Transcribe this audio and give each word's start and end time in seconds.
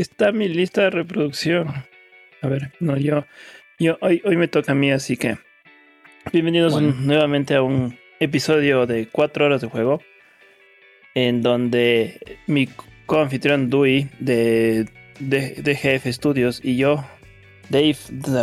está 0.00 0.32
mi 0.32 0.48
lista 0.48 0.82
de 0.82 0.90
reproducción. 0.90 1.68
A 2.42 2.48
ver, 2.48 2.72
no, 2.80 2.96
yo, 2.96 3.26
yo 3.78 3.98
hoy, 4.00 4.22
hoy 4.24 4.36
me 4.36 4.48
toca 4.48 4.72
a 4.72 4.74
mí, 4.74 4.90
así 4.90 5.16
que 5.16 5.36
bienvenidos 6.32 6.72
Bueno. 6.72 6.94
nuevamente 6.98 7.54
a 7.54 7.62
un 7.62 7.98
episodio 8.18 8.86
de 8.86 9.08
cuatro 9.08 9.44
horas 9.44 9.60
de 9.60 9.68
juego, 9.68 10.00
en 11.14 11.42
donde 11.42 12.18
mi 12.46 12.68
coanfitrión 13.06 13.68
Dewey 13.68 14.08
de, 14.20 14.88
de, 15.18 15.56
de 15.56 15.74
GF 15.74 16.06
Studios 16.12 16.60
y 16.64 16.76
yo, 16.76 17.04
Dave 17.68 17.96
de 18.10 18.42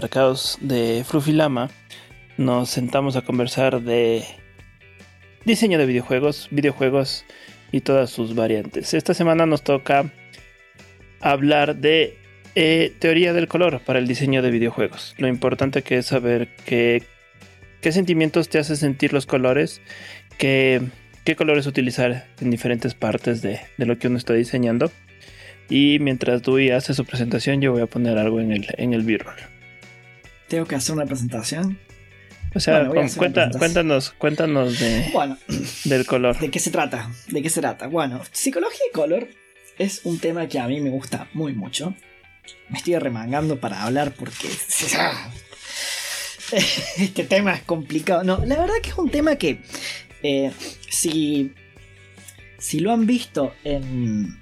de 0.62 1.04
Frufilama, 1.04 1.70
nos 2.38 2.70
sentamos 2.70 3.16
a 3.16 3.24
conversar 3.24 3.82
de 3.82 4.24
diseño 5.44 5.80
de 5.80 5.86
videojuegos, 5.88 6.50
videojuegos 6.52 7.26
y 7.72 7.82
todas 7.82 8.12
sus 8.12 8.36
variantes. 8.36 8.94
Esta 8.94 9.14
semana 9.14 9.46
nos 9.46 9.64
toca 9.64 10.12
hablar 11.22 11.76
de 11.78 12.18
eh, 12.56 12.94
teoría 13.00 13.34
del 13.34 13.48
color 13.48 13.82
para 13.86 14.00
el 14.00 14.08
diseño 14.08 14.42
de 14.42 14.52
videojuegos. 14.52 15.16
Lo 15.18 15.28
importante 15.28 15.82
que 15.84 15.98
es 15.98 16.08
saber 16.08 16.50
qué, 16.66 17.04
qué 17.82 17.92
sentimientos 17.92 18.50
te 18.50 18.60
hace 18.60 18.76
sentir 18.76 19.14
los 19.14 19.26
colores, 19.26 19.82
qué, 20.38 20.82
qué 21.24 21.36
colores 21.36 21.68
utilizar 21.68 22.28
en 22.42 22.50
diferentes 22.50 22.94
partes 22.96 23.42
de, 23.42 23.60
de 23.78 23.86
lo 23.86 23.98
que 24.00 24.08
uno 24.08 24.18
está 24.18 24.34
diseñando. 24.34 24.92
Y 25.70 26.00
mientras 26.00 26.44
Dewey 26.44 26.72
hace 26.72 26.94
su 26.94 27.04
presentación, 27.06 27.60
yo 27.62 27.74
voy 27.74 27.82
a 27.82 27.88
poner 27.88 28.18
algo 28.18 28.40
en 28.40 28.52
el, 28.54 28.68
en 28.78 28.94
el 28.94 29.04
B-roll. 29.04 29.36
Tengo 30.48 30.66
que 30.66 30.76
hacer 30.76 30.96
una 30.96 31.06
presentación. 31.06 31.78
O 32.56 32.60
sea, 32.62 32.86
Bueno, 32.86 33.06
cuenta- 33.18 33.50
cuéntanos, 33.52 34.12
cuéntanos 34.18 34.80
de, 34.80 35.10
Bueno, 35.12 35.38
del 35.84 36.06
color. 36.06 36.40
¿de 36.40 36.50
qué 36.50 36.60
se 36.60 36.72
trata? 36.72 37.12
¿De 37.28 37.42
qué 37.42 37.50
se 37.50 37.60
trata? 37.60 37.88
Bueno, 37.88 38.22
psicología 38.32 38.80
y 38.90 38.94
color 38.94 39.28
es 39.78 40.02
un 40.04 40.20
tema 40.20 40.48
que 40.48 40.60
a 40.60 40.68
mí 40.68 40.82
me 40.82 40.90
gusta 40.90 41.30
muy 41.34 41.54
mucho. 41.54 41.94
Me 42.70 42.78
estoy 42.78 42.98
remangando 42.98 43.60
para 43.60 43.84
hablar 43.84 44.14
porque 44.14 44.48
este 46.98 47.24
tema 47.24 47.54
es 47.54 47.64
complicado. 47.64 48.24
No, 48.24 48.44
la 48.46 48.60
verdad 48.60 48.76
que 48.82 48.90
es 48.90 48.98
un 48.98 49.10
tema 49.10 49.36
que 49.36 49.60
eh, 50.24 50.52
si 50.90 51.54
si 52.58 52.80
lo 52.80 52.92
han 52.92 53.06
visto 53.06 53.54
en 53.64 54.40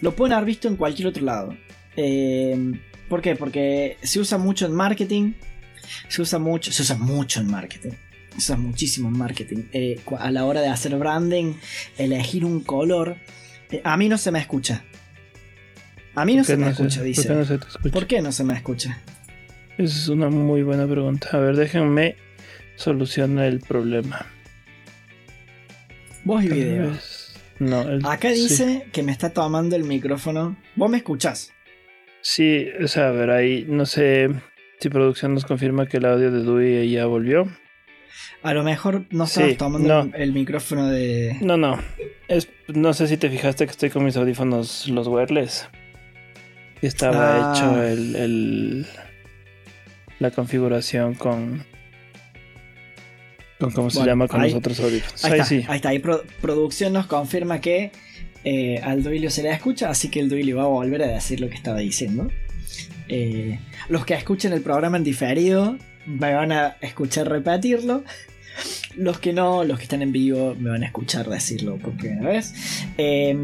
lo 0.00 0.16
pueden 0.16 0.32
haber 0.32 0.46
visto 0.46 0.68
en 0.68 0.76
cualquier 0.76 1.08
otro 1.08 1.24
lado. 1.24 1.56
Eh, 1.96 2.72
¿Por 3.08 3.20
qué? 3.20 3.36
Porque 3.36 3.98
se 4.02 4.20
usa 4.20 4.38
mucho 4.38 4.66
en 4.66 4.72
marketing. 4.72 5.32
Se 6.08 6.22
usa 6.22 6.38
mucho, 6.38 6.72
se 6.72 6.82
usa 6.82 6.96
mucho 6.96 7.40
en 7.40 7.50
marketing. 7.50 7.90
Se 8.30 8.38
usa 8.38 8.56
muchísimo 8.56 9.08
en 9.08 9.18
marketing. 9.18 9.64
Eh, 9.72 10.00
a 10.18 10.30
la 10.30 10.46
hora 10.46 10.60
de 10.60 10.68
hacer 10.68 10.96
branding, 10.96 11.54
elegir 11.98 12.44
un 12.44 12.60
color. 12.60 13.16
Eh, 13.70 13.80
a 13.84 13.96
mí 13.96 14.08
no 14.08 14.18
se 14.18 14.30
me 14.30 14.38
escucha. 14.38 14.82
A 16.14 16.24
mí 16.24 16.34
no 16.34 16.40
¿Por 16.42 16.46
se 16.46 16.56
me 16.56 16.64
no 16.66 16.70
escucha, 16.72 16.96
¿por 16.98 17.04
dice. 17.06 17.28
qué 17.28 17.34
no 17.34 17.44
se 17.44 17.58
te 17.58 17.66
escucha? 17.68 17.92
¿Por 17.92 18.06
qué 18.06 18.20
no 18.22 18.32
se 18.32 18.44
me 18.44 18.54
escucha? 18.54 18.98
Esa 19.78 19.96
es 19.96 20.08
una 20.08 20.28
muy 20.28 20.62
buena 20.62 20.86
pregunta. 20.86 21.28
A 21.32 21.38
ver, 21.38 21.56
déjenme 21.56 22.16
solucionar 22.76 23.46
el 23.46 23.60
problema. 23.60 24.26
Voz 26.24 26.44
y 26.44 26.48
video. 26.48 26.92
No, 27.58 27.82
el- 27.82 28.04
Acá 28.06 28.30
sí. 28.34 28.42
dice 28.42 28.86
que 28.92 29.02
me 29.02 29.12
está 29.12 29.30
tomando 29.30 29.76
el 29.76 29.84
micrófono. 29.84 30.56
¿Vos 30.76 30.90
me 30.90 30.98
escuchás? 30.98 31.52
Sí, 32.22 32.66
o 32.82 32.88
sea, 32.88 33.08
a 33.08 33.10
ver, 33.12 33.30
ahí 33.30 33.64
no 33.68 33.86
sé 33.86 34.28
si 34.78 34.88
producción 34.90 35.34
nos 35.34 35.44
confirma 35.46 35.86
que 35.86 35.98
el 35.98 36.04
audio 36.06 36.30
de 36.30 36.42
Dewey 36.42 36.90
ya 36.90 37.06
volvió. 37.06 37.48
A 38.42 38.54
lo 38.54 38.62
mejor 38.62 39.04
no 39.10 39.26
Sí, 39.26 39.40
estabas 39.40 39.56
tomando 39.56 40.04
no. 40.04 40.14
el, 40.16 40.32
micrófono 40.32 40.86
de. 40.88 41.36
No, 41.40 41.56
no. 41.56 41.78
Es, 42.28 42.48
no 42.68 42.92
sé 42.94 43.06
si 43.06 43.16
te 43.16 43.28
fijaste 43.30 43.64
que 43.66 43.70
estoy 43.72 43.90
con 43.90 44.04
mis 44.04 44.16
audífonos, 44.16 44.88
los 44.88 45.06
wireless. 45.08 45.68
Y 46.82 46.86
estaba 46.86 47.52
Ah. 47.52 47.54
hecho 47.54 47.82
el, 47.82 48.16
el- 48.16 48.86
la 50.18 50.30
configuración 50.30 51.14
con. 51.14 51.64
con 53.58 53.70
cómo 53.72 53.90
se 53.90 53.98
Bueno, 53.98 54.12
llama 54.12 54.28
con 54.28 54.40
ahí- 54.40 54.50
los 54.50 54.58
otros 54.58 54.80
audífonos. 54.80 55.24
Ahí, 55.24 55.32
Ahí, 55.32 55.40
está, 55.40 55.48
sí. 55.48 55.64
ahí 55.68 55.76
está. 55.76 55.88
Ahí 55.90 55.98
pro- 55.98 56.24
producción 56.40 56.92
nos 56.94 57.06
confirma 57.06 57.60
que 57.60 57.92
eh, 58.44 58.80
al 58.82 59.02
Duilio 59.02 59.30
se 59.30 59.42
le 59.42 59.50
escucha, 59.50 59.90
así 59.90 60.08
que 60.08 60.20
el 60.20 60.28
Duilio 60.28 60.56
va 60.56 60.64
a 60.64 60.66
volver 60.66 61.02
a 61.02 61.08
decir 61.08 61.40
lo 61.40 61.48
que 61.48 61.56
estaba 61.56 61.78
diciendo. 61.78 62.30
Eh, 63.08 63.58
los 63.88 64.06
que 64.06 64.14
escuchen 64.14 64.52
el 64.52 64.62
programa 64.62 64.96
en 64.96 65.04
diferido 65.04 65.76
me 66.06 66.32
van 66.32 66.52
a 66.52 66.76
escuchar 66.80 67.28
repetirlo. 67.28 68.04
Los 68.96 69.18
que 69.18 69.32
no, 69.32 69.64
los 69.64 69.78
que 69.78 69.84
están 69.84 70.02
en 70.02 70.12
vivo, 70.12 70.54
me 70.58 70.70
van 70.70 70.82
a 70.82 70.86
escuchar 70.86 71.28
decirlo 71.28 71.76
por 71.76 71.96
primera 71.96 72.28
vez. 72.28 72.52
Eh, 72.98 73.34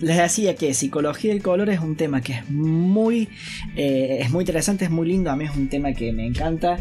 les 0.00 0.16
decía 0.16 0.56
que 0.56 0.74
psicología 0.74 1.32
del 1.32 1.42
color 1.42 1.70
es 1.70 1.80
un 1.80 1.96
tema 1.96 2.20
que 2.20 2.34
es 2.34 2.50
muy, 2.50 3.28
eh, 3.76 4.18
es 4.20 4.30
muy 4.30 4.42
interesante, 4.42 4.84
es 4.84 4.90
muy 4.90 5.08
lindo. 5.08 5.30
A 5.30 5.36
mí 5.36 5.44
es 5.44 5.56
un 5.56 5.68
tema 5.68 5.92
que 5.92 6.12
me 6.12 6.26
encanta. 6.26 6.78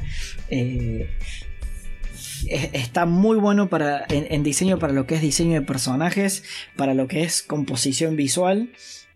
Está 2.49 3.05
muy 3.05 3.37
bueno 3.37 3.69
para, 3.69 4.05
en, 4.09 4.43
diseño 4.43 4.79
para 4.79 4.93
lo 4.93 5.07
que 5.07 5.15
es 5.15 5.21
diseño 5.21 5.59
de 5.59 5.65
personajes, 5.65 6.43
para 6.75 6.93
lo 6.93 7.07
que 7.07 7.23
es 7.23 7.41
composición 7.41 8.15
visual. 8.15 8.69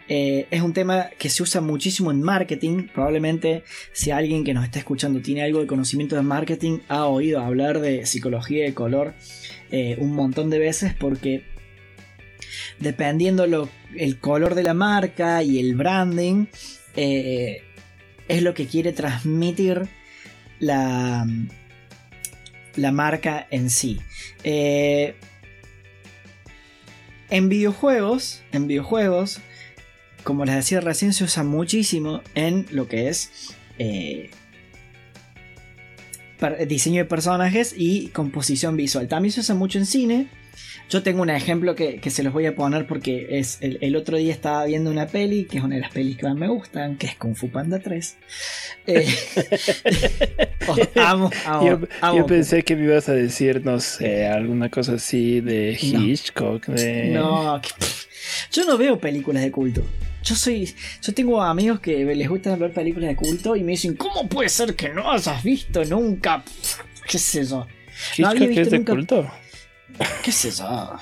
Eh, 0.08 0.48
es 0.52 0.62
un 0.62 0.74
tema 0.74 1.10
que 1.18 1.30
se 1.30 1.44
usa 1.44 1.62
muchísimo 1.62 2.12
en 2.12 2.22
marketing. 2.22 2.88
Probablemente 2.94 3.64
si 3.94 4.12
alguien 4.12 4.44
que 4.44 4.54
nos 4.54 4.66
está 4.66 4.80
escuchando 4.80 5.22
tiene 5.22 5.44
algo 5.44 5.62
de 5.62 5.68
conocimiento 5.68 6.16
de 6.16 6.22
marketing, 6.24 6.80
ha 6.88 7.06
oído 7.06 7.40
hablar 7.40 7.80
de 7.80 8.06
psicología 8.06 8.66
de 8.66 8.74
color 8.74 9.14
eh, 9.72 9.96
un 10.00 10.14
montón 10.14 10.50
de 10.50 10.60
veces 10.60 10.94
porque 10.94 11.44
dependiendo 12.80 13.48
lo, 13.48 13.70
el 13.96 14.20
color 14.20 14.56
de 14.56 14.64
la 14.64 14.74
marca 14.74 15.44
y 15.44 15.60
el 15.60 15.76
branding, 15.76 16.48
eh, 16.96 17.64
es 18.28 18.44
lo 18.44 18.54
que 18.54 18.68
quiere 18.68 18.92
transmitir 18.92 19.88
la, 20.60 21.26
la 22.76 22.92
marca 22.92 23.48
en 23.52 23.70
sí. 23.70 24.00
Eh, 24.44 25.16
en 27.30 27.50
videojuegos, 27.50 28.44
en 28.52 28.68
videojuegos, 28.68 29.40
como 30.24 30.46
les 30.46 30.56
decía 30.56 30.82
recién, 30.82 31.14
se 31.14 31.24
usa 31.24 31.44
muchísimo 31.44 32.22
en 32.36 32.66
lo 32.72 32.88
que 32.88 33.08
es 33.08 33.56
eh, 33.80 34.30
diseño 36.68 37.00
de 37.00 37.06
personajes 37.06 37.74
y 37.76 38.10
composición 38.10 38.76
visual. 38.76 39.08
También 39.08 39.32
se 39.32 39.42
usa 39.42 39.56
mucho 39.56 39.80
en 39.80 39.86
cine. 39.86 40.28
Yo 40.92 41.02
tengo 41.04 41.22
un 41.22 41.30
ejemplo 41.30 41.74
que, 41.74 42.02
que 42.02 42.10
se 42.10 42.22
los 42.22 42.34
voy 42.34 42.46
a 42.48 42.54
poner 42.54 42.86
porque 42.86 43.40
es 43.40 43.60
el, 43.62 43.78
el 43.80 43.96
otro 43.96 44.18
día 44.18 44.34
estaba 44.34 44.66
viendo 44.66 44.92
una 44.92 45.08
peli, 45.08 45.46
que 45.46 45.60
es 45.60 45.64
una 45.64 45.76
de 45.76 45.82
las 45.82 45.92
pelis 45.92 46.18
que 46.18 46.26
más 46.26 46.36
me 46.36 46.50
gustan, 46.50 46.98
que 46.98 47.08
es 47.08 47.16
Kung 47.16 47.34
Fu 47.34 47.50
Panda 47.50 47.80
3. 47.80 48.18
Eh, 48.88 49.08
oh, 50.68 50.76
amo, 51.00 51.30
amo, 51.46 51.66
Yo, 51.66 51.80
amo 52.02 52.18
yo 52.18 52.26
pensé 52.26 52.64
que 52.64 52.76
me 52.76 52.84
ibas 52.84 53.08
a 53.08 53.14
decir, 53.14 53.64
no 53.64 53.80
sé, 53.80 54.28
alguna 54.28 54.68
cosa 54.68 54.96
así 54.96 55.40
de 55.40 55.80
No. 55.94 56.04
Hitchcock, 56.04 56.66
de... 56.66 57.12
No, 57.12 57.62
que- 57.62 57.70
pff, 57.80 58.06
yo 58.52 58.66
no 58.66 58.78
veo 58.78 59.00
películas 59.00 59.44
de 59.44 59.52
culto. 59.52 59.86
Yo 60.24 60.36
soy. 60.36 60.76
Yo 61.02 61.14
tengo 61.14 61.42
amigos 61.42 61.80
que 61.80 62.04
les 62.04 62.28
gusta 62.28 62.54
ver 62.58 62.74
películas 62.74 63.08
de 63.12 63.16
culto 63.16 63.56
y 63.56 63.64
me 63.64 63.72
dicen, 63.72 63.96
¿cómo 63.96 64.28
puede 64.28 64.50
ser 64.50 64.76
que 64.76 64.90
no 64.90 65.10
hayas 65.10 65.42
visto 65.42 65.86
nunca? 65.86 66.44
¿Qué 67.08 67.18
sé 67.18 67.46
yo? 67.46 67.66
No 68.18 68.28
había 68.28 68.48
visto 68.48 68.62
es 68.62 68.72
de 68.72 68.84
culto. 68.84 69.32
¿Qué 70.24 70.32
sé 70.32 70.52
yo? 70.52 70.96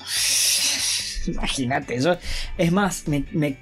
Imagínate, 1.27 2.00
yo. 2.01 2.17
Es 2.57 2.72
más, 2.72 3.07
me, 3.07 3.23
me- 3.31 3.57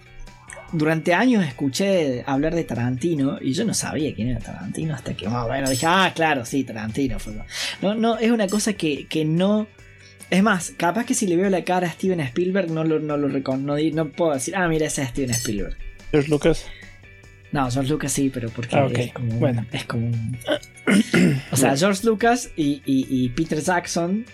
durante 0.73 1.13
años 1.13 1.45
escuché 1.45 2.23
hablar 2.27 2.53
de 2.53 2.63
Tarantino 2.63 3.37
y 3.41 3.53
yo 3.53 3.63
no 3.65 3.73
sabía 3.73 4.13
quién 4.13 4.29
era 4.29 4.39
Tarantino 4.39 4.93
hasta 4.93 5.13
que 5.15 5.27
más 5.29 5.45
o 5.45 5.49
menos 5.49 5.69
dije, 5.69 5.85
ah, 5.87 6.11
claro, 6.15 6.45
sí, 6.45 6.63
Tarantino 6.63 7.19
fue. 7.19 7.33
No, 7.81 7.95
no, 7.95 8.17
es 8.17 8.31
una 8.31 8.47
cosa 8.47 8.73
que, 8.73 9.07
que 9.07 9.25
no. 9.25 9.67
Es 10.29 10.43
más, 10.43 10.73
capaz 10.75 11.05
que 11.05 11.13
si 11.13 11.25
le 11.25 11.37
veo 11.37 11.49
la 11.49 11.63
cara 11.63 11.87
a 11.87 11.91
Steven 11.91 12.19
Spielberg 12.19 12.69
no 12.69 12.83
lo, 12.83 12.99
no 12.99 13.15
lo 13.15 13.29
no, 13.29 13.77
no 13.77 14.09
puedo 14.11 14.33
decir, 14.33 14.55
ah, 14.57 14.67
mira, 14.67 14.87
ese 14.87 15.03
es 15.03 15.09
Steven 15.09 15.29
Spielberg. 15.31 15.77
George 16.11 16.29
Lucas. 16.29 16.65
No, 17.53 17.71
George 17.71 17.89
Lucas 17.91 18.11
sí, 18.11 18.29
pero 18.29 18.49
porque 18.49 18.75
Ah, 18.75 18.87
es 18.93 19.13
como 19.13 19.31
un- 19.33 19.39
Bueno. 19.39 19.65
es 19.71 19.85
como 19.85 20.07
un- 20.07 20.37
O 21.51 21.55
sea, 21.55 21.77
George 21.77 22.05
Lucas 22.05 22.49
y, 22.57 22.81
y- 22.85 23.07
y 23.09 23.29
Peter 23.29 23.61
Jackson, 23.61 24.25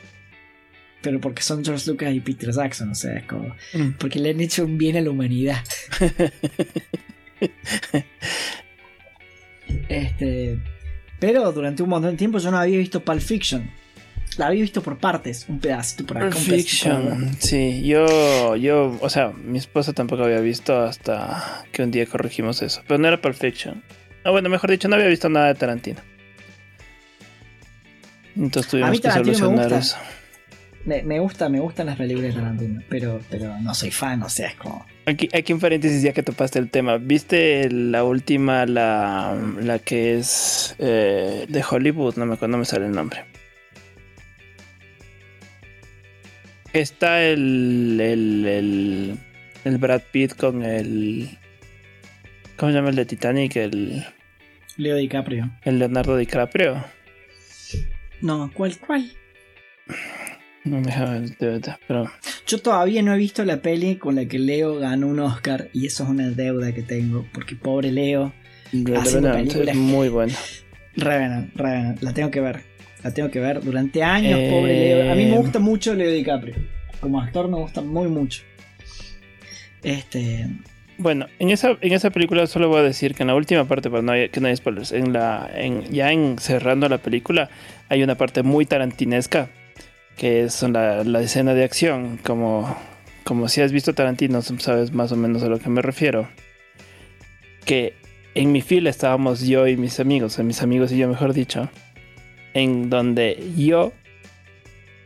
pero 1.03 1.21
porque 1.21 1.43
son 1.43 1.63
George 1.63 1.91
Lucas 1.91 2.11
y 2.13 2.21
Peter 2.21 2.51
Jackson, 2.51 2.91
o 2.91 2.95
sea, 2.95 3.17
es 3.17 3.25
como... 3.25 3.55
Mm. 3.73 3.91
Porque 3.99 4.19
le 4.19 4.31
han 4.31 4.39
hecho 4.39 4.65
un 4.65 4.79
bien 4.79 4.97
a 4.97 5.01
la 5.01 5.11
humanidad. 5.11 5.57
este... 9.89 10.57
Pero 11.19 11.51
durante 11.51 11.83
un 11.83 11.89
montón 11.89 12.11
de 12.11 12.17
tiempo 12.17 12.39
yo 12.39 12.49
no 12.49 12.57
había 12.57 12.77
visto 12.77 13.03
Pulp 13.03 13.21
Fiction. 13.21 13.69
La 14.37 14.47
había 14.47 14.61
visto 14.61 14.81
por 14.81 14.97
partes, 14.97 15.45
un 15.47 15.59
pedacito 15.59 16.05
por 16.05 16.17
acá, 16.17 16.29
Pulp. 16.29 16.41
Fiction. 16.41 17.35
Sí, 17.37 17.83
yo, 17.83 18.55
yo, 18.55 18.97
o 18.99 19.09
sea, 19.09 19.31
mi 19.31 19.59
esposa 19.59 19.93
tampoco 19.93 20.23
había 20.23 20.39
visto 20.39 20.81
hasta 20.81 21.65
que 21.71 21.83
un 21.83 21.91
día 21.91 22.05
corregimos 22.05 22.61
eso. 22.61 22.81
Pero 22.87 22.97
no 22.97 23.07
era 23.07 23.21
Pulp 23.21 23.35
Fiction. 23.35 23.83
Ah, 24.23 24.31
bueno, 24.31 24.49
mejor 24.49 24.71
dicho, 24.71 24.87
no 24.87 24.95
había 24.95 25.07
visto 25.07 25.29
nada 25.29 25.47
de 25.47 25.55
Tarantino. 25.55 25.99
Entonces 28.35 28.71
tuvimos 28.71 28.99
que 28.99 29.11
solucionar 29.11 29.73
eso. 29.73 29.97
Me, 30.85 31.19
gusta, 31.19 31.49
me 31.49 31.59
gustan 31.59 31.85
las 31.87 31.97
películas 31.97 32.33
de 32.33 32.41
Tarantino, 32.41 32.81
pero, 32.89 33.19
pero 33.29 33.57
no 33.59 33.73
soy 33.73 33.91
fan, 33.91 34.21
o 34.23 34.29
sea, 34.29 34.49
es 34.49 34.55
como. 34.55 34.85
Aquí, 35.05 35.29
aquí 35.33 35.51
en 35.51 35.59
paréntesis, 35.59 36.01
ya 36.01 36.13
que 36.13 36.23
topaste 36.23 36.59
el 36.59 36.69
tema, 36.69 36.97
¿viste 36.97 37.69
la 37.69 38.03
última, 38.03 38.65
la, 38.65 39.37
la 39.61 39.79
que 39.79 40.17
es 40.17 40.75
eh, 40.79 41.45
de 41.47 41.63
Hollywood? 41.69 42.15
No 42.15 42.25
me, 42.25 42.37
no 42.39 42.57
me 42.57 42.65
sale 42.65 42.85
el 42.85 42.91
nombre. 42.91 43.23
Está 46.73 47.23
el, 47.23 47.99
el, 48.01 48.45
el, 48.47 49.17
el 49.63 49.77
Brad 49.77 50.01
Pitt 50.11 50.35
con 50.35 50.63
el. 50.63 51.37
¿Cómo 52.57 52.71
se 52.71 52.77
llama 52.77 52.89
el 52.89 52.95
de 52.95 53.05
Titanic? 53.05 53.55
El. 53.55 54.03
Leo 54.77 54.95
DiCaprio. 54.95 55.51
El 55.63 55.79
Leonardo 55.79 56.17
DiCaprio. 56.17 56.83
No, 58.21 58.49
¿cuál? 58.53 58.77
¿Cuál? 58.79 59.11
No 60.65 60.79
me 60.79 60.91
de 60.91 61.47
verdad, 61.47 61.77
pero. 61.87 62.09
Yo 62.47 62.61
todavía 62.61 63.01
no 63.01 63.13
he 63.13 63.17
visto 63.17 63.43
la 63.43 63.61
peli 63.61 63.97
con 63.97 64.15
la 64.15 64.25
que 64.25 64.39
Leo 64.39 64.79
ganó 64.79 65.07
un 65.07 65.19
Oscar 65.19 65.69
y 65.73 65.87
eso 65.87 66.03
es 66.03 66.09
una 66.09 66.29
deuda 66.29 66.73
que 66.73 66.83
tengo, 66.83 67.25
porque 67.33 67.55
pobre 67.55 67.91
Leo. 67.91 68.33
Revenant 68.71 69.53
es 69.53 69.75
muy 69.75 70.07
bueno. 70.07 70.33
Revenant, 70.95 71.53
Revenant, 71.55 72.01
la 72.01 72.13
tengo 72.13 72.31
que 72.31 72.39
ver. 72.39 72.61
La 73.03 73.13
tengo 73.13 73.29
que 73.29 73.41
ver 73.41 73.61
durante 73.61 74.03
años, 74.03 74.39
pobre 74.49 74.73
Leo. 74.73 75.11
A 75.11 75.15
mí 75.15 75.25
me 75.25 75.35
eh, 75.35 75.37
gusta 75.37 75.59
mucho 75.59 75.93
Leo 75.93 76.11
DiCaprio. 76.11 76.55
Como 77.01 77.19
actor 77.19 77.49
me 77.49 77.57
gusta 77.57 77.81
muy 77.81 78.07
mucho. 78.07 78.43
Este. 79.83 80.47
Bueno, 80.97 81.27
en 81.39 81.49
esa, 81.49 81.77
en 81.81 81.91
esa 81.91 82.09
película 82.11 82.47
solo 82.47 82.69
voy 82.69 82.79
a 82.79 82.83
decir 82.83 83.15
que 83.15 83.23
en 83.23 83.27
la 83.27 83.35
última 83.35 83.65
parte, 83.65 83.89
para 83.89 84.01
no 84.01 84.13
que 84.31 84.39
no 84.39 84.47
haya 84.47 84.55
spoilers, 84.55 84.93
en 84.93 85.11
la, 85.11 85.51
en, 85.53 85.83
ya 85.91 86.13
en 86.13 86.37
cerrando 86.39 86.87
la 86.87 86.99
película, 86.99 87.49
hay 87.89 88.01
una 88.01 88.15
parte 88.15 88.43
muy 88.43 88.65
tarantinesca 88.65 89.49
que 90.17 90.43
es 90.43 90.61
la, 90.63 91.03
la 91.03 91.21
escena 91.21 91.53
de 91.53 91.63
acción, 91.63 92.19
como, 92.23 92.75
como 93.23 93.47
si 93.47 93.61
has 93.61 93.71
visto 93.71 93.93
Tarantino, 93.93 94.41
sabes 94.41 94.91
más 94.93 95.11
o 95.11 95.15
menos 95.15 95.43
a 95.43 95.47
lo 95.47 95.59
que 95.59 95.69
me 95.69 95.81
refiero. 95.81 96.27
Que 97.65 97.93
en 98.35 98.51
mi 98.51 98.61
fila 98.61 98.89
estábamos 98.89 99.41
yo 99.41 99.67
y 99.67 99.77
mis 99.77 99.99
amigos, 99.99 100.37
mis 100.39 100.61
amigos 100.61 100.91
y 100.91 100.97
yo 100.97 101.07
mejor 101.07 101.33
dicho, 101.33 101.69
en 102.53 102.89
donde 102.89 103.51
yo, 103.55 103.93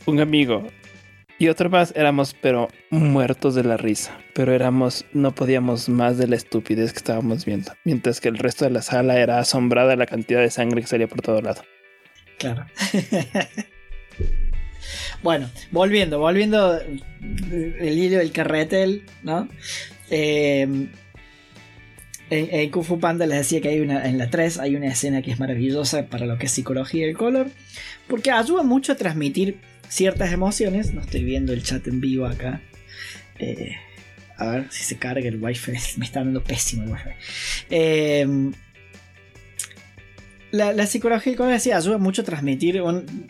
un 0.05 0.19
amigo 0.19 0.67
y 1.39 1.49
otro 1.49 1.69
más 1.69 1.93
éramos 1.95 2.35
pero 2.41 2.69
muertos 2.89 3.53
de 3.53 3.63
la 3.63 3.77
risa, 3.77 4.17
pero 4.33 4.53
éramos, 4.53 5.05
no 5.13 5.35
podíamos 5.35 5.87
más 5.87 6.17
de 6.17 6.27
la 6.27 6.35
estupidez 6.35 6.93
que 6.93 6.97
estábamos 6.97 7.45
viendo, 7.45 7.73
mientras 7.83 8.21
que 8.21 8.29
el 8.29 8.37
resto 8.37 8.65
de 8.65 8.71
la 8.71 8.81
sala 8.81 9.19
era 9.19 9.39
asombrada 9.39 9.89
de 9.89 9.97
la 9.97 10.07
cantidad 10.07 10.39
de 10.39 10.49
sangre 10.49 10.81
que 10.81 10.87
salía 10.87 11.07
por 11.07 11.21
todo 11.21 11.41
lado. 11.41 11.63
Claro. 12.39 12.65
Bueno, 15.23 15.49
volviendo, 15.71 16.19
volviendo 16.19 16.79
el 16.79 17.97
hilo 17.97 18.19
del 18.19 18.31
carretel, 18.31 19.03
¿no? 19.23 19.47
Eh, 20.09 20.87
en, 22.29 22.69
Kung 22.71 22.83
Fu 22.83 22.99
Panda 22.99 23.25
les 23.25 23.37
decía 23.39 23.61
que 23.61 23.69
hay 23.69 23.79
una, 23.79 24.07
en 24.07 24.17
la 24.17 24.29
3 24.29 24.59
hay 24.59 24.75
una 24.75 24.87
escena 24.87 25.21
que 25.21 25.31
es 25.31 25.39
maravillosa 25.39 26.07
para 26.07 26.25
lo 26.25 26.37
que 26.37 26.47
es 26.47 26.51
psicología 26.51 27.05
del 27.05 27.15
color, 27.15 27.49
porque 28.07 28.31
ayuda 28.31 28.63
mucho 28.63 28.93
a 28.93 28.95
transmitir 28.95 29.59
ciertas 29.87 30.31
emociones. 30.31 30.93
No 30.93 31.01
estoy 31.01 31.23
viendo 31.23 31.53
el 31.53 31.63
chat 31.63 31.87
en 31.87 32.01
vivo 32.01 32.25
acá. 32.25 32.61
Eh, 33.39 33.75
a 34.37 34.51
ver 34.51 34.67
si 34.71 34.83
se 34.83 34.97
carga 34.97 35.27
el 35.27 35.41
wifi. 35.41 35.71
Me 35.97 36.05
está 36.05 36.19
dando 36.19 36.43
pésimo 36.43 36.83
el 36.83 36.91
wifi. 36.91 37.09
Eh, 37.69 38.51
la, 40.51 40.87
psicología 40.87 41.31
del 41.31 41.37
color 41.37 41.53
decía, 41.53 41.77
ayuda 41.77 41.97
mucho 41.97 42.21
a 42.21 42.25
transmitir 42.25 42.81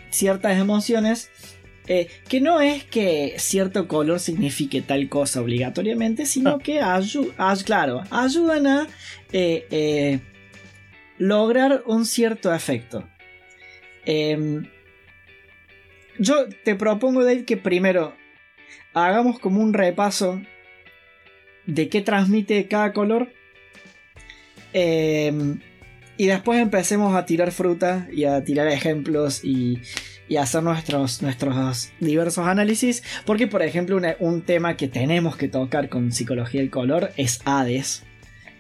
ciertas 0.10 0.58
emociones 0.60 1.30
eh, 1.88 2.10
que 2.28 2.42
no 2.42 2.60
es 2.60 2.84
que 2.84 3.36
cierto 3.38 3.88
color 3.88 4.20
signifique 4.20 4.82
tal 4.82 5.08
cosa 5.08 5.42
obligatoriamente, 5.42 6.26
sino 6.26 6.52
ah. 6.52 6.60
que 6.62 6.82
claro, 7.66 8.04
ayudan 8.10 8.68
a 8.68 8.88
eh, 9.32 9.66
eh, 9.72 10.20
lograr 11.18 11.84
un 11.86 12.06
cierto 12.06 12.54
efecto. 12.54 13.08
Em, 14.06 14.70
yo 16.20 16.50
te 16.66 16.76
propongo, 16.76 17.24
Dave, 17.24 17.46
que 17.46 17.56
primero 17.56 18.14
hagamos 18.94 19.40
como 19.40 19.62
un 19.62 19.74
repaso 19.74 20.42
de 21.68 21.88
qué 21.88 22.02
transmite 22.02 22.68
cada 22.68 22.92
color. 22.92 23.32
Em, 24.74 25.62
y 26.18 26.26
después 26.26 26.60
empecemos 26.60 27.16
a 27.16 27.26
tirar 27.26 27.52
fruta 27.52 28.10
y 28.12 28.26
a 28.26 28.44
tirar 28.44 28.68
ejemplos 28.68 29.44
y, 29.44 29.80
y 30.30 30.38
hacer 30.38 30.64
nuestros, 30.64 31.22
nuestros 31.22 31.92
diversos 32.00 32.48
análisis. 32.48 33.04
Porque, 33.26 33.48
por 33.48 33.62
ejemplo, 33.62 34.00
un 34.20 34.42
tema 34.42 34.78
que 34.78 34.88
tenemos 34.88 35.38
que 35.38 35.48
tocar 35.48 35.90
con 35.90 36.12
psicología 36.12 36.62
del 36.62 36.70
color 36.70 37.12
es 37.18 37.40
Hades, 37.46 38.04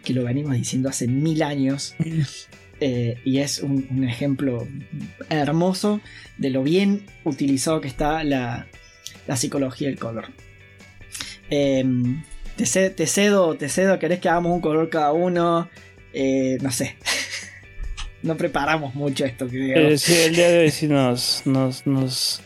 que 0.04 0.14
lo 0.14 0.24
venimos 0.24 0.54
diciendo 0.54 0.90
hace 0.90 1.08
mil 1.08 1.44
años. 1.44 1.96
Eh, 2.80 3.18
y 3.25 3.40
es 3.40 3.62
un, 3.62 4.04
ejemplo 4.08 4.68
hermoso 5.31 6.00
de 6.38 6.52
lo 6.52 6.62
bien 6.62 7.08
utilizado 7.24 7.81
que 7.81 7.88
está 7.88 8.24
la, 8.24 8.68
psicología 9.36 9.88
del 9.88 9.98
color. 9.98 10.25
Em, 11.50 12.22
te, 12.56 12.66
cedo, 13.08 13.56
te 13.56 13.70
cedo, 13.70 13.98
¿querés 13.98 14.20
que 14.20 14.30
hagamos 14.30 14.54
un 14.54 14.62
color 14.62 14.90
cada 14.90 15.12
uno? 15.12 15.68
Eh, 16.13 16.60
no 16.62 16.72
sé. 16.72 16.98
no 18.27 18.38
preparamos 18.38 18.94
mucho 18.94 19.25
esto. 19.25 19.47
Que 19.47 19.94
eh, 19.94 19.97
sí, 19.97 20.13
el 20.25 20.35
día 20.35 20.50
de 20.50 20.59
hoy 20.59 20.69
sí 20.69 20.88
nos, 20.88 21.44
nos, 21.45 22.41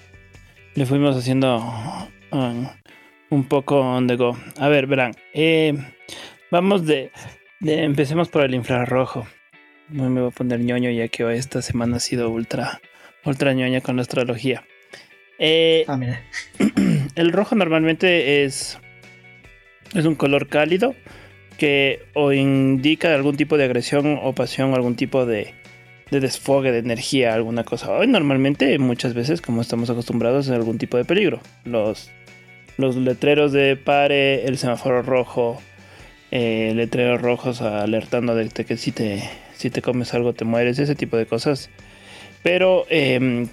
le 0.75 0.85
fuimos 0.85 1.17
haciendo 1.17 1.57
um, 2.31 2.67
un 3.29 3.43
poco 3.45 3.81
on 3.81 4.07
the 4.07 4.15
go. 4.15 4.37
A 4.57 4.69
ver, 4.69 4.87
verán. 4.87 5.13
Eh, 5.33 5.73
vamos 6.51 6.85
de, 6.85 7.11
Empecemos 7.61 8.29
por 8.29 8.43
el 8.43 8.55
infrarrojo. 8.55 9.27
No 9.89 10.09
me 10.09 10.21
voy 10.21 10.29
a 10.29 10.33
poner 10.33 10.59
ñoño 10.61 10.89
ya 10.91 11.07
que 11.09 11.29
esta 11.35 11.61
semana 11.61 11.97
ha 11.97 11.99
sido 11.99 12.29
ultra, 12.29 12.79
ultra 13.25 13.53
ñoña 13.53 13.81
con 13.81 13.97
la 13.97 14.03
astrología. 14.03 14.63
Eh, 15.37 15.83
ah, 15.87 15.97
mira. 15.97 16.21
El 17.15 17.31
rojo 17.31 17.55
normalmente 17.55 18.43
es, 18.43 18.79
es 19.93 20.05
un 20.05 20.15
color 20.15 20.47
cálido 20.47 20.95
que 21.57 22.03
o 22.13 22.31
indica 22.31 23.13
algún 23.13 23.35
tipo 23.35 23.57
de 23.57 23.65
agresión 23.65 24.19
o 24.21 24.33
pasión, 24.33 24.73
algún 24.73 24.95
tipo 24.95 25.25
de, 25.25 25.53
de 26.11 26.19
desfogue 26.19 26.71
de 26.71 26.79
energía, 26.79 27.33
alguna 27.33 27.63
cosa. 27.63 27.89
Hoy 27.91 28.07
normalmente, 28.07 28.77
muchas 28.77 29.13
veces, 29.13 29.41
como 29.41 29.61
estamos 29.61 29.89
acostumbrados, 29.89 30.49
a 30.49 30.55
algún 30.55 30.77
tipo 30.77 30.97
de 30.97 31.05
peligro. 31.05 31.39
Los, 31.63 32.11
los 32.77 32.97
letreros 32.97 33.53
de 33.53 33.77
pare, 33.77 34.45
el 34.45 34.57
semáforo 34.57 35.01
rojo, 35.01 35.61
eh, 36.29 36.73
letreros 36.75 37.21
rojos 37.21 37.61
alertando 37.61 38.35
de 38.35 38.49
que 38.49 38.77
si 38.77 38.91
te, 38.91 39.23
si 39.53 39.69
te 39.69 39.81
comes 39.81 40.13
algo 40.13 40.33
te 40.33 40.45
mueres, 40.45 40.79
ese 40.79 40.95
tipo 40.95 41.15
de 41.15 41.25
cosas. 41.25 41.69
Pero 42.43 42.85
em, 42.89 43.47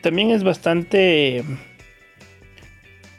también 0.00 0.30
es 0.30 0.44
bastante 0.44 1.42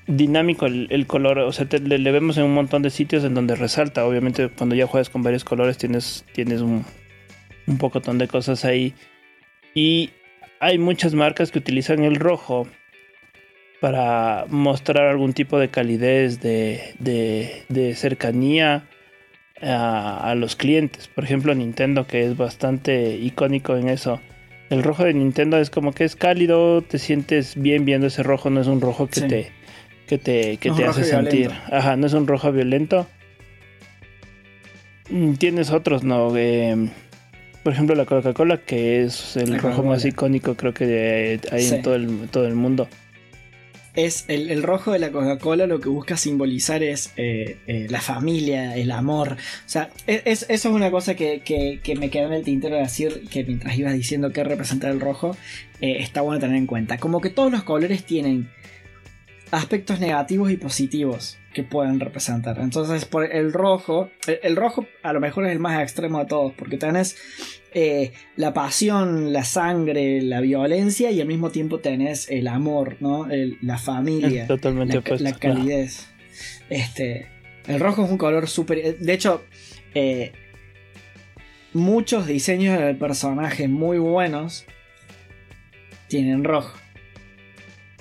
dinámico 0.07 0.65
el, 0.65 1.05
color, 1.05 1.39
o 1.39 1.51
sea, 1.51 1.67
le, 1.69 2.11
vemos 2.11 2.37
en 2.37 2.45
un 2.45 2.53
montón 2.53 2.81
de 2.81 2.89
sitios 2.91 3.25
en 3.25 3.33
donde 3.33 3.55
resalta. 3.55 4.05
Obviamente, 4.05 4.47
cuando 4.49 4.75
ya 4.75 4.87
juegas 4.87 5.09
con 5.09 5.21
varios 5.21 5.43
colores, 5.43 5.77
tienes, 5.77 6.25
tienes 6.33 6.61
un, 6.61 6.85
un 7.69 7.77
pocotón 7.77 8.17
de 8.17 8.27
cosas 8.27 8.65
ahí. 8.65 8.93
Y 9.73 10.09
hay 10.59 10.77
muchas 10.77 11.13
marcas 11.13 11.51
que 11.51 11.59
utilizan 11.59 12.03
el 12.03 12.15
rojo 12.15 12.67
para 13.79 14.45
mostrar 14.49 15.07
algún 15.07 15.33
tipo 15.33 15.57
de 15.57 15.69
calidez, 15.69 16.41
de, 16.41 16.95
de, 16.99 17.95
cercanía 17.95 18.87
a, 19.61 20.33
los 20.35 20.55
clientes. 20.55 21.07
Por 21.07 21.23
ejemplo, 21.23 21.55
Nintendo, 21.55 22.05
que 22.05 22.25
es 22.25 22.35
bastante 22.35 23.15
icónico 23.15 23.77
en 23.77 23.87
eso. 23.87 24.19
El 24.69 24.83
rojo 24.83 25.05
de 25.05 25.13
Nintendo 25.13 25.57
es 25.57 25.69
como 25.69 25.93
que 25.93 26.03
es 26.03 26.15
cálido, 26.15 26.81
te 26.81 26.99
sientes 26.99 27.55
bien 27.55 27.85
viendo 27.85 28.07
ese 28.07 28.21
rojo, 28.21 28.49
no 28.49 28.61
es 28.61 28.67
un 28.67 28.81
rojo 28.81 29.07
que 29.07 29.21
te 29.21 29.51
que 30.05 30.17
te, 30.17 30.57
que 30.57 30.71
te 30.71 30.85
hace 30.85 31.03
sentir. 31.03 31.51
Ajá, 31.71 31.95
no 31.95 32.07
es 32.07 32.13
un 32.13 32.27
rojo 32.27 32.51
violento. 32.51 33.07
Mm, 35.09 35.33
tienes 35.35 35.71
otros, 35.71 36.03
¿no? 36.03 36.35
Eh, 36.35 36.89
por 37.63 37.73
ejemplo, 37.73 37.95
la 37.95 38.05
Coca-Cola, 38.05 38.57
que 38.57 39.03
es 39.03 39.35
el 39.35 39.59
rojo 39.59 39.83
más 39.83 40.05
icónico, 40.05 40.55
creo 40.55 40.73
que 40.73 41.39
hay 41.51 41.67
en 41.67 41.81
todo 41.81 41.95
el, 41.95 42.29
todo 42.29 42.47
el 42.47 42.55
mundo. 42.55 42.87
Es 43.95 44.25
el, 44.27 44.63
rojo 44.63 44.93
de 44.93 44.99
la 44.99 45.11
Coca-Cola 45.11 45.67
lo 45.67 45.81
que 45.81 45.89
busca 45.89 46.15
simbolizar 46.15 46.83
es 46.83 47.11
eh, 47.17 47.57
eh, 47.67 47.87
la 47.89 47.99
familia, 47.99 48.77
el 48.77 48.91
amor. 48.91 49.33
O 49.33 49.69
sea, 49.69 49.89
eso 50.07 50.45
es 50.47 50.65
una 50.65 50.89
cosa 50.91 51.15
que, 51.15 51.81
me 51.99 52.09
quedó 52.09 52.27
en 52.27 52.33
el 52.33 52.43
tintero 52.43 52.75
de 52.75 52.83
decir 52.83 53.27
que 53.29 53.43
mientras 53.43 53.77
ibas 53.77 53.93
diciendo 53.93 54.31
qué 54.31 54.43
representa 54.43 54.89
el 54.89 54.99
rojo, 55.01 55.35
eh, 55.81 55.97
está 55.99 56.21
bueno 56.21 56.39
tener 56.39 56.55
en 56.55 56.67
cuenta. 56.67 56.97
Como 56.97 57.19
que 57.19 57.29
todos 57.29 57.51
los 57.51 57.63
colores 57.63 58.05
tienen 58.05 58.49
aspectos 59.51 59.99
negativos 59.99 60.51
y 60.51 60.57
positivos 60.57 61.38
que 61.53 61.63
pueden 61.63 61.99
representar. 61.99 62.59
Entonces, 62.59 63.05
por 63.05 63.25
el 63.25 63.51
rojo, 63.53 64.09
el, 64.43 64.55
rojo 64.55 64.85
a 65.03 65.13
lo 65.13 65.19
mejor 65.19 65.45
es 65.45 65.51
el 65.51 65.59
más 65.59 65.81
extremo 65.81 66.19
de 66.19 66.25
todos, 66.25 66.53
porque 66.53 66.77
tenés 66.77 67.17
eh, 67.73 68.11
la 68.35 68.53
pasión, 68.53 69.33
la 69.33 69.43
sangre, 69.43 70.21
la 70.21 70.41
violencia 70.41 71.11
y 71.11 71.21
al 71.21 71.27
mismo 71.27 71.49
tiempo 71.49 71.79
tenés 71.79 72.29
el 72.29 72.47
amor, 72.47 72.97
¿no? 72.99 73.27
la 73.61 73.77
familia, 73.77 74.47
Totalmente 74.47 75.01
la, 75.19 75.33
calidez. 75.33 76.07
Este, 76.69 77.27
el 77.67 77.79
rojo 77.79 78.05
es 78.05 78.11
un 78.11 78.17
color 78.17 78.47
súper... 78.47 78.99
De 78.99 79.13
hecho, 79.13 79.43
eh, 79.95 80.31
muchos 81.73 82.27
diseños 82.27 82.79
de 82.79 82.93
personajes 82.93 83.69
muy 83.69 83.97
buenos 83.97 84.65
tienen 86.07 86.43
rojo. 86.43 86.77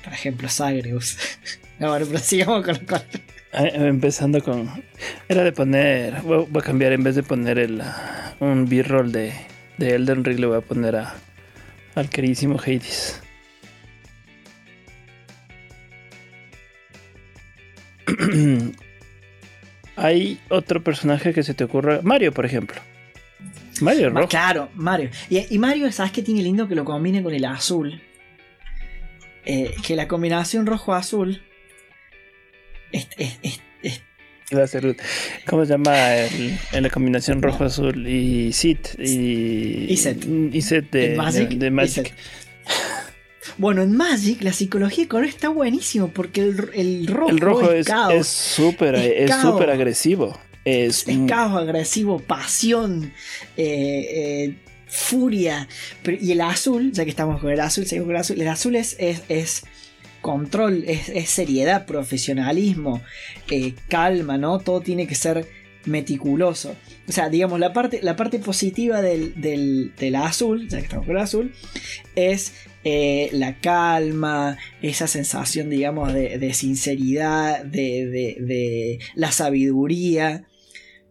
Por 0.03 0.13
ejemplo, 0.13 0.49
Sagreus. 0.49 1.19
no, 1.79 1.91
bueno, 1.91 2.07
pero 2.07 2.19
sigamos 2.19 2.65
con 2.65 2.75
los 2.75 2.93
ah, 2.93 3.05
Empezando 3.53 4.43
con. 4.43 4.71
Era 5.29 5.43
de 5.45 5.53
poner. 5.53 6.21
Voy 6.23 6.47
a 6.55 6.61
cambiar 6.61 6.93
en 6.93 7.03
vez 7.03 7.15
de 7.15 7.23
poner 7.23 7.59
el, 7.59 7.83
un 8.41 8.69
b-roll 8.69 9.11
de, 9.11 9.33
de 9.79 9.95
Elden 9.95 10.25
Ring, 10.25 10.39
le 10.39 10.47
voy 10.47 10.59
a 10.59 10.61
poner 10.61 10.97
a, 10.97 11.15
al 11.95 12.11
queridísimo 12.11 12.59
Hades. 12.59 13.23
¿Hay 19.97 20.41
otro 20.49 20.85
personaje 20.85 21.33
que 21.35 21.43
se 21.43 21.55
te 21.55 21.65
ocurra? 21.65 22.01
Mario, 22.03 22.33
por 22.33 22.47
ejemplo. 22.47 22.81
Mario 23.81 24.11
rojo. 24.11 24.29
Claro, 24.29 24.69
Mario. 24.75 25.11
Y, 25.31 25.55
y, 25.55 25.59
Mario, 25.59 25.91
¿sabes 25.93 26.13
qué 26.13 26.23
tiene 26.23 26.43
lindo 26.43 26.69
que 26.69 26.75
lo 26.75 26.85
combine 26.85 27.23
con 27.23 27.33
el 27.33 27.45
azul? 27.45 28.01
Eh, 29.45 29.75
que 29.85 29.97
la 29.97 30.07
combinación 30.07 30.67
rojo-azul 30.67 31.43
es, 32.93 33.09
¿Cómo 35.47 35.65
se 35.65 35.71
llama 35.71 35.95
en 36.73 36.83
la 36.83 36.91
combinación 36.91 37.43
rojo-azul? 37.43 38.07
Y 38.07 38.53
Sit. 38.53 38.99
Y, 38.99 39.87
y 39.89 39.97
Set. 39.97 40.27
Y 40.27 40.63
Set 40.63 40.91
de, 40.91 41.71
Magic. 41.71 42.15
Bueno, 43.59 43.83
en 43.83 43.97
Magic 43.97 44.43
la 44.43 44.53
psicología 44.53 45.05
de 45.05 45.09
color 45.09 45.27
está 45.27 45.49
buenísimo 45.49 46.09
porque 46.09 46.43
el, 46.43 46.57
rojo, 47.09 47.31
el 47.31 47.39
rojo 47.39 47.73
es 47.73 48.27
súper 48.27 48.95
es, 48.95 49.35
súper 49.35 49.71
agresivo. 49.71 50.39
Es, 50.65 51.05
caos, 51.27 51.61
agresivo, 51.61 52.19
pasión, 52.21 53.13
eh, 53.57 54.07
eh, 54.47 54.55
furia. 54.87 55.69
y 56.05 56.33
el 56.33 56.41
azul, 56.41 56.93
ya 56.93 57.05
que 57.05 57.11
estamos 57.11 57.41
con 57.41 57.51
el 57.51 57.61
azul, 57.61 57.87
seguimos 57.87 58.07
con 58.07 58.17
el 58.17 58.21
azul. 58.21 58.41
El 58.41 58.49
azul 58.49 58.77
es, 58.77 58.97
es, 58.99 59.65
control, 60.21 60.85
es, 60.87 61.31
seriedad, 61.31 61.87
profesionalismo, 61.87 63.03
eh, 63.51 63.75
calma, 63.89 64.39
¿no? 64.39 64.59
Todo 64.59 64.81
tiene 64.81 65.07
que 65.07 65.15
ser 65.15 65.47
meticuloso. 65.85 66.77
O 67.09 67.13
sea, 67.13 67.29
digamos, 67.29 67.59
la 67.59 67.73
parte, 67.73 68.01
la 68.03 68.17
parte 68.17 68.39
positiva 68.39 69.01
del, 69.01 69.41
del, 69.41 70.15
azul, 70.17 70.69
ya 70.69 70.79
que 70.79 70.85
estamos 70.85 71.07
con 71.07 71.17
el 71.17 71.23
azul, 71.23 71.53
es 72.15 72.53
eh, 72.85 73.31
la 73.33 73.59
calma, 73.61 74.59
esa 74.83 75.07
sensación, 75.07 75.71
digamos, 75.71 76.13
de, 76.13 76.53
sinceridad, 76.55 77.65
de, 77.65 78.07
de, 78.07 78.99
la 79.15 79.33
sabiduría. 79.33 80.45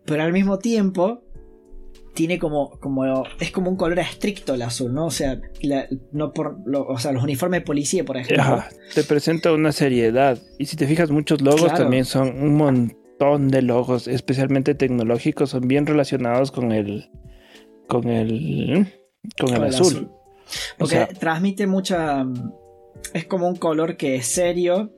Pero 0.05 0.23
al 0.23 0.31
mismo 0.33 0.59
tiempo, 0.59 1.23
tiene 2.17 2.39
como, 2.39 2.71
como 2.79 3.25
es 3.39 3.51
como 3.51 3.69
un 3.69 3.75
color 3.75 3.99
estricto 3.99 4.55
el 4.55 4.63
azul, 4.63 4.91
¿no? 4.91 5.05
O 5.05 5.11
sea, 5.11 5.39
no 6.11 6.33
por 6.33 6.57
o 6.67 6.97
sea, 6.97 7.11
los 7.11 7.23
uniformes 7.23 7.61
de 7.61 7.65
policía, 7.65 8.03
por 8.03 8.17
ejemplo. 8.17 8.63
te 8.95 9.03
presenta 9.03 9.53
una 9.53 9.71
seriedad. 9.71 10.39
Y 10.57 10.65
si 10.65 10.75
te 10.77 10.87
fijas, 10.87 11.11
muchos 11.11 11.41
logos 11.41 11.71
también 11.75 12.05
son 12.05 12.41
un 12.41 12.55
montón 12.55 13.49
de 13.49 13.61
logos, 13.61 14.07
especialmente 14.07 14.73
tecnológicos, 14.73 15.51
son 15.51 15.67
bien 15.67 15.85
relacionados 15.85 16.51
con 16.51 16.71
el 16.71 17.11
con 17.87 18.09
el 18.09 18.87
con, 19.39 19.53
el, 19.53 19.63
azul. 19.65 20.09
Porque 20.79 21.07
transmite 21.19 21.67
mucha 21.67 22.25
es 23.13 23.25
como 23.25 23.47
un 23.47 23.57
color 23.57 23.95
que 23.95 24.15
es 24.15 24.25
serio, 24.25 24.91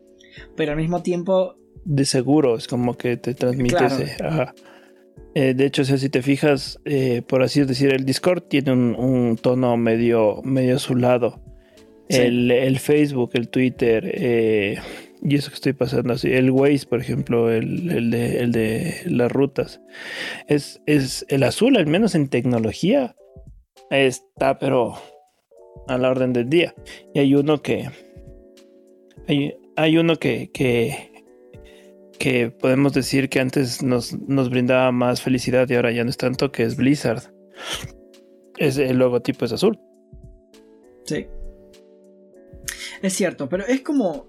pero 0.56 0.72
al 0.72 0.78
mismo 0.78 1.04
tiempo 1.04 1.58
de 1.84 2.06
seguro, 2.06 2.56
es 2.56 2.70
como 2.70 2.96
que 2.96 3.18
te 3.18 3.34
transmite 3.34 3.86
ese, 3.86 4.24
ajá. 4.24 4.54
Eh, 5.36 5.54
de 5.54 5.66
hecho, 5.66 5.84
si 5.86 6.10
te 6.10 6.22
fijas, 6.22 6.80
eh, 6.86 7.22
por 7.22 7.44
así 7.44 7.64
decir, 7.64 7.94
el 7.94 8.06
Discord 8.06 8.44
tiene 8.44 8.72
un, 8.72 9.38
tono 9.42 9.78
medio, 9.78 10.42
medio 10.44 10.76
azulado. 10.76 11.42
El, 12.08 12.80
Facebook, 12.80 13.32
el 13.34 13.50
Twitter, 13.50 14.12
eh, 14.16 14.80
y 15.22 15.36
eso 15.36 15.50
que 15.50 15.56
estoy 15.56 15.74
pasando 15.74 16.14
así. 16.14 16.32
El 16.32 16.50
Waze, 16.50 16.88
por 16.88 17.00
ejemplo, 17.00 17.52
el, 17.52 18.10
de, 18.10 19.02
las 19.06 19.32
rutas. 19.32 19.80
Es, 20.48 20.82
es 20.88 21.24
el 21.30 21.44
azul, 21.44 21.78
al 21.78 21.86
menos 21.86 22.16
en 22.16 22.28
tecnología, 22.30 23.16
está, 23.92 24.58
pero 24.58 24.96
a 25.88 26.00
la 26.00 26.10
orden 26.10 26.34
del 26.34 26.50
día. 26.50 26.74
Y 27.14 27.20
hay 27.20 27.36
uno 27.36 27.62
que. 27.62 27.90
Hay, 29.28 29.54
hay 29.76 29.98
uno 29.98 30.16
que, 30.16 30.50
que, 30.52 31.09
que 32.20 32.52
podemos 32.52 32.94
decir 32.94 33.30
que 33.30 33.40
antes 33.40 33.82
nos, 33.82 34.14
nos, 34.14 34.50
brindaba 34.50 34.92
más 34.92 35.22
felicidad 35.22 35.68
y 35.70 35.76
ahora 35.76 35.92
ya 35.92 36.04
no 36.04 36.10
es 36.10 36.18
tanto, 36.18 36.52
que 36.52 36.64
es 36.64 36.76
Blizzard. 36.76 37.34
Es, 38.58 38.78
el 38.78 38.98
logotipo 38.98 39.46
es 39.46 39.54
azul. 39.54 39.80
Sí. 41.06 41.28
Es 43.02 43.14
cierto, 43.14 43.48
pero 43.48 43.66
es 43.66 43.82
como. 43.82 44.28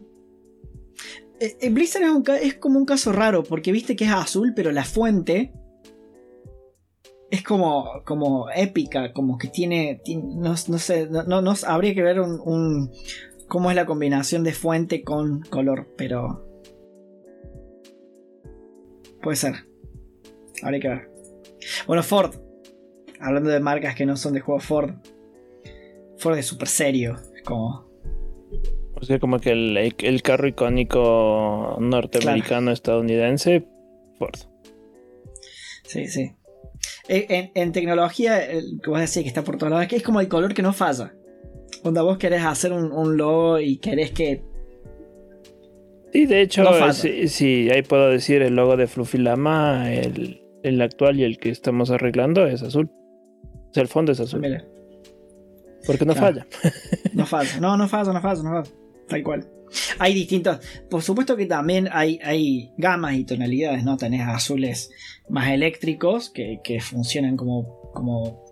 Eh, 1.40 1.56
eh, 1.60 1.70
Blizzard 1.70 2.04
es, 2.04 2.42
es, 2.42 2.54
como 2.54 2.78
un 2.78 2.84
caso 2.84 3.12
raro, 3.12 3.42
porque 3.42 3.72
viste 3.72 3.96
que 3.96 4.04
es 4.04 4.12
azul, 4.12 4.52
pero 4.54 4.70
la 4.70 4.84
fuente 4.84 5.52
es 7.30 7.42
como, 7.42 8.02
como 8.04 8.50
épica, 8.54 9.12
como 9.12 9.36
que 9.36 9.48
tiene. 9.48 10.00
no, 10.16 10.56
sé, 10.56 11.08
no, 11.10 11.42
no, 11.42 11.54
habría 11.66 11.94
que 11.94 12.02
ver 12.02 12.20
un, 12.20 12.40
un, 12.44 12.92
cómo 13.48 13.70
es 13.70 13.76
la 13.76 13.86
combinación 13.86 14.44
de 14.44 14.52
fuente 14.52 15.02
con 15.02 15.40
color, 15.40 15.92
pero 15.96 16.49
Puede 19.22 19.36
ser. 19.36 19.66
Habría 20.62 20.80
que 20.80 20.88
ver. 20.88 21.10
Bueno, 21.86 22.02
Ford. 22.02 22.34
Hablando 23.20 23.50
de 23.50 23.60
marcas 23.60 23.94
que 23.94 24.06
no 24.06 24.16
son 24.16 24.32
de 24.32 24.40
juego 24.40 24.60
Ford. 24.60 24.94
Ford 26.18 26.38
es 26.38 26.46
súper 26.46 26.68
serio. 26.68 27.16
Es 27.36 27.42
como. 27.42 27.90
O 28.94 29.02
sea, 29.02 29.18
como 29.18 29.38
que 29.38 29.50
el, 29.52 30.22
carro 30.22 30.48
icónico 30.48 31.76
norteamericano 31.80 32.70
estadounidense. 32.70 33.66
Ford. 34.18 34.36
Sí, 35.84 36.06
sí. 36.08 36.32
En, 37.08 37.50
en 37.54 37.72
tecnología, 37.72 38.48
que 38.48 38.90
vos 38.90 39.00
decís 39.00 39.22
que 39.22 39.28
está 39.28 39.42
por 39.42 39.56
todos 39.56 39.70
lados, 39.70 39.84
es 39.84 39.88
que 39.88 39.96
es 39.96 40.02
como 40.02 40.20
el 40.20 40.28
color 40.28 40.54
que 40.54 40.62
no 40.62 40.72
falla. 40.72 41.14
Cuando 41.82 42.04
vos 42.04 42.18
querés 42.18 42.44
hacer 42.44 42.72
un, 42.72 42.92
un 42.92 43.16
logo 43.16 43.58
y 43.58 43.78
querés 43.78 44.12
que 44.12 44.44
Sí, 46.12 46.26
de 46.26 46.42
hecho, 46.42 46.64
sí, 46.92 47.68
ahí 47.70 47.82
puedo 47.82 48.10
decir 48.10 48.42
el 48.42 48.56
logo 48.56 48.76
de 48.76 48.86
Fluffy 48.86 49.18
Lama, 49.18 49.92
el, 49.92 50.42
el, 50.62 50.80
actual 50.82 51.20
y 51.20 51.24
el 51.24 51.38
que 51.38 51.50
estamos 51.50 51.90
arreglando 51.90 52.46
es 52.46 52.62
azul. 52.62 52.90
O 53.70 53.72
sea, 53.72 53.82
el 53.82 53.88
fondo 53.88 54.12
es 54.12 54.20
azul. 54.20 54.44
Porque 55.86 56.04
no 56.04 56.14
falla. 56.14 56.46
No 57.14 57.26
falla, 57.26 57.60
no, 57.60 57.76
no 57.76 57.88
falla, 57.88 58.12
no 58.12 58.20
falla, 58.20 58.42
no 58.42 58.50
falla. 58.50 58.76
Tal 59.08 59.22
cual. 59.22 59.46
Hay 59.98 60.14
distintos. 60.14 60.58
Por 60.88 61.02
supuesto 61.02 61.36
que 61.36 61.46
también 61.46 61.88
hay, 61.92 62.18
hay 62.22 62.72
gamas 62.76 63.14
y 63.14 63.24
tonalidades, 63.24 63.84
¿no? 63.84 63.96
Tenés 63.96 64.26
azules 64.26 64.90
más 65.28 65.50
eléctricos 65.50 66.30
que, 66.30 66.60
que 66.64 66.80
funcionan 66.80 67.36
como, 67.36 67.90
como 67.92 68.44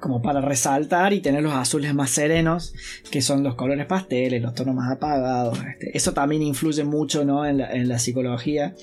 como 0.00 0.22
para 0.22 0.40
resaltar 0.40 1.12
y 1.12 1.20
tener 1.20 1.42
los 1.42 1.52
azules 1.52 1.94
más 1.94 2.10
serenos, 2.10 2.74
que 3.10 3.20
son 3.22 3.44
los 3.44 3.54
colores 3.54 3.86
pasteles, 3.86 4.42
los 4.42 4.54
tonos 4.54 4.74
más 4.74 4.90
apagados. 4.90 5.58
Este, 5.58 5.96
eso 5.96 6.12
también 6.12 6.42
influye 6.42 6.84
mucho 6.84 7.24
¿no? 7.24 7.46
en, 7.46 7.88
la, 7.88 7.98
psicología. 7.98 8.74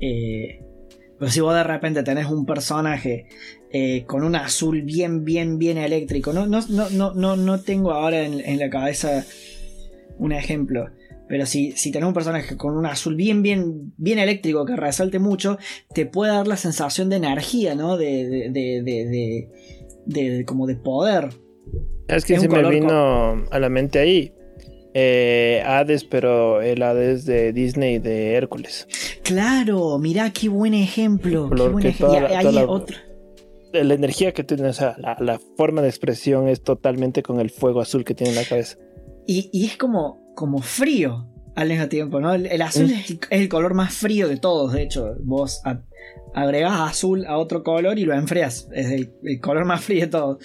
Eh, 0.00 0.60
pero 1.18 1.30
si 1.30 1.40
vos 1.40 1.54
de 1.54 1.64
repente 1.64 2.02
tenés 2.02 2.26
un 2.26 2.44
personaje 2.44 3.26
eh, 3.72 4.04
con 4.06 4.22
un 4.22 4.36
azul 4.36 4.82
bien, 4.82 5.24
bien, 5.24 5.58
bien 5.58 5.78
eléctrico, 5.78 6.32
no, 6.32 6.46
no, 6.46 6.60
no, 6.68 7.14
no, 7.14 7.36
no 7.36 7.60
tengo 7.60 7.92
ahora 7.92 8.24
en, 8.24 8.58
la 8.58 8.68
cabeza 8.68 9.24
un 10.18 10.32
ejemplo. 10.32 10.90
Pero 11.28 11.44
si, 11.44 11.72
si 11.72 11.90
tenés 11.90 12.06
un 12.06 12.14
personaje 12.14 12.56
con 12.56 12.76
un 12.76 12.86
azul 12.86 13.16
bien, 13.16 13.42
bien, 13.42 13.92
bien 13.96 14.18
eléctrico 14.18 14.64
que 14.64 14.76
resalte 14.76 15.18
mucho, 15.18 15.58
te 15.92 16.06
puede 16.06 16.32
dar 16.32 16.46
la 16.46 16.56
sensación 16.56 17.08
de 17.08 17.16
energía, 17.16 17.74
¿no? 17.74 17.96
de, 17.96 18.28
de, 18.28 18.50
de 18.50 18.82
de, 18.82 19.48
como 20.46 20.66
de 20.66 20.76
poder. 20.76 21.28
Es 22.08 22.24
que 22.24 22.38
se 22.38 22.48
me 22.48 22.68
vino 22.68 23.44
a 23.50 23.58
la 23.58 23.68
mente 23.68 23.98
ahí. 23.98 24.32
Eh, 24.98 25.62
Hades, 25.66 26.04
pero 26.04 26.62
el 26.62 26.82
Hades 26.82 27.26
de 27.26 27.52
Disney 27.52 27.98
de 27.98 28.32
Hércules. 28.34 28.88
Claro, 29.22 29.98
mira 29.98 30.32
qué 30.32 30.48
buen 30.48 30.72
ejemplo. 30.72 31.50
la, 33.72 33.94
energía 33.94 34.32
que 34.32 34.42
tiene, 34.42 34.68
o 34.68 34.72
sea, 34.72 34.96
la, 35.18 35.38
forma 35.58 35.82
de 35.82 35.88
expresión 35.88 36.48
es 36.48 36.62
totalmente 36.62 37.22
con 37.22 37.40
el 37.40 37.50
fuego 37.50 37.82
azul 37.82 38.04
que 38.04 38.14
tiene 38.14 38.30
en 38.30 38.36
la 38.36 38.44
cabeza. 38.44 38.78
Y, 39.26 39.50
es 39.66 39.76
como, 39.76 40.32
como 40.34 40.62
frío. 40.62 41.28
al 41.56 41.68
mismo 41.68 41.88
tiempo, 41.88 42.18
¿no? 42.20 42.32
El, 42.32 42.46
el 42.46 42.62
azul 42.62 42.90
es, 42.90 43.10
el, 43.10 43.18
es 43.28 43.40
el 43.42 43.50
color 43.50 43.74
más 43.74 43.92
frío 43.92 44.28
de 44.28 44.38
todos, 44.38 44.72
de 44.72 44.82
hecho. 44.82 45.14
Vos 45.22 45.60
a- 45.66 45.82
agregás 46.36 46.78
azul 46.80 47.24
a 47.26 47.38
otro 47.38 47.62
color 47.64 47.98
y 47.98 48.04
lo 48.04 48.14
enfrías. 48.14 48.68
Es 48.72 48.90
el, 48.92 49.10
el 49.24 49.40
color 49.40 49.64
más 49.64 49.82
frío 49.82 50.02
de 50.02 50.06
todos. 50.08 50.36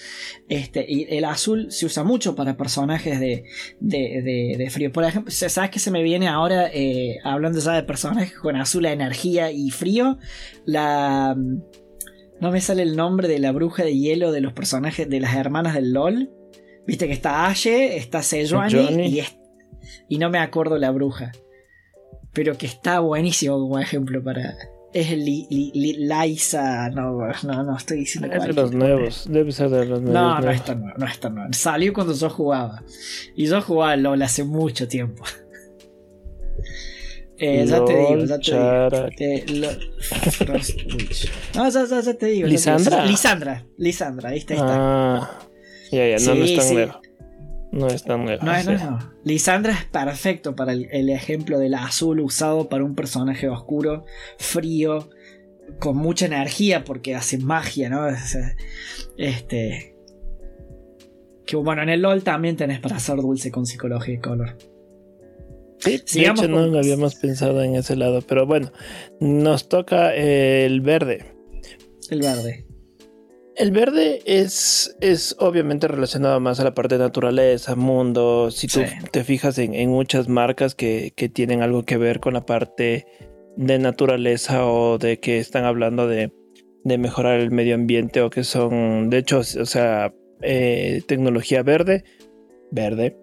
Este, 0.48 0.84
y 0.88 1.06
el 1.14 1.24
azul 1.26 1.70
se 1.70 1.84
usa 1.86 2.02
mucho 2.02 2.34
para 2.34 2.56
personajes 2.56 3.20
de, 3.20 3.44
de, 3.78 3.98
de- 4.22 4.54
de 4.58 4.70
frío. 4.70 4.90
Por 4.90 5.04
ejemplo, 5.04 5.30
¿sabes 5.30 5.70
qué 5.70 5.78
se 5.78 5.90
me 5.90 6.02
viene 6.02 6.28
ahora? 6.28 6.68
eh, 6.72 7.18
hablando 7.24 7.60
ya 7.60 7.72
de 7.72 7.82
personajes 7.82 8.32
con 8.38 8.56
azul, 8.56 8.86
energía 8.86 9.50
y 9.52 9.70
frío. 9.70 10.18
La. 10.64 11.36
No 12.40 12.50
me 12.50 12.60
sale 12.60 12.82
el 12.82 12.96
nombre 12.96 13.28
de 13.28 13.38
la 13.38 13.52
bruja 13.52 13.84
de 13.84 13.96
hielo 13.96 14.32
de 14.32 14.40
los 14.40 14.52
personajes 14.52 15.08
de 15.08 15.20
las 15.20 15.36
hermanas 15.36 15.74
del 15.74 15.92
LOL. 15.92 16.30
Viste 16.86 17.06
que 17.06 17.12
está 17.12 17.46
Ashe, 17.46 17.96
está 17.96 18.22
Sejuani 18.22 18.72
y, 19.06 19.18
es- 19.20 19.36
y 20.08 20.18
no 20.18 20.30
me 20.30 20.38
acuerdo 20.38 20.78
la 20.78 20.90
bruja. 20.90 21.30
Pero 22.32 22.56
que 22.56 22.64
está 22.66 22.98
buenísimo 23.00 23.58
como 23.60 23.78
ejemplo 23.78 24.24
para. 24.24 24.54
Es 24.94 25.10
Li, 25.10 25.46
Li- 25.48 25.70
Li- 25.74 26.06
Liza. 26.06 26.90
No, 26.90 27.12
no, 27.44 27.62
no 27.64 27.76
estoy 27.76 27.98
diciendo 28.00 28.28
Es 28.30 28.42
de 28.44 28.52
los 28.52 28.72
nuevos. 28.72 29.26
Debe 29.28 29.50
ser 29.52 29.70
de 29.70 29.86
los 29.86 30.02
nuevos. 30.02 30.12
No, 30.12 30.40
no 30.40 30.50
es 30.50 30.62
tan 30.64 30.80
nuevo, 30.82 30.98
no 30.98 31.06
es 31.06 31.18
tan 31.18 31.34
nuevo. 31.34 31.52
Salió 31.52 31.92
cuando 31.94 32.12
yo 32.12 32.28
jugaba. 32.28 32.82
Y 33.34 33.46
yo 33.46 33.62
jugaba 33.62 33.96
LOL 33.96 34.20
hace 34.22 34.44
mucho 34.44 34.86
tiempo. 34.88 35.24
Eh, 37.44 37.64
ya 37.66 37.84
te 37.84 37.96
digo, 37.96 38.24
ya 38.24 38.38
te 38.38 38.52
digo. 38.52 39.08
Eh, 39.18 39.44
lo-. 39.58 39.72
No, 41.56 41.68
ya, 41.70 41.84
ya, 41.86 42.00
ya 42.00 42.14
te 42.14 42.26
digo. 42.26 42.46
¿Lisandra? 42.46 43.04
Lisandra. 43.04 43.66
Lisandra. 43.78 44.28
Ahí 44.30 44.38
está. 44.38 44.54
Ah, 44.58 45.38
ya, 45.90 46.06
ya, 46.06 46.24
no, 46.24 46.34
no 46.36 46.46
Sí, 46.46 46.52
es 46.52 46.58
tan 46.58 46.68
sí. 46.68 46.74
nuevo. 46.74 47.00
No 47.72 47.88
es 47.88 48.04
tan 48.04 48.24
nuevo. 48.26 48.44
No, 48.44 48.54
sí. 48.60 48.66
no, 48.68 48.90
no. 48.92 48.98
Lisandra 49.24 49.72
es 49.72 49.84
perfecto 49.86 50.54
para 50.54 50.72
el, 50.72 50.88
el 50.92 51.08
ejemplo 51.10 51.58
del 51.58 51.74
azul 51.74 52.20
usado 52.20 52.68
para 52.68 52.84
un 52.84 52.94
personaje 52.94 53.48
oscuro, 53.48 54.04
frío, 54.38 55.08
con 55.80 55.96
mucha 55.96 56.26
energía 56.26 56.84
porque 56.84 57.14
hace 57.14 57.38
magia, 57.38 57.88
¿no? 57.88 58.06
Este. 59.16 59.96
Que 61.46 61.56
bueno, 61.56 61.82
en 61.82 61.88
el 61.88 62.02
LOL 62.02 62.22
también 62.22 62.56
tenés 62.56 62.78
para 62.78 62.96
hacer 62.96 63.16
dulce 63.16 63.50
con 63.50 63.66
psicología 63.66 64.14
y 64.14 64.18
color. 64.20 64.56
Sí, 65.78 66.00
de 66.20 66.26
hecho, 66.26 66.42
con- 66.42 66.72
no 66.72 66.78
habíamos 66.78 67.16
pensado 67.16 67.62
en 67.62 67.74
ese 67.74 67.96
lado. 67.96 68.20
Pero 68.22 68.46
bueno, 68.46 68.70
nos 69.18 69.68
toca 69.68 70.14
el 70.14 70.80
verde. 70.82 71.24
El 72.10 72.20
verde. 72.20 72.66
El 73.56 73.70
verde 73.70 74.20
es, 74.24 74.96
es 75.00 75.36
obviamente 75.38 75.86
relacionado 75.86 76.40
más 76.40 76.58
a 76.60 76.64
la 76.64 76.74
parte 76.74 76.96
de 76.96 77.04
naturaleza, 77.04 77.76
mundo. 77.76 78.50
Si 78.50 78.66
tú 78.66 78.80
Sí. 78.80 78.86
te 79.10 79.24
fijas 79.24 79.58
en, 79.58 79.74
en 79.74 79.90
muchas 79.90 80.28
marcas 80.28 80.74
que, 80.74 81.12
que 81.14 81.28
tienen 81.28 81.62
algo 81.62 81.84
que 81.84 81.98
ver 81.98 82.20
con 82.20 82.32
la 82.34 82.46
parte 82.46 83.06
de 83.56 83.78
naturaleza 83.78 84.66
o 84.66 84.96
de 84.98 85.18
que 85.20 85.38
están 85.38 85.64
hablando 85.64 86.06
de, 86.08 86.32
de 86.84 86.98
mejorar 86.98 87.40
el 87.40 87.50
medio 87.50 87.74
ambiente 87.74 88.22
o 88.22 88.30
que 88.30 88.44
son, 88.44 89.10
de 89.10 89.18
hecho, 89.18 89.40
o 89.40 89.44
sea, 89.66 90.14
eh, 90.40 91.02
tecnología 91.06 91.62
verde, 91.62 92.04
verde, 92.70 93.18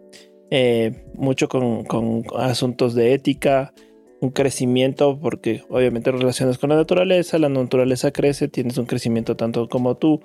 eh, 0.51 1.03
mucho 1.15 1.49
con, 1.49 1.83
con 1.85 2.23
asuntos 2.37 2.93
de 2.93 3.13
ética, 3.13 3.73
un 4.21 4.31
crecimiento, 4.31 5.17
porque 5.19 5.63
obviamente 5.69 6.11
relacionas 6.11 6.57
con 6.57 6.69
la 6.69 6.75
naturaleza, 6.75 7.37
la 7.39 7.49
naturaleza 7.49 8.11
crece, 8.11 8.47
tienes 8.47 8.77
un 8.77 8.85
crecimiento 8.85 9.35
tanto 9.35 9.69
como 9.69 9.95
tú. 9.97 10.21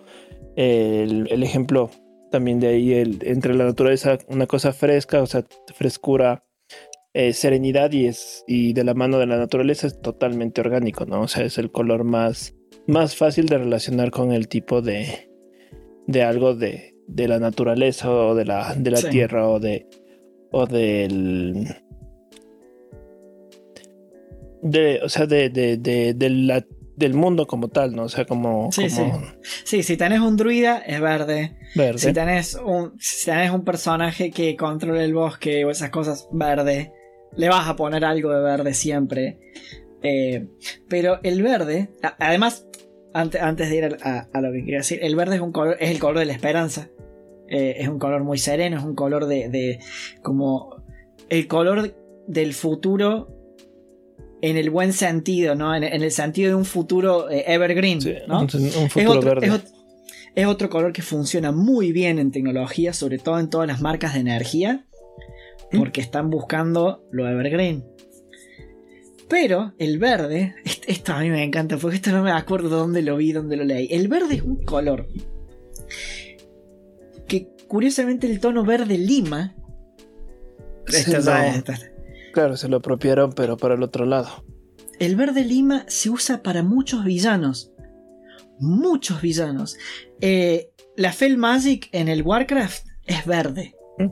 El, 0.57 1.29
el 1.31 1.43
ejemplo 1.43 1.91
también 2.31 2.59
de 2.61 2.69
ahí, 2.69 2.93
el, 2.93 3.19
entre 3.23 3.55
la 3.55 3.65
naturaleza, 3.65 4.19
una 4.29 4.47
cosa 4.47 4.73
fresca, 4.73 5.23
o 5.23 5.27
sea, 5.27 5.45
frescura, 5.75 6.45
eh, 7.13 7.33
serenidad 7.33 7.93
y, 7.93 8.07
es, 8.07 8.43
y 8.49 8.73
de 8.73 8.83
la 8.83 8.95
mano 8.95 9.19
de 9.19 9.27
la 9.27 9.37
naturaleza 9.37 9.87
es 9.87 10.01
totalmente 10.01 10.61
orgánico, 10.61 11.07
¿no? 11.07 11.23
O 11.23 11.29
sea, 11.29 11.45
es 11.45 11.59
el 11.59 11.71
color 11.71 12.03
más, 12.03 12.57
más 12.89 13.15
fácil 13.15 13.47
de 13.47 13.59
relacionar 13.59 14.11
con 14.11 14.33
el 14.33 14.49
tipo 14.49 14.83
de, 14.83 15.31
de 16.09 16.23
algo 16.25 16.55
de, 16.57 16.97
de 17.07 17.29
la 17.29 17.39
naturaleza 17.39 18.11
o 18.11 18.35
de 18.35 18.45
la, 18.47 18.75
de 18.75 18.91
la 18.91 18.97
Sí. 18.97 19.11
tierra 19.11 19.49
o 19.49 19.61
de 19.61 19.87
o 20.51 20.67
del 20.67 21.67
de 24.65 25.01
o 25.05 25.09
sea 25.09 25.27
de, 25.27 25.49
de, 25.51 25.77
de- 25.77 26.15
de 26.15 26.31
la- 26.31 26.67
del 26.97 27.13
mundo 27.15 27.47
como 27.47 27.69
tal 27.69 27.95
no 27.95 28.05
o 28.05 28.09
sea 28.09 28.25
como, 28.25 28.71
Sí, 28.73 28.89
como 28.89 29.21
Sí, 29.65 29.83
si 29.83 29.97
tenés 29.97 30.21
un 30.21 30.37
druida, 30.37 30.79
es 30.79 31.01
verde. 31.01 31.57
verde 31.77 31.99
Si 31.99 32.13
tenés 32.13 32.55
un, 32.55 32.93
si 33.01 33.27
tenés 33.27 33.51
un 33.51 33.65
personaje 33.65 34.31
que 34.31 34.57
controla 34.57 35.03
el 35.05 35.13
bosque 35.15 35.65
o 35.65 35.71
esas 35.71 35.91
cosas, 35.91 36.29
verde. 36.33 36.93
Le 37.37 37.49
vas 37.49 37.69
a 37.69 37.75
poner 37.75 38.05
algo 38.05 38.31
de 38.33 38.41
verde 38.41 38.75
siempre. 38.75 39.39
Eh, 40.05 40.47
pero 40.89 41.19
el 41.25 41.43
verde, 41.43 41.89
además, 42.21 42.65
ante- 43.13 43.41
antes 43.41 43.71
de 43.71 43.77
ir 43.77 43.85
a, 43.87 43.89
a- 44.03 44.29
a 44.33 44.41
lo 44.41 44.53
que 44.53 44.61
quería 44.61 44.79
decir, 44.79 45.01
el 45.03 45.17
verde 45.17 45.35
es 45.37 45.41
un 45.43 45.51
color, 45.51 45.77
es 45.81 45.91
el 45.91 45.99
color 45.99 46.21
de 46.21 46.27
la 46.27 46.33
esperanza. 46.33 46.91
Eh, 47.49 47.75
es 47.81 47.89
un 47.89 47.99
color 47.99 48.23
muy 48.23 48.39
sereno, 48.39 48.79
es 48.79 48.85
un 48.85 48.95
color 48.95 49.27
de, 49.27 49.49
de 49.49 49.81
como 50.23 50.85
el 51.29 51.49
color 51.49 51.93
del 52.29 52.55
futuro 52.55 53.34
en 54.51 54.57
el 54.57 54.71
buen 54.71 54.93
sentido, 54.93 55.55
¿no? 55.55 55.75
En, 55.75 55.85
en 55.85 56.03
el 56.03 56.11
sentido 56.11 56.51
de 56.51 56.55
un 56.57 56.65
futuro 56.65 57.31
eh, 57.31 57.45
evergreen, 57.47 58.01
Sí, 58.01 58.15
¿no? 58.29 58.41
un, 58.41 58.49
un 58.55 58.65
es 58.67 58.93
futuro 58.93 59.13
otro, 59.19 59.31
verde 59.31 59.47
es 59.47 59.53
ot- 59.53 59.73
es 60.35 60.47
otro 60.47 60.69
color 60.69 60.93
que 60.93 61.03
funciona 61.03 61.53
muy 61.53 61.93
bien 61.93 62.19
en 62.19 62.31
tecnología, 62.31 62.93
sobre 62.93 63.19
todo 63.19 63.39
en 63.39 63.49
todas 63.49 63.69
las 63.69 63.81
marcas 63.81 64.15
de 64.15 64.21
energía, 64.21 64.87
¿Mm? 65.73 65.79
porque 65.79 66.01
están 66.01 66.29
buscando 66.31 67.05
lo 67.13 67.29
evergreen. 67.29 67.85
Pero 69.29 69.73
el 69.79 69.99
verde, 69.99 70.55
est- 70.65 70.85
esto 70.89 71.13
a 71.15 71.21
mí 71.21 71.31
me 71.31 71.43
encanta, 71.43 71.79
porque 71.79 71.97
esto 71.97 72.11
no 72.13 72.23
me 72.23 72.31
acuerdo 72.33 72.69
dónde 72.69 73.01
lo 73.03 73.17
vi, 73.17 73.33
dónde 73.33 73.57
lo 73.57 73.65
leí. 73.65 73.89
El 73.91 74.09
verde 74.09 74.35
es 74.37 74.43
un 74.43 74.63
color 74.65 75.09
que 77.27 77.49
curiosamente 77.69 78.27
el 78.27 78.41
tono 78.41 78.65
verde 78.65 78.99
lima. 78.99 79.55
Esto 80.87 81.13
no. 81.19 81.21
ya 81.25 81.47
es- 81.49 81.57
esto- 81.57 81.73
claro 82.35 82.57
se 82.57 82.69
lo 82.69 82.77
apropiaron 82.79 83.33
pero 83.33 83.57
para 83.57 83.75
el 83.75 83.83
otro 83.83 84.05
lado 84.05 84.45
El 84.99 85.17
verde 85.17 85.45
lima 85.45 85.85
se 85.89 86.11
usa 86.11 86.43
para 86.43 86.63
muchos 86.63 87.05
villanos. 87.05 87.73
Muchos 88.61 89.21
villanos. 89.21 89.77
Eh, 90.21 90.71
la 90.97 91.13
Fel 91.13 91.37
Magic 91.37 91.89
en 91.91 92.07
el 92.09 92.23
Warcraft 92.23 92.87
es 93.05 93.27
verde. 93.27 93.75
¿Mm? 93.99 94.11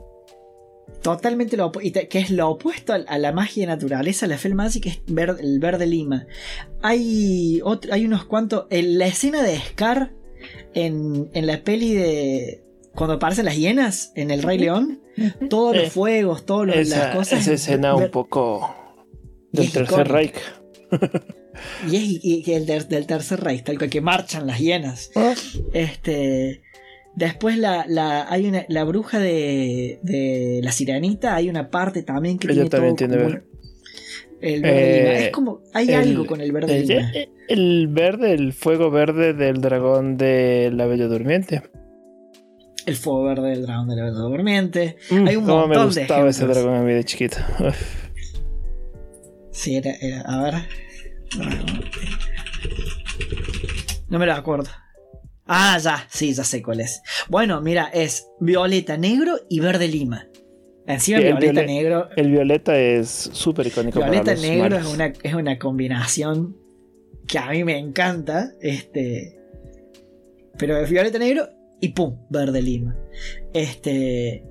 Totalmente 1.01 1.55
lo 1.55 1.67
opuesto. 1.67 2.01
Que 2.09 2.19
es 2.19 2.29
lo 2.29 2.49
opuesto 2.49 2.91
a, 2.91 2.97
a 2.97 3.17
la 3.17 3.31
magia 3.31 3.63
de 3.63 3.67
naturaleza. 3.67 4.27
La 4.27 4.37
Fel 4.37 4.55
Magic 4.55 4.85
es 4.87 5.01
ver- 5.07 5.37
el 5.39 5.59
verde 5.59 5.85
lima. 5.87 6.25
Hay, 6.81 7.61
otro- 7.63 7.93
hay 7.93 8.05
unos 8.05 8.25
cuantos. 8.25 8.65
En 8.69 8.97
la 8.99 9.07
escena 9.07 9.41
de 9.41 9.57
Scar 9.57 10.13
en, 10.73 11.29
en 11.33 11.47
la 11.47 11.63
peli 11.63 11.93
de. 11.93 12.62
Cuando 12.95 13.15
aparecen 13.15 13.45
las 13.45 13.57
hienas 13.57 14.11
en 14.15 14.31
el 14.31 14.43
Rey 14.43 14.57
León. 14.59 15.01
Todos 15.49 15.75
Eh, 15.75 15.79
los 15.83 15.93
fuegos, 15.93 16.45
todas 16.45 16.87
las 16.89 17.15
cosas. 17.15 17.41
esa 17.41 17.53
escena 17.53 17.95
un 17.95 18.09
poco 18.09 18.75
del 19.51 19.71
tercer. 19.71 20.07
Reich 20.07 20.35
Y 21.89 21.95
es 21.95 22.03
y- 22.23 22.43
y 22.45 22.51
el 22.53 22.65
del, 22.65 22.87
del 22.89 23.05
tercer 23.05 23.39
rey, 23.41 23.61
tal 23.61 23.77
cual 23.77 23.89
que 23.89 24.01
marchan 24.01 24.47
las 24.47 24.59
hienas. 24.59 25.11
Este. 25.73 26.61
Después 27.15 27.59
la, 27.59 27.85
la, 27.87 28.25
hay 28.31 28.47
una, 28.47 28.65
la 28.69 28.83
bruja 28.85 29.19
de, 29.19 29.99
de 30.01 30.61
la 30.63 30.71
sirenita, 30.71 31.35
hay 31.35 31.47
una 31.47 31.69
parte 31.69 32.01
también 32.01 32.39
que 32.39 32.47
Ella 32.47 32.55
tiene 32.67 32.69
también 32.71 32.95
todo 32.95 33.07
tiene 33.07 33.17
como 33.17 33.29
verde. 33.29 33.43
el 34.41 34.61
verde 34.63 34.81
Eh, 34.81 34.99
lima. 35.03 35.13
Es 35.25 35.29
como, 35.31 35.61
hay 35.75 35.89
el- 35.89 35.93
algo 35.95 36.25
con 36.25 36.41
el 36.41 36.51
verde 36.51 36.75
el, 36.79 36.87
lima. 36.87 37.11
el 37.49 37.87
verde 37.89 38.33
el 38.33 38.51
fuego 38.53 38.89
verde 38.89 39.33
del 39.35 39.61
dragón 39.61 40.17
de 40.17 40.71
la 40.73 40.87
bella 40.87 41.05
durmiente 41.05 41.61
El 42.85 42.95
fuego 42.97 43.23
verde 43.23 43.49
del 43.51 43.61
dragón 43.65 43.87
de 43.87 43.95
la 43.95 44.03
Bella 44.03 44.17
durmiente. 44.17 44.97
Mm, 45.09 45.27
Hay 45.27 45.35
un 45.37 45.45
cómo 45.45 45.67
me 45.67 45.75
montón 45.75 45.93
de 45.93 46.01
gustaba 46.01 46.29
ese 46.29 46.45
dragón 46.45 46.75
a 46.75 46.81
mí 46.81 46.91
de 46.93 47.03
chiquito 47.03 47.37
Uf. 47.59 48.03
Sí, 49.51 49.75
era, 49.77 49.91
era- 50.01 50.21
a 50.21 50.41
ver. 50.43 50.53
No 54.09 54.19
me 54.19 54.25
lo 54.25 54.33
acuerdo. 54.33 54.69
Ah, 55.45 55.77
ya, 55.81 56.05
sí, 56.09 56.33
ya 56.33 56.43
sé 56.43 56.61
cuál 56.61 56.79
es. 56.81 57.01
Bueno, 57.29 57.61
mira, 57.61 57.89
es 57.93 58.27
violeta 58.39 58.97
negro 58.97 59.35
y 59.49 59.59
verde 59.59 59.87
lima. 59.87 60.27
Encima 60.85 61.19
Sí, 61.19 61.25
el 61.25 61.33
violeta 61.37 61.61
violet- 61.61 61.65
negro. 61.67 62.09
el 62.15 62.31
violeta 62.31 62.77
es 62.77 63.29
súper 63.31 63.67
icónico 63.67 63.99
Violeta 63.99 64.23
para 64.23 64.33
los 64.35 64.41
negro 64.41 64.77
es 64.77 64.85
una, 64.87 65.05
es 65.23 65.33
una 65.33 65.57
combinación 65.59 66.57
que 67.27 67.39
a 67.39 67.49
mí 67.49 67.63
me 67.63 67.77
encanta. 67.77 68.51
Este. 68.61 69.37
Pero 70.57 70.77
es 70.77 70.89
violeta 70.89 71.17
negro 71.19 71.47
y 71.83 71.89
pum, 71.89 72.15
verde 72.29 72.61
lima. 72.61 72.95
Este. 73.53 74.45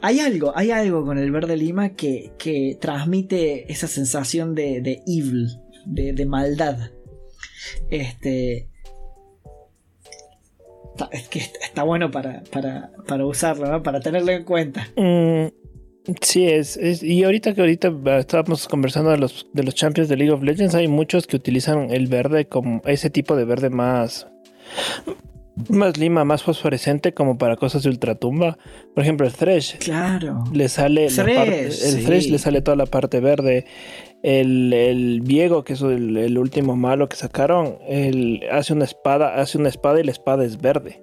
Hay 0.00 0.18
algo, 0.18 0.52
hay 0.56 0.72
algo 0.72 1.04
con 1.04 1.16
el 1.16 1.30
verde 1.30 1.56
lima 1.56 1.90
que, 1.90 2.32
que 2.38 2.76
transmite 2.80 3.70
esa 3.72 3.86
sensación 3.86 4.56
de, 4.56 4.80
de 4.80 5.00
evil, 5.06 5.46
de, 5.86 6.12
de 6.12 6.26
maldad. 6.26 6.90
Este. 7.88 8.68
Está, 10.90 11.08
es 11.12 11.28
que 11.28 11.38
está 11.38 11.84
bueno 11.84 12.10
para, 12.10 12.42
para, 12.50 12.90
para 13.06 13.26
usarlo, 13.26 13.70
¿no? 13.70 13.84
para 13.84 14.00
tenerlo 14.00 14.32
en 14.32 14.42
cuenta. 14.42 14.88
Mm, 14.96 15.46
Sí, 16.20 16.46
es, 16.46 16.76
y 17.02 17.24
ahorita 17.24 17.54
que 17.54 17.62
ahorita 17.62 17.90
estábamos 18.18 18.68
conversando 18.68 19.10
de 19.10 19.16
los, 19.16 19.46
de 19.54 19.62
los 19.62 19.74
champions 19.74 20.10
de 20.10 20.16
League 20.18 20.32
of 20.32 20.42
Legends, 20.42 20.74
hay 20.74 20.86
muchos 20.86 21.26
que 21.26 21.36
utilizan 21.36 21.90
el 21.90 22.08
verde 22.08 22.46
como 22.46 22.82
ese 22.84 23.08
tipo 23.08 23.36
de 23.36 23.46
verde 23.46 23.70
más 23.70 24.26
más 25.68 25.96
lima, 25.98 26.24
más 26.24 26.42
fosforescente 26.42 27.14
como 27.14 27.38
para 27.38 27.56
cosas 27.56 27.82
de 27.82 27.88
ultratumba. 27.90 28.58
Por 28.94 29.02
ejemplo, 29.04 29.26
el 29.26 29.32
Thresh. 29.32 29.78
Claro. 29.78 30.44
Le 30.52 30.68
sale 30.68 31.06
Thresh, 31.08 31.16
la 31.18 31.34
parte, 31.34 31.66
el 31.66 31.72
sí. 31.72 32.04
Thresh 32.04 32.28
le 32.30 32.38
sale 32.38 32.60
toda 32.62 32.76
la 32.76 32.86
parte 32.86 33.20
verde. 33.20 33.64
El, 34.22 34.72
el 34.72 35.20
Viego, 35.20 35.64
que 35.64 35.74
es 35.74 35.82
el, 35.82 36.16
el 36.16 36.38
último 36.38 36.76
malo 36.76 37.08
que 37.08 37.16
sacaron, 37.16 37.78
él 37.86 38.42
hace 38.50 38.72
una 38.72 38.84
espada, 38.86 39.34
hace 39.40 39.58
una 39.58 39.68
espada 39.68 40.00
y 40.00 40.04
la 40.04 40.12
espada 40.12 40.44
es 40.44 40.58
verde. 40.60 41.02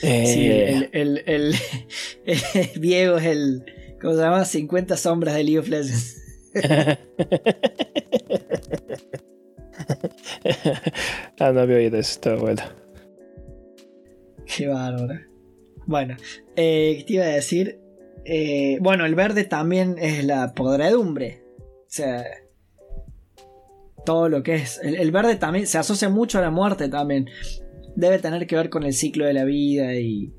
Sí, 0.00 0.06
Eh, 0.48 0.88
el, 0.92 1.22
el, 1.26 1.54
el- 2.24 2.38
el 2.54 2.80
Diego 2.80 3.18
es 3.18 3.26
el. 3.26 3.64
¿Cómo 4.00 4.14
se 4.14 4.20
llama? 4.22 4.44
50 4.46 4.96
sombras 4.96 5.34
de 5.34 5.44
League 5.44 5.58
of 5.58 5.68
Legends. 5.68 6.16
ah, 11.38 11.52
no 11.52 11.60
había 11.60 11.76
oído 11.76 11.98
eso, 11.98 12.12
está 12.12 12.34
bueno. 12.34 12.62
Qué 14.46 14.66
bárbaro. 14.66 15.20
Bueno, 15.86 16.16
eh, 16.56 16.96
¿qué 16.98 17.04
te 17.04 17.12
iba 17.14 17.24
a 17.24 17.28
decir? 17.28 17.80
Eh, 18.24 18.78
bueno, 18.80 19.06
el 19.06 19.14
verde 19.14 19.44
también 19.44 19.96
es 19.98 20.24
la 20.24 20.52
podredumbre. 20.54 21.42
O 21.58 21.84
sea, 21.86 22.24
todo 24.04 24.28
lo 24.28 24.42
que 24.42 24.56
es. 24.56 24.80
El, 24.82 24.96
el 24.96 25.10
verde 25.10 25.36
también 25.36 25.66
se 25.66 25.78
asocia 25.78 26.08
mucho 26.08 26.38
a 26.38 26.42
la 26.42 26.50
muerte 26.50 26.88
también. 26.88 27.28
Debe 27.96 28.18
tener 28.18 28.46
que 28.46 28.56
ver 28.56 28.70
con 28.70 28.84
el 28.84 28.92
ciclo 28.92 29.24
de 29.24 29.32
la 29.32 29.44
vida 29.44 29.94
y 29.94 30.32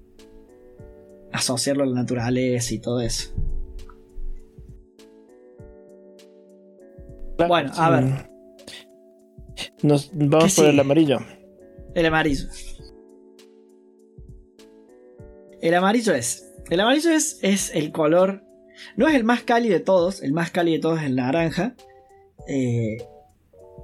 asociarlo 1.32 1.84
a 1.84 1.88
la 1.88 1.96
naturaleza 1.96 2.74
y 2.74 2.80
todo 2.80 3.02
eso. 3.02 3.34
Claro, 7.38 7.50
Bueno, 7.50 7.72
a 7.76 7.90
ver. 7.90 8.31
Nos 9.82 10.12
vamos 10.14 10.56
¿Qué 10.56 10.62
por 10.62 10.70
el 10.70 10.80
amarillo. 10.80 11.20
El 11.96 12.06
amarillo. 12.06 12.48
El 15.62 15.74
amarillo 15.74 16.14
es. 16.14 16.48
El 16.70 16.80
amarillo 16.80 17.12
es, 17.12 17.40
es 17.42 17.74
el 17.76 17.92
color. 17.92 18.44
No 18.96 19.08
es 19.08 19.16
el 19.16 19.24
más 19.24 19.44
cálido 19.44 19.74
de 19.74 19.82
todos. 19.82 20.22
El 20.24 20.34
más 20.34 20.52
cálido 20.52 20.76
de 20.78 20.82
todos 20.82 21.00
es 21.00 21.06
el 21.06 21.16
naranja. 21.16 21.76
Eh, 22.48 22.98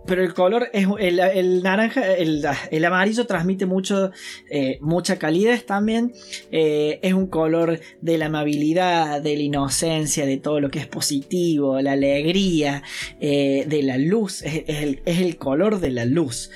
pero 0.07 0.23
el 0.23 0.33
color 0.33 0.69
es. 0.73 0.87
El, 0.99 1.19
el 1.19 1.61
naranja. 1.61 2.15
El, 2.15 2.43
el 2.71 2.85
amarillo 2.85 3.27
transmite 3.27 3.65
mucho. 3.65 4.11
eh, 4.49 4.77
mucha 4.81 5.17
calidez 5.19 5.65
también. 5.65 6.13
Eh, 6.51 6.99
es 7.03 7.13
un 7.13 7.27
color 7.27 7.79
de 8.01 8.17
la 8.17 8.25
amabilidad, 8.27 9.21
de 9.21 9.35
la 9.35 9.43
inocencia, 9.43 10.25
de 10.25 10.37
todo 10.37 10.59
lo 10.59 10.69
que 10.69 10.79
es 10.79 10.87
positivo, 10.87 11.79
la 11.81 11.91
alegría, 11.91 12.81
eh, 13.19 13.65
de 13.67 13.83
la 13.83 13.97
luz. 13.97 14.41
Es, 14.41 14.63
el, 14.67 15.01
es 15.05 15.19
el 15.19 15.37
color 15.37 15.79
de 15.79 15.91
la 15.91 16.05
luz. 16.05 16.49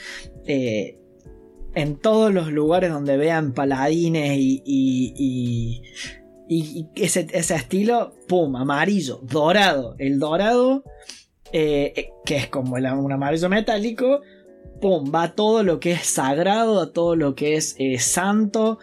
En 1.73 1.95
todos 1.99 2.33
los 2.33 2.51
lugares 2.51 2.91
donde 2.91 3.15
vean 3.15 3.53
paladines 3.53 4.37
y, 4.37 4.61
y- 4.65 5.13
y- 5.17 5.81
y 6.49 6.87
ese, 7.01 7.27
ese 7.31 7.55
estilo, 7.55 8.13
pum, 8.27 8.57
amarillo, 8.57 9.21
dorado. 9.23 9.95
El 9.97 10.19
dorado, 10.19 10.83
eh, 11.53 11.93
eh, 11.95 12.09
que 12.25 12.37
es 12.37 12.47
como 12.47 12.77
el- 12.77 12.85
un 12.85 13.11
amarillo 13.11 13.49
metálico, 13.49 14.21
pum, 14.79 15.11
va 15.13 15.35
todo 15.35 15.63
lo 15.63 15.79
que 15.79 15.91
es 15.91 16.07
sagrado, 16.07 16.79
a 16.81 16.91
todo 16.91 17.15
lo 17.15 17.35
que 17.35 17.55
es 17.55 17.75
eh, 17.77 17.99
santo, 17.99 18.79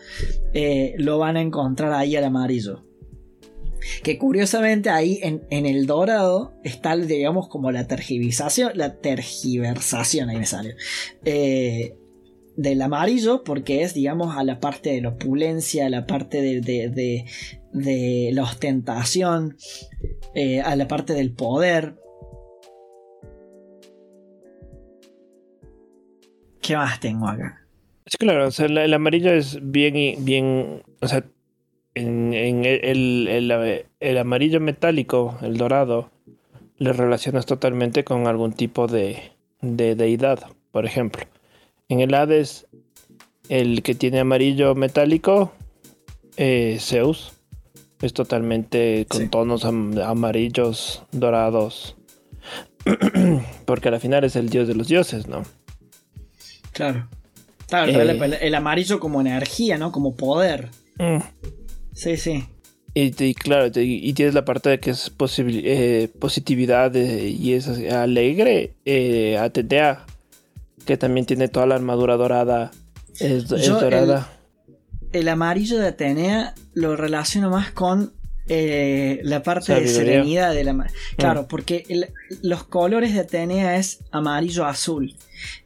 lo 0.98 1.18
van 1.18 1.36
a 1.36 1.40
encontrar 1.40 1.92
ahí 1.92 2.14
al 2.16 2.24
amarillo. 2.24 2.84
Que 4.02 4.18
curiosamente 4.18 4.90
ahí 4.90 5.18
en, 5.22 5.42
el 5.50 5.86
dorado 5.86 6.52
está, 6.62 6.96
digamos, 6.96 7.48
como 7.48 7.70
la 7.72 7.86
tergiversación, 7.86 8.72
la 8.74 8.96
tergiversación, 8.96 10.30
ahí 10.30 10.36
me 10.36 10.46
salió, 10.46 10.74
eh, 11.24 11.96
del 12.56 12.82
amarillo, 12.82 13.44
porque 13.44 13.82
es, 13.82 13.94
digamos, 13.94 14.36
a 14.36 14.44
la 14.44 14.60
parte 14.60 14.90
de 14.90 15.00
la 15.00 15.10
opulencia, 15.10 15.86
a 15.86 15.90
la 15.90 16.06
parte 16.06 16.42
de, 16.42 17.24
la 18.32 18.42
ostentación, 18.42 19.56
a 20.64 20.76
la 20.76 20.88
parte 20.88 21.14
del 21.14 21.32
poder. 21.32 21.96
¿Qué 26.68 26.76
más 26.76 27.00
tengo 27.00 27.26
acá? 27.26 27.62
Sí, 28.04 28.18
claro, 28.18 28.46
o 28.48 28.50
sea, 28.50 28.66
el, 28.66 28.76
el 28.76 28.92
amarillo 28.92 29.32
es 29.32 29.58
bien, 29.62 30.22
bien, 30.22 30.82
o 31.00 31.08
sea, 31.08 31.24
en, 31.94 32.34
en 32.34 32.66
el, 32.66 32.84
el- 32.84 33.50
el- 33.50 33.86
el 34.00 34.18
amarillo 34.18 34.60
metálico, 34.60 35.38
el 35.40 35.56
dorado, 35.56 36.10
le 36.76 36.92
relacionas 36.92 37.46
totalmente 37.46 38.04
con 38.04 38.26
algún 38.26 38.52
tipo 38.52 38.86
de, 38.86 39.32
de 39.62 39.94
deidad, 39.94 40.40
por 40.70 40.84
ejemplo. 40.84 41.24
En 41.88 42.00
el 42.00 42.12
Hades, 42.12 42.66
el 43.48 43.82
que 43.82 43.94
tiene 43.94 44.20
amarillo 44.20 44.74
metálico, 44.74 45.52
eh, 46.36 46.76
Zeus, 46.80 47.32
es 48.02 48.12
totalmente 48.12 49.06
con 49.08 49.22
Sí. 49.22 49.28
tonos 49.28 49.64
am- 49.64 49.98
amarillos, 50.00 51.02
dorados, 51.12 51.96
porque 53.64 53.88
al 53.88 54.00
final 54.00 54.24
es 54.24 54.36
el 54.36 54.50
dios 54.50 54.68
de 54.68 54.74
los 54.74 54.88
dioses, 54.88 55.26
¿no? 55.28 55.44
Claro. 56.78 57.08
Claro, 57.66 57.90
Eh. 57.90 58.18
el, 58.24 58.34
el 58.34 58.54
amarillo 58.54 59.00
como 59.00 59.20
energía, 59.20 59.76
¿no? 59.78 59.90
Como 59.90 60.14
poder. 60.14 60.68
Mm. 60.98 61.18
Sí, 61.92 62.16
sí. 62.16 62.44
Y, 62.94 63.12
y 63.22 63.34
claro, 63.34 63.70
y 63.74 64.12
tienes 64.12 64.32
la 64.34 64.44
parte 64.44 64.70
de 64.70 64.78
que 64.80 64.90
es 64.90 65.12
eh, 65.38 66.08
positividad 66.20 66.94
eh, 66.96 67.28
y 67.28 67.52
es 67.54 67.66
alegre. 67.90 68.74
Eh, 68.84 69.36
Atenea, 69.38 70.06
que 70.86 70.96
también 70.96 71.26
tiene 71.26 71.48
toda 71.48 71.66
la 71.66 71.74
armadura 71.74 72.16
dorada. 72.16 72.70
Es, 73.18 73.48
dorada. 73.48 74.30
El 75.12 75.28
amarillo 75.28 75.78
de 75.78 75.88
Atenea 75.88 76.54
lo 76.74 76.96
relaciono 76.96 77.50
más 77.50 77.72
con 77.72 78.12
eh, 78.48 79.18
la 79.24 79.42
parte 79.42 79.74
de 79.74 79.88
serenidad 79.88 80.54
de 80.54 80.64
la 80.64 80.86
Claro, 81.16 81.46
porque 81.48 81.84
el- 81.88 82.08
los 82.42 82.62
colores 82.64 83.12
de 83.14 83.20
Atenea 83.20 83.76
es 83.76 83.98
amarillo 84.12 84.64
azul. 84.64 85.14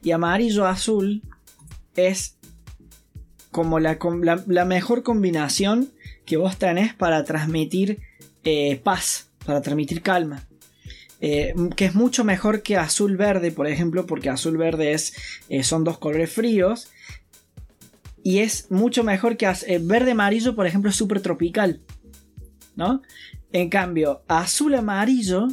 Y 0.01 0.11
amarillo 0.11 0.65
azul 0.65 1.21
es 1.95 2.37
como 3.51 3.79
la, 3.79 3.97
mejor 4.65 5.03
combinación 5.03 5.89
que 6.25 6.37
vos 6.37 6.57
tenés 6.57 6.93
para 6.93 7.23
transmitir 7.23 7.99
eh, 8.43 8.81
paz, 8.83 9.29
para 9.45 9.61
transmitir 9.61 10.01
calma. 10.01 10.47
Eh, 11.21 11.53
que 11.77 11.85
es 11.85 11.95
mucho 11.95 12.25
mejor 12.25 12.63
que 12.63 12.75
azul 12.75 13.15
verde, 13.15 13.51
por 13.51 13.67
ejemplo, 13.67 14.05
porque 14.05 14.29
azul 14.29 14.57
verde 14.57 14.91
es, 14.91 15.13
eh, 15.47 15.63
son 15.63 15.83
dos 15.83 15.97
colores 15.97 16.31
fríos. 16.31 16.89
Y 18.23 18.39
es 18.39 18.71
mucho 18.71 19.03
mejor 19.03 19.37
que 19.37 19.51
verde 19.81 20.11
amarillo, 20.11 20.55
por 20.55 20.65
ejemplo, 20.65 20.89
es 20.89 20.95
súper 20.95 21.21
tropical. 21.21 21.81
¿No? 22.75 23.01
En 23.53 23.69
cambio, 23.69 24.23
azul 24.27 24.73
amarillo, 24.73 25.47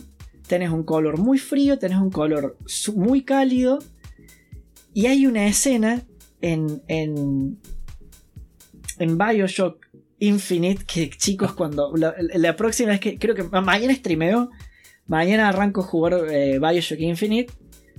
tenés 0.48 0.70
un 0.70 0.84
color 0.84 1.18
muy 1.18 1.38
frío, 1.38 1.78
tenés 1.78 1.98
un 1.98 2.10
color 2.10 2.56
muy 2.94 3.22
cálido. 3.22 3.78
Y 4.94 5.06
hay 5.06 5.26
una 5.26 5.46
escena 5.46 6.02
en, 6.40 6.82
en, 6.88 7.58
en 8.98 9.18
Bioshock 9.18 9.86
Infinite 10.18 10.84
que, 10.84 11.10
chicos, 11.10 11.52
cuando 11.54 11.96
la, 11.96 12.14
la 12.18 12.56
próxima 12.56 12.90
vez 12.90 13.00
que 13.00 13.18
creo 13.18 13.34
que 13.34 13.44
ma- 13.44 13.60
mañana 13.62 13.94
streameo, 13.94 14.50
mañana 15.06 15.48
arranco 15.48 15.80
a 15.80 15.84
jugar 15.84 16.20
eh, 16.30 16.58
Bioshock 16.58 17.00
Infinite 17.00 17.52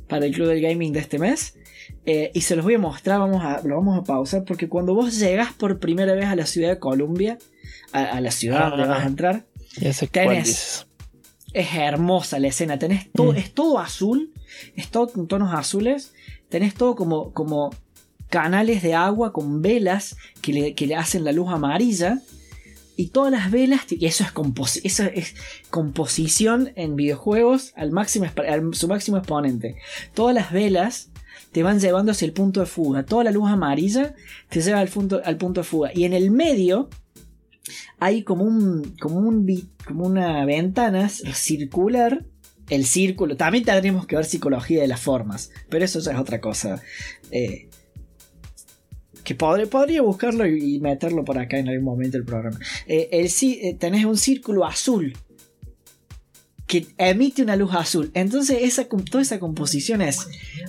para 0.07 0.25
el 0.25 0.33
club 0.33 0.47
del 0.49 0.61
gaming 0.61 0.93
de 0.93 0.99
este 0.99 1.17
mes. 1.17 1.55
Eh, 2.05 2.31
y 2.33 2.41
se 2.41 2.55
los 2.55 2.65
voy 2.65 2.75
a 2.75 2.79
mostrar, 2.79 3.19
vamos 3.19 3.43
a, 3.43 3.61
lo 3.63 3.75
vamos 3.75 3.97
a 3.99 4.03
pausar, 4.03 4.43
porque 4.43 4.67
cuando 4.69 4.93
vos 4.93 5.17
llegás 5.19 5.53
por 5.53 5.79
primera 5.79 6.13
vez 6.13 6.25
a 6.25 6.35
la 6.35 6.45
ciudad 6.45 6.69
de 6.69 6.79
Columbia, 6.79 7.37
a, 7.91 8.03
a 8.03 8.21
la 8.21 8.31
ciudad 8.31 8.69
donde 8.69 8.85
Ah. 8.85 8.87
vas 8.87 9.03
a 9.03 9.07
entrar, 9.07 9.45
sé 9.93 10.07
cuál 10.07 10.27
tenés- 10.37 10.85
es 11.53 11.73
hermosa 11.75 12.39
la 12.39 12.47
escena. 12.47 12.77
Tenés 12.79 13.11
todo, 13.11 13.33
Mm. 13.33 13.37
es 13.37 13.53
todo 13.53 13.79
azul, 13.79 14.31
es 14.75 14.89
todo 14.89 15.07
con 15.11 15.27
tonos 15.27 15.53
azules. 15.53 16.13
Tenés 16.51 16.75
todo 16.75 16.95
como, 16.95 17.31
como 17.33 17.73
canales 18.29 18.83
de 18.83 18.93
agua 18.93 19.33
con 19.33 19.61
velas 19.63 20.17
que 20.41 20.53
le, 20.53 20.75
que 20.75 20.85
le 20.85 20.95
hacen 20.95 21.23
la 21.23 21.31
luz 21.31 21.49
amarilla. 21.49 22.21
Y 22.97 23.07
todas 23.07 23.31
las 23.31 23.49
velas, 23.49 23.81
y 23.89 24.05
eso 24.05 24.23
es, 24.23 24.31
composi- 24.31 24.81
eso 24.83 25.03
es 25.05 25.33
composición 25.71 26.71
en 26.75 26.95
videojuegos 26.95 27.71
al 27.75 27.91
máximo, 27.91 28.27
su 28.73 28.87
máximo 28.87 29.17
exponente. 29.17 29.77
Todas 30.13 30.35
las 30.35 30.51
velas 30.51 31.09
te 31.51 31.63
van 31.63 31.79
llevando 31.79 32.11
hacia 32.11 32.25
el 32.27 32.33
punto 32.33 32.59
de 32.59 32.67
fuga. 32.67 33.03
Toda 33.03 33.23
la 33.23 33.31
luz 33.31 33.49
amarilla 33.49 34.13
te 34.49 34.61
lleva 34.61 34.79
al 34.81 34.89
punto, 34.89 35.21
al 35.23 35.37
punto 35.37 35.61
de 35.61 35.65
fuga. 35.65 35.91
Y 35.95 36.03
en 36.03 36.13
el 36.13 36.29
medio 36.31 36.89
hay 37.97 38.23
como 38.23 38.43
un, 38.43 38.95
como 38.99 39.17
un 39.17 39.47
como 39.87 40.05
una 40.05 40.45
ventana 40.45 41.09
circular. 41.09 42.25
El 42.71 42.85
círculo. 42.85 43.37
También 43.37 43.63
tendríamos 43.63 44.07
que 44.07 44.15
ver 44.15 44.25
psicología 44.25 44.81
de 44.81 44.87
las 44.87 44.99
formas. 44.99 45.51
Pero 45.69 45.85
eso 45.85 45.99
es 45.99 46.07
otra 46.07 46.41
cosa. 46.41 46.81
eh, 47.29 47.67
que 49.23 49.35
podría, 49.35 49.67
podría 49.67 50.01
buscarlo 50.01 50.47
y, 50.47 50.79
meterlo 50.79 51.23
por 51.23 51.37
acá 51.37 51.57
en 51.59 51.69
algún 51.69 51.85
momento 51.85 52.17
del 52.17 52.25
programa. 52.25 52.59
Eh, 52.87 53.09
el, 53.11 53.27
eh, 53.27 53.75
tenés 53.79 54.05
un 54.05 54.17
círculo 54.17 54.65
azul 54.65 55.13
que 56.71 56.87
emite 56.97 57.43
una 57.43 57.57
luz 57.57 57.73
azul. 57.73 58.11
Entonces 58.13 58.59
esa, 58.61 58.87
toda 58.87 59.21
esa 59.21 59.39
composición 59.39 60.01
es 60.01 60.25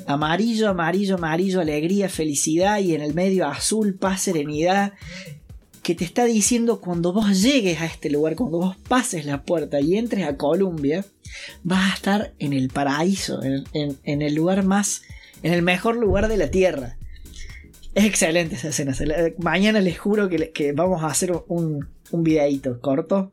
amarillo, 0.06 0.68
amarillo, 0.68 1.14
amarillo, 1.14 1.60
alegría, 1.60 2.08
felicidad 2.08 2.80
y 2.80 2.94
en 2.94 3.02
el 3.02 3.14
medio 3.14 3.46
azul, 3.46 3.94
paz, 3.94 4.22
serenidad. 4.22 4.94
Que 5.82 5.94
te 5.94 6.04
está 6.04 6.24
diciendo 6.24 6.80
cuando 6.80 7.12
vos 7.12 7.42
llegues 7.42 7.80
a 7.80 7.86
este 7.86 8.08
lugar, 8.08 8.36
cuando 8.36 8.58
vos 8.58 8.76
pases 8.76 9.26
la 9.26 9.42
puerta 9.42 9.80
y 9.80 9.96
entres 9.96 10.24
a 10.24 10.36
Columbia, 10.36 11.04
vas 11.64 11.90
a 11.90 11.94
estar 11.94 12.32
en 12.38 12.52
el 12.52 12.68
paraíso, 12.68 13.40
en, 13.42 14.22
el 14.22 14.34
lugar 14.34 14.64
más, 14.64 15.02
en 15.42 15.52
el 15.52 15.62
mejor 15.62 15.96
lugar 15.96 16.28
de 16.28 16.36
la 16.36 16.50
tierra. 16.50 16.96
Es 17.94 18.04
excelente 18.04 18.54
esa 18.54 18.68
escena. 18.68 18.94
Mañana 19.38 19.80
les 19.80 19.98
juro 19.98 20.28
que, 20.28 20.72
vamos 20.72 21.02
a 21.02 21.08
hacer 21.08 21.32
un, 21.48 21.88
un 22.12 22.22
videito 22.22 22.80
corto 22.80 23.32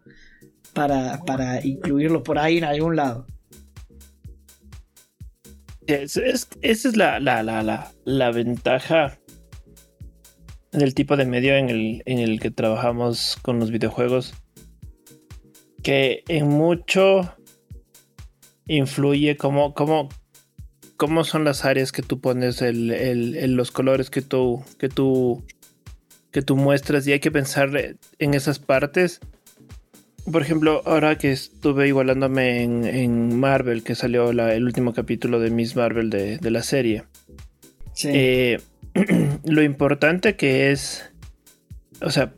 para, 0.74 1.60
incluirlo 1.64 2.24
por 2.24 2.40
ahí 2.40 2.58
en 2.58 2.64
algún 2.64 2.96
lado. 2.96 3.26
esa 5.88 6.22
es 6.62 6.96
la, 6.96 8.32
ventaja 8.32 9.19
del 10.72 10.94
tipo 10.94 11.18
de 11.18 11.26
medio 11.26 11.56
en 11.56 11.70
el, 11.70 12.04
en 12.06 12.20
el 12.20 12.40
que 12.40 12.52
trabajamos 12.52 13.38
con 13.42 13.60
los 13.60 13.72
videojuegos. 13.72 14.34
Que 15.84 16.24
en 16.28 16.48
mucho 16.48 17.36
influye 18.68 19.38
cómo, 19.38 19.74
cómo, 19.74 20.10
cómo 20.98 21.24
son 21.24 21.44
las 21.44 21.66
áreas 21.66 21.92
que 21.92 22.02
tú 22.02 22.20
pones, 22.20 22.62
el, 22.62 23.56
los 23.56 23.72
colores 23.72 24.10
que 24.10 24.22
tú, 24.22 24.64
que 24.78 24.90
tú, 24.90 25.44
que 26.32 26.42
tú 26.42 26.56
muestras. 26.56 27.08
Y 27.08 27.14
hay 27.14 27.20
que 27.20 27.32
pensar 27.32 27.72
en 28.20 28.34
esas 28.34 28.60
partes 28.60 29.22
por 30.32 30.42
ejemplo, 30.42 30.82
ahora 30.86 31.18
que 31.18 31.32
estuve 31.32 31.88
igualándome 31.88 32.64
en, 32.64 33.40
Marvel, 33.40 33.84
que 33.84 33.96
salió 33.96 34.30
el 34.30 34.64
último 34.64 34.94
capítulo 34.94 35.40
de 35.40 35.50
Miss 35.50 35.76
Marvel 35.76 36.10
de, 36.10 36.52
la 36.52 36.62
serie. 36.62 37.04
Eh, 38.04 38.60
lo 39.46 39.64
importante 39.64 40.36
que 40.36 40.72
es. 40.72 41.10
O 42.02 42.10
sea. 42.10 42.34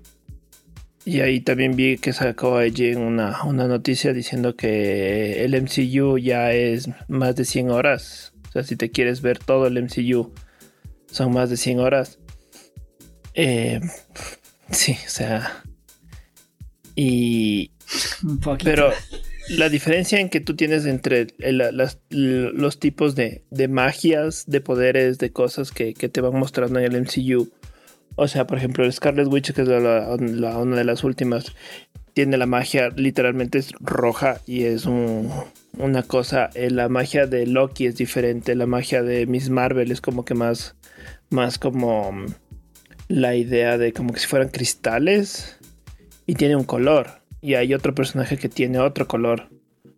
Y 1.04 1.22
ahí 1.22 1.40
también 1.42 1.76
vi 1.76 1.98
que 1.98 2.14
sacó 2.14 2.58
allí 2.58 2.94
una, 2.94 3.44
una 3.44 3.68
noticia 3.68 4.14
diciendo 4.14 4.56
que 4.56 5.44
el 5.44 5.60
MCU 5.60 6.20
ya 6.20 6.52
es 6.52 6.90
más 7.08 7.36
de 7.36 7.44
100 7.44 7.72
horas. 7.72 8.34
O 8.50 8.52
sea, 8.52 8.64
si 8.64 8.76
te 8.76 8.92
quieres 8.92 9.22
ver 9.22 9.40
todo 9.40 9.66
el 9.66 9.82
MCU, 9.82 10.32
son 11.08 11.34
más 11.34 11.50
de 11.50 11.58
100 11.58 11.80
horas. 11.80 12.20
Eh, 13.34 13.80
sí, 14.72 14.96
o 15.06 15.10
sea. 15.10 15.64
Y. 16.96 17.72
Pero 18.64 18.92
la 19.52 19.70
diferencia 19.70 20.20
en 20.20 20.30
que 20.30 20.40
tú 20.40 20.56
tienes 20.56 20.86
entre 20.86 21.28
los 22.10 22.80
tipos 22.80 23.16
de, 23.16 23.44
magias, 23.70 24.46
de 24.48 24.62
poderes, 24.62 25.18
de 25.18 25.32
cosas 25.32 25.72
que, 25.72 25.94
te 25.94 26.22
van 26.22 26.38
mostrando 26.38 26.80
en 26.80 26.94
el 26.94 27.02
MCU. 27.02 27.50
O 28.16 28.28
sea, 28.28 28.48
por 28.48 28.58
ejemplo, 28.58 28.84
el 28.84 28.94
Scarlet 28.94 29.28
Witch, 29.28 29.52
que 29.52 29.62
es 29.62 29.68
una 29.68 30.76
de 30.76 30.84
las 30.84 31.04
últimas, 31.04 31.54
tiene 32.14 32.38
la 32.38 32.46
magia 32.46 32.90
literalmente 32.90 33.58
es 33.60 33.72
roja 33.80 34.42
y 34.46 34.64
es 34.64 34.86
una 34.86 36.04
cosa. 36.04 36.50
Eh, 36.54 36.70
la 36.70 36.90
magia 36.90 37.26
de 37.26 37.46
Loki 37.48 37.86
es 37.86 37.96
diferente. 37.96 38.56
La 38.56 38.66
magia 38.66 39.02
de 39.02 39.26
Miss 39.28 39.50
Marvel 39.50 39.92
es 39.92 40.02
como 40.02 40.26
que 40.26 40.34
más, 40.34 40.76
más 41.30 41.58
como 41.58 42.12
mm, 42.12 42.26
la 43.08 43.36
idea 43.36 43.78
de 43.78 43.94
como 43.94 44.14
que 44.14 44.20
si 44.20 44.28
fueran 44.28 44.50
cristales 44.50 45.58
y 46.26 46.36
tiene 46.36 46.56
un 46.56 46.66
color. 46.66 47.21
Y 47.42 47.56
hay 47.56 47.74
otro 47.74 47.96
personaje 47.96 48.38
que 48.38 48.50
tiene 48.50 48.80
otro 48.80 49.08
color 49.08 49.50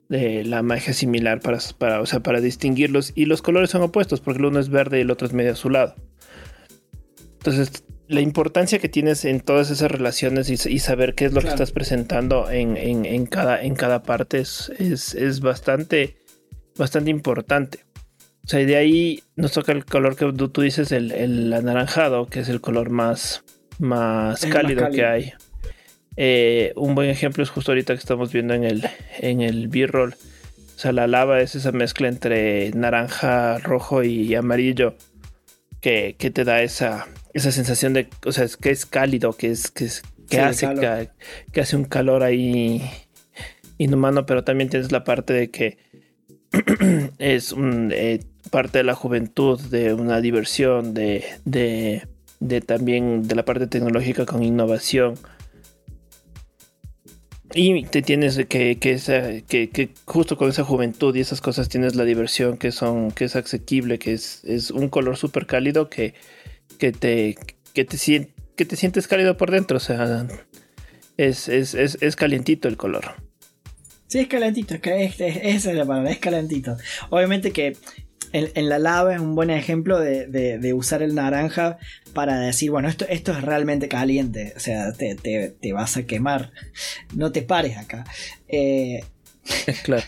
de 0.10 0.44
la 0.44 0.62
magia 0.62 0.94
similar 0.94 1.42
para, 1.42 1.60
para, 1.78 2.02
o 2.02 2.06
sea, 2.06 2.22
para 2.22 2.40
distinguirlos. 2.40 3.12
Y 3.16 3.26
los 3.26 3.42
colores 3.42 3.70
son 3.70 3.82
opuestos 3.82 4.22
porque 4.22 4.40
el 4.40 4.46
uno 4.46 4.60
es 4.60 4.70
verde 4.70 5.00
y 5.00 5.02
el 5.02 5.12
otro 5.12 5.28
es 5.28 5.34
medio 5.34 5.52
azulado. 5.52 5.96
Entonces, 7.40 7.84
la 8.08 8.22
importancia 8.22 8.80
que 8.80 8.90
tienes 8.90 9.26
en 9.26 9.40
todas 9.40 9.70
esas 9.70 9.92
relaciones 9.92 10.50
y, 10.50 10.80
saber 10.80 11.16
qué 11.16 11.26
es 11.26 11.34
lo 11.34 11.42
que 11.42 11.48
estás 11.48 11.72
presentando 11.72 12.50
en, 12.50 13.26
cada, 13.26 13.62
en 13.62 13.76
cada 13.76 14.04
parte 14.04 14.40
es, 14.40 14.70
es, 14.80 15.40
bastante, 15.40 16.18
bastante 16.78 17.10
importante. 17.10 17.86
O 18.46 18.48
sea, 18.48 18.60
y 18.60 18.66
de 18.66 18.76
ahí 18.76 19.24
nos 19.36 19.54
toca 19.54 19.72
el 19.72 19.86
color 19.86 20.16
que 20.16 20.32
tú, 20.32 20.62
dices, 20.62 20.92
el, 20.92 21.52
anaranjado, 21.54 22.28
que 22.28 22.42
es 22.42 22.50
el 22.50 22.62
color 22.62 22.90
más, 22.90 23.44
más 23.80 24.46
cálido 24.46 24.90
que 24.90 25.06
hay. 25.06 25.34
Eh, 26.16 26.74
un 26.76 26.96
buen 26.96 27.10
ejemplo 27.10 27.44
es 27.44 27.50
justo 27.50 27.72
ahorita 27.72 27.94
que 27.94 28.00
estamos 28.00 28.32
viendo 28.32 28.54
en 28.54 28.64
el, 28.64 28.88
en 29.20 29.42
el 29.42 29.68
B-roll. 29.68 30.16
O 30.76 30.80
sea, 30.80 30.92
la 30.92 31.08
lava 31.08 31.42
es 31.42 31.56
esa 31.56 31.72
mezcla 31.72 32.08
entre 32.08 32.72
naranja, 32.72 33.60
rojo 33.60 34.04
y 34.04 34.34
amarillo 34.36 34.96
que, 35.84 36.32
te 36.34 36.44
da 36.46 36.62
esa, 36.62 37.08
esa 37.34 37.52
sensación 37.52 37.94
de, 37.94 38.08
o 38.26 38.32
sea, 38.32 38.48
que 38.60 38.72
es 38.72 38.86
cálido, 38.86 39.34
que 39.34 39.52
es 39.52 39.70
que, 39.70 39.90
que 40.30 40.40
hace 40.40 40.68
que, 41.52 41.62
hace 41.62 41.76
un 41.76 41.84
calor 41.84 42.24
ahí 42.24 42.82
inhumano, 43.78 44.26
pero 44.26 44.46
también 44.46 44.70
tienes 44.70 44.94
la 44.94 45.04
parte 45.04 45.34
de 45.34 45.52
que 45.52 45.78
es 47.18 47.52
un, 47.52 47.92
eh, 47.94 48.22
parte 48.50 48.78
de 48.78 48.84
la 48.86 48.96
juventud, 48.96 49.60
de 49.60 49.94
una 49.94 50.22
diversión, 50.22 50.94
de, 50.94 51.26
de, 51.44 52.08
de 52.40 52.62
también 52.62 53.28
de 53.28 53.36
la 53.36 53.44
parte 53.44 53.68
tecnológica 53.68 54.26
con 54.26 54.42
innovación. 54.42 55.16
Y 57.56 57.84
te 57.84 58.02
tienes 58.02 58.38
que, 58.48 58.80
que, 58.80 59.90
justo 60.06 60.38
con 60.38 60.50
esa 60.50 60.64
juventud 60.64 61.16
y 61.16 61.20
esas 61.20 61.40
cosas 61.40 61.70
tienes 61.70 61.96
la 61.96 62.04
diversión 62.04 62.58
que 62.58 62.72
son, 62.72 63.12
que 63.12 63.26
es 63.26 63.36
asequible, 63.36 64.00
que 64.00 64.14
es, 64.14 64.44
es 64.44 64.72
un 64.72 64.90
color 64.90 65.18
súper 65.18 65.46
cálido 65.46 65.90
que, 65.90 66.16
que 66.80 66.92
te, 66.92 67.36
que 67.74 67.86
te, 67.86 68.30
que 68.56 68.66
te 68.66 68.76
sientes 68.76 69.08
cálido 69.08 69.38
por 69.38 69.52
dentro. 69.52 69.78
O 69.78 69.80
sea, 69.80 70.26
es, 71.18 71.48
es, 71.48 71.76
es, 71.76 71.98
es 72.02 72.16
calientito 72.16 72.68
el 72.68 72.78
color. 72.78 73.16
Sí, 74.08 74.20
es 74.20 74.28
calentito, 74.28 74.76
es, 74.76 75.20
es, 75.20 75.38
esa 75.42 75.72
es 75.72 75.76
la 75.76 75.86
palabra, 75.86 76.12
es 76.12 76.20
calentito. 76.20 76.78
Obviamente 77.10 77.52
que 77.52 77.76
en, 78.34 78.70
la 78.70 78.80
lava 78.80 79.14
es 79.14 79.22
un 79.22 79.36
buen 79.36 79.52
ejemplo 79.52 80.00
de, 80.00 80.74
usar 80.74 81.04
el 81.04 81.16
naranja 81.16 81.78
para 82.14 82.40
decir, 82.40 82.72
bueno, 82.72 82.90
esto, 82.90 83.06
esto 83.08 83.32
es 83.32 83.42
realmente 83.42 83.88
caliente, 83.88 84.54
o 84.56 84.60
sea, 84.60 84.92
te, 84.92 85.74
vas 85.74 85.98
a 85.98 86.06
quemar, 86.06 86.52
no 87.16 87.32
te 87.32 87.44
pares 87.44 87.78
acá. 87.78 88.06
Eh, 88.48 89.04
claro. 89.84 90.06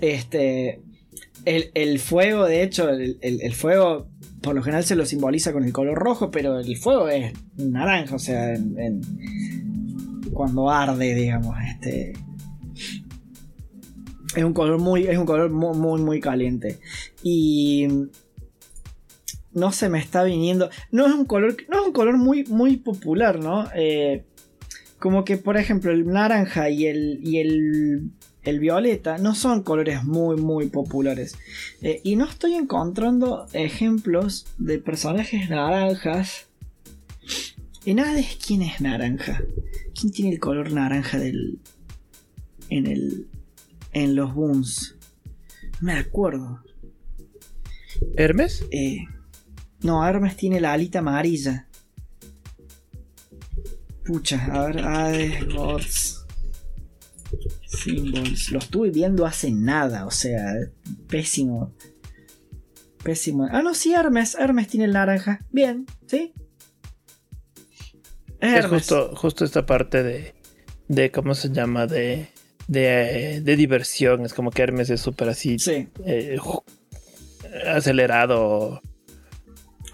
este, 0.00 0.80
el, 1.44 1.98
fuego, 2.00 2.46
de 2.46 2.62
hecho, 2.64 2.90
el, 2.90 3.54
fuego 3.54 4.08
por 4.42 4.54
lo 4.54 4.62
general 4.62 4.84
se 4.84 4.96
lo 4.96 5.06
simboliza 5.06 5.52
con 5.52 5.64
el 5.64 5.72
color 5.72 5.96
rojo, 5.96 6.30
pero 6.32 6.58
el 6.58 6.76
fuego 6.76 7.08
es 7.08 7.32
naranja, 7.56 8.16
o 8.16 8.18
sea, 8.18 8.54
cuando 10.32 10.70
arde, 10.70 11.14
digamos, 11.14 11.56
este, 11.70 12.14
es 14.36 14.44
un 14.44 14.52
color 14.52 14.78
muy, 14.78 15.06
es 15.06 15.18
un 15.18 15.24
color 15.24 15.50
muy, 15.50 16.00
muy, 16.00 16.20
caliente. 16.20 16.78
Y 17.22 17.88
no 19.52 19.72
se 19.72 19.88
me 19.88 19.98
está 19.98 20.22
viniendo. 20.24 20.68
No 20.92 21.06
es 21.06 21.14
un 21.14 21.24
color, 21.24 21.56
no 21.68 21.80
es 21.80 21.86
un 21.86 21.92
color 21.92 22.18
muy, 22.18 22.44
muy 22.44 22.76
popular, 22.76 23.40
¿no? 23.40 23.66
Eh, 23.74 24.24
como 24.98 25.24
que, 25.24 25.38
por 25.38 25.56
ejemplo, 25.56 25.90
el 25.90 26.06
naranja 26.06 26.68
y 26.68 26.86
el, 26.86 27.20
y 27.22 27.38
el, 27.38 28.10
el 28.42 28.60
violeta 28.60 29.16
no 29.16 29.34
son 29.34 29.62
colores 29.62 30.04
muy, 30.04 30.36
muy 30.36 30.68
populares. 30.68 31.36
Eh, 31.80 32.02
y 32.04 32.16
no 32.16 32.26
estoy 32.26 32.54
encontrando 32.54 33.46
ejemplos 33.54 34.46
de 34.58 34.78
personajes 34.78 35.48
naranjas. 35.48 36.46
Y 37.86 37.94
nada 37.94 38.12
de 38.12 38.26
quién 38.44 38.60
es 38.60 38.82
naranja. 38.82 39.42
¿Quién 39.98 40.12
tiene 40.12 40.32
el 40.32 40.40
color 40.40 40.72
naranja 40.72 41.18
del. 41.18 41.58
en 42.68 42.86
el 42.86 43.28
en 43.96 44.14
los 44.14 44.34
booms. 44.34 44.94
me 45.80 45.94
acuerdo. 45.94 46.62
¿Hermes? 48.16 48.62
Eh, 48.70 49.06
no, 49.80 50.06
Hermes 50.06 50.36
tiene 50.36 50.60
la 50.60 50.74
alita 50.74 50.98
amarilla. 50.98 51.66
Pucha, 54.04 54.44
a 54.52 54.66
ver, 54.66 54.80
Hades, 54.80 55.48
Gods. 55.48 56.26
Symbols. 57.66 58.52
Lo 58.52 58.58
estuve 58.58 58.90
viendo 58.90 59.24
hace 59.24 59.50
nada, 59.50 60.04
o 60.04 60.10
sea, 60.10 60.54
pésimo. 61.08 61.72
Pésimo. 63.02 63.48
Ah, 63.50 63.62
no, 63.62 63.74
sí, 63.74 63.94
Hermes. 63.94 64.34
Hermes 64.34 64.68
tiene 64.68 64.84
el 64.84 64.92
naranja. 64.92 65.40
Bien, 65.50 65.86
¿sí? 66.06 66.34
Es 68.40 68.66
justo, 68.66 69.16
justo 69.16 69.44
esta 69.46 69.64
parte 69.64 70.02
de, 70.02 70.34
de. 70.88 71.10
¿Cómo 71.10 71.34
se 71.34 71.50
llama? 71.50 71.86
De 71.86 72.28
de, 72.66 73.40
diversión. 73.56 74.24
Es 74.24 74.34
como 74.34 74.50
que 74.50 74.62
Hermes 74.62 74.90
es 74.90 75.00
súper 75.00 75.28
así 75.28 75.56
eh, 76.04 76.38
acelerado 77.66 78.82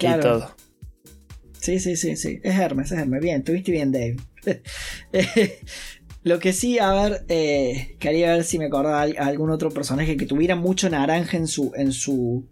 y 0.00 0.20
todo. 0.20 0.54
Sí, 1.58 1.78
sí, 1.78 1.96
sí, 1.96 2.16
sí. 2.16 2.40
Es 2.42 2.58
Hermes, 2.58 2.90
es 2.90 2.98
Hermes. 2.98 3.22
Bien, 3.22 3.44
tuviste 3.44 3.70
bien, 3.72 3.92
Dave. 3.92 4.16
Lo 6.24 6.38
que 6.38 6.52
sí, 6.52 6.78
a 6.78 6.92
ver, 6.92 7.24
eh, 7.28 7.96
quería 7.98 8.34
ver 8.34 8.44
si 8.44 8.58
me 8.58 8.66
acordaba 8.66 9.02
algún 9.02 9.50
otro 9.50 9.70
personaje 9.70 10.16
que 10.16 10.26
tuviera 10.26 10.54
mucho 10.54 10.88
naranja 10.88 11.36
en 11.36 11.48
su, 11.48 11.72
en 11.74 11.92
su, 11.92 12.46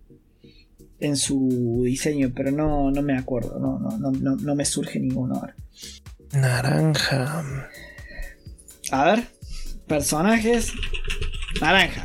en 0.98 1.16
su 1.16 1.82
diseño, 1.84 2.32
pero 2.34 2.50
no, 2.50 2.90
no 2.90 3.02
me 3.02 3.16
acuerdo, 3.16 3.60
no, 3.60 3.78
no, 3.78 4.10
no, 4.10 4.36
no 4.36 4.54
me 4.56 4.64
surge 4.64 4.98
ninguno 4.98 5.36
ahora. 5.36 5.54
Naranja. 6.32 7.44
A 8.90 9.04
ver, 9.04 9.28
personajes, 9.90 10.72
naranja. 11.60 12.04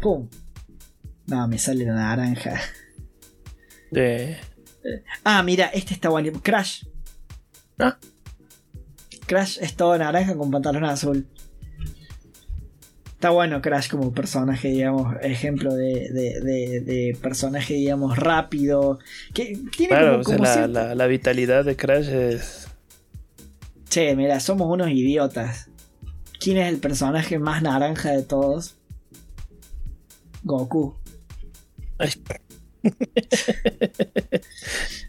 ¡Pum! 0.00 0.26
No, 1.26 1.46
me 1.46 1.58
sale 1.58 1.84
la 1.84 1.92
naranja. 1.92 2.58
De... 3.90 4.38
Ah, 5.22 5.42
mira, 5.42 5.66
este 5.66 5.92
está 5.92 6.08
bueno. 6.08 6.32
Crash. 6.42 6.86
Ah. 7.78 7.98
Crash 9.26 9.58
es 9.60 9.76
todo 9.76 9.98
naranja 9.98 10.34
con 10.34 10.50
pantalón 10.50 10.84
azul. 10.84 11.26
Está 13.12 13.28
bueno 13.28 13.60
Crash 13.60 13.90
como 13.90 14.12
personaje, 14.14 14.68
digamos, 14.68 15.14
ejemplo 15.20 15.74
de, 15.74 16.08
de, 16.10 17.18
personaje, 17.20 17.74
digamos, 17.74 18.16
rápido. 18.16 18.98
Que 19.34 19.58
tiene 19.76 19.88
claro, 19.88 20.22
como, 20.22 20.42
la, 20.42 20.94
la, 20.94 21.06
vitalidad 21.06 21.66
de 21.66 21.76
Crash 21.76 22.08
es... 22.08 22.68
Che, 23.90 24.16
mira, 24.16 24.40
somos 24.40 24.68
unos 24.70 24.88
idiotas. 24.88 25.68
¿Quién 26.42 26.58
es 26.58 26.68
el 26.68 26.78
personaje 26.78 27.38
más 27.38 27.62
naranja 27.62 28.10
de 28.10 28.22
todos? 28.22 28.74
Goku. 30.42 30.96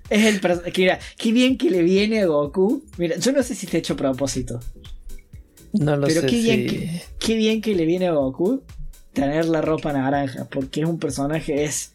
es 0.09 0.25
el 0.25 0.39
mira, 0.77 0.99
qué 1.17 1.31
bien 1.31 1.57
que 1.57 1.71
le 1.71 1.81
viene 1.81 2.21
a 2.21 2.27
Goku. 2.27 2.83
Mira, 2.97 3.17
yo 3.17 3.31
no 3.31 3.41
sé 3.41 3.55
si 3.55 3.65
te 3.65 3.77
he 3.77 3.79
hecho 3.79 3.95
propósito. 3.95 4.59
No 5.73 5.97
lo 5.97 6.05
pero 6.05 6.21
sé. 6.21 6.27
Qué 6.27 6.41
bien, 6.41 6.67
que, 6.67 7.01
qué 7.17 7.35
bien 7.35 7.61
que 7.61 7.73
le 7.73 7.85
viene 7.85 8.07
a 8.07 8.11
Goku 8.11 8.61
tener 9.13 9.45
la 9.45 9.61
ropa 9.61 9.91
naranja. 9.93 10.45
Porque 10.45 10.81
es 10.81 10.87
un 10.87 10.99
personaje, 10.99 11.63
es 11.63 11.93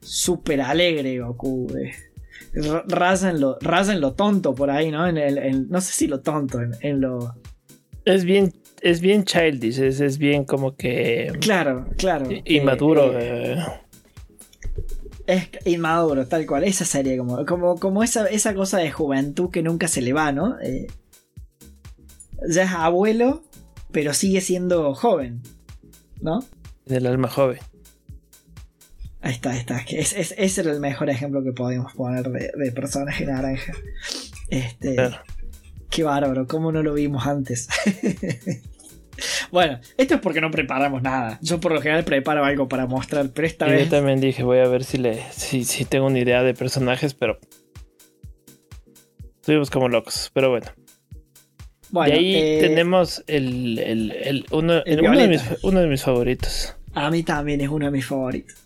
súper 0.00 0.62
alegre 0.62 1.20
Goku. 1.20 1.68
Eh. 1.76 1.92
Raza 2.88 3.30
en, 3.30 3.40
lo, 3.40 4.14
tonto 4.14 4.54
por 4.54 4.70
ahí, 4.70 4.90
¿no? 4.90 5.06
En 5.06 5.16
el, 5.16 5.68
no 5.68 5.80
sé 5.80 5.92
si 5.92 6.06
lo 6.06 6.20
tonto, 6.20 6.58
en, 6.80 7.00
lo. 7.00 7.36
Es 8.08 8.24
bien 8.24 8.52
es 8.82 9.00
bien 9.00 9.24
childish, 9.24 9.80
es, 9.80 10.18
bien 10.18 10.44
como 10.44 10.76
que. 10.76 11.32
Claro, 11.40 11.86
claro. 11.96 12.28
Inmaduro. 12.44 13.18
Eh, 13.18 13.54
eh. 13.54 13.64
Es 15.26 15.48
inmaduro, 15.66 16.26
tal 16.26 16.46
cual. 16.46 16.64
Esa 16.64 16.84
sería 16.84 17.16
como, 17.18 17.44
como, 17.44 17.78
como 17.78 18.02
esa, 18.02 18.26
esa 18.26 18.54
cosa 18.54 18.78
de 18.78 18.90
juventud 18.90 19.50
que 19.50 19.62
nunca 19.62 19.88
se 19.88 20.00
le 20.00 20.12
va, 20.12 20.32
¿no? 20.32 20.58
Eh, 20.60 20.86
ya 22.48 22.62
es 22.62 22.70
abuelo, 22.70 23.42
pero 23.90 24.14
sigue 24.14 24.40
siendo 24.40 24.94
joven, 24.94 25.42
¿no? 26.20 26.44
Del 26.86 27.06
alma 27.06 27.28
joven. 27.28 27.58
Ahí 29.20 29.32
está, 29.32 29.50
ahí 29.50 29.58
está. 29.58 29.78
Es, 29.90 30.14
ese 30.14 30.60
era 30.60 30.70
el 30.70 30.80
mejor 30.80 31.10
ejemplo 31.10 31.42
que 31.42 31.52
podíamos 31.52 31.92
poner 31.92 32.30
de, 32.30 32.52
de 32.56 32.72
personaje 32.72 33.26
naranja. 33.26 33.72
Este. 34.48 34.96
Qué 35.90 36.02
bárbaro, 36.02 36.46
¿cómo 36.46 36.70
no 36.72 36.82
lo 36.82 36.94
vimos 36.94 37.26
antes? 37.26 37.68
bueno, 39.50 39.80
esto 39.96 40.14
es 40.14 40.20
porque 40.20 40.40
no 40.40 40.50
preparamos 40.50 41.02
nada. 41.02 41.38
Yo 41.42 41.60
por 41.60 41.72
lo 41.72 41.80
general 41.80 42.04
preparo 42.04 42.44
algo 42.44 42.68
para 42.68 42.86
mostrar, 42.86 43.30
pero 43.30 43.46
esta 43.46 43.66
vez. 43.66 43.84
Yo 43.84 43.96
también 43.96 44.20
dije, 44.20 44.42
voy 44.42 44.58
a 44.58 44.68
ver 44.68 44.84
si 44.84 44.98
le. 44.98 45.22
si, 45.32 45.64
si 45.64 45.84
tengo 45.84 46.06
una 46.06 46.18
idea 46.18 46.42
de 46.42 46.54
personajes, 46.54 47.14
pero. 47.14 47.38
Estuvimos 49.36 49.70
como 49.70 49.88
locos, 49.88 50.30
pero 50.34 50.50
bueno. 50.50 50.66
Bueno, 51.90 52.14
y 52.14 52.18
ahí 52.18 52.34
eh, 52.34 52.58
tenemos 52.60 53.24
el, 53.26 53.78
el, 53.78 54.12
el, 54.12 54.46
uno, 54.50 54.82
uno, 54.86 55.18
de 55.18 55.28
mis, 55.28 55.42
uno, 55.62 55.80
de 55.80 55.86
mis, 55.86 56.02
favoritos. 56.02 56.74
A 56.92 57.10
mí 57.10 57.22
también 57.22 57.62
es 57.62 57.68
uno 57.70 57.86
de 57.86 57.90
mis 57.90 58.04
favoritos. 58.04 58.56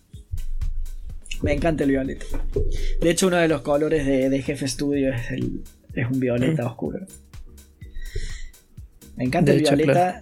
Me 1.40 1.52
encanta 1.52 1.84
el 1.84 1.90
violeta. 1.90 2.24
De 3.00 3.10
hecho, 3.10 3.28
uno 3.28 3.36
de 3.36 3.46
los 3.46 3.62
colores 3.62 4.06
de, 4.06 4.28
de 4.28 4.42
Jefe 4.42 4.66
Studio 4.66 5.12
es 5.12 5.30
el, 5.30 5.62
es 5.94 6.10
un 6.10 6.20
violeta 6.20 6.66
oscuro. 6.66 7.06
Me 9.16 9.24
encanta 9.24 9.52
el 9.52 9.60
violeta. 9.60 10.20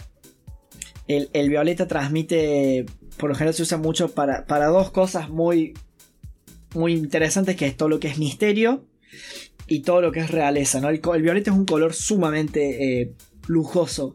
El, 1.06 1.48
violeta 1.48 1.86
transmite. 1.86 2.86
Por 3.16 3.30
lo 3.30 3.34
general 3.34 3.54
se 3.54 3.62
usa 3.62 3.78
mucho 3.78 4.12
para, 4.12 4.46
para 4.46 4.66
dos 4.66 4.90
cosas 4.90 5.28
muy. 5.28 5.74
Muy 6.74 6.94
interesantes. 6.94 7.56
Que 7.56 7.66
es 7.66 7.76
todo 7.76 7.88
lo 7.88 8.00
que 8.00 8.08
es 8.08 8.18
misterio. 8.18 8.84
Y 9.66 9.80
todo 9.80 10.00
lo 10.00 10.12
que 10.12 10.20
es 10.20 10.30
realeza. 10.30 10.80
¿no? 10.80 10.88
El, 10.88 11.00
violeta 11.22 11.50
es 11.50 11.56
un 11.56 11.66
color 11.66 11.94
sumamente 11.94 13.00
eh, 13.00 13.12
lujoso. 13.46 14.14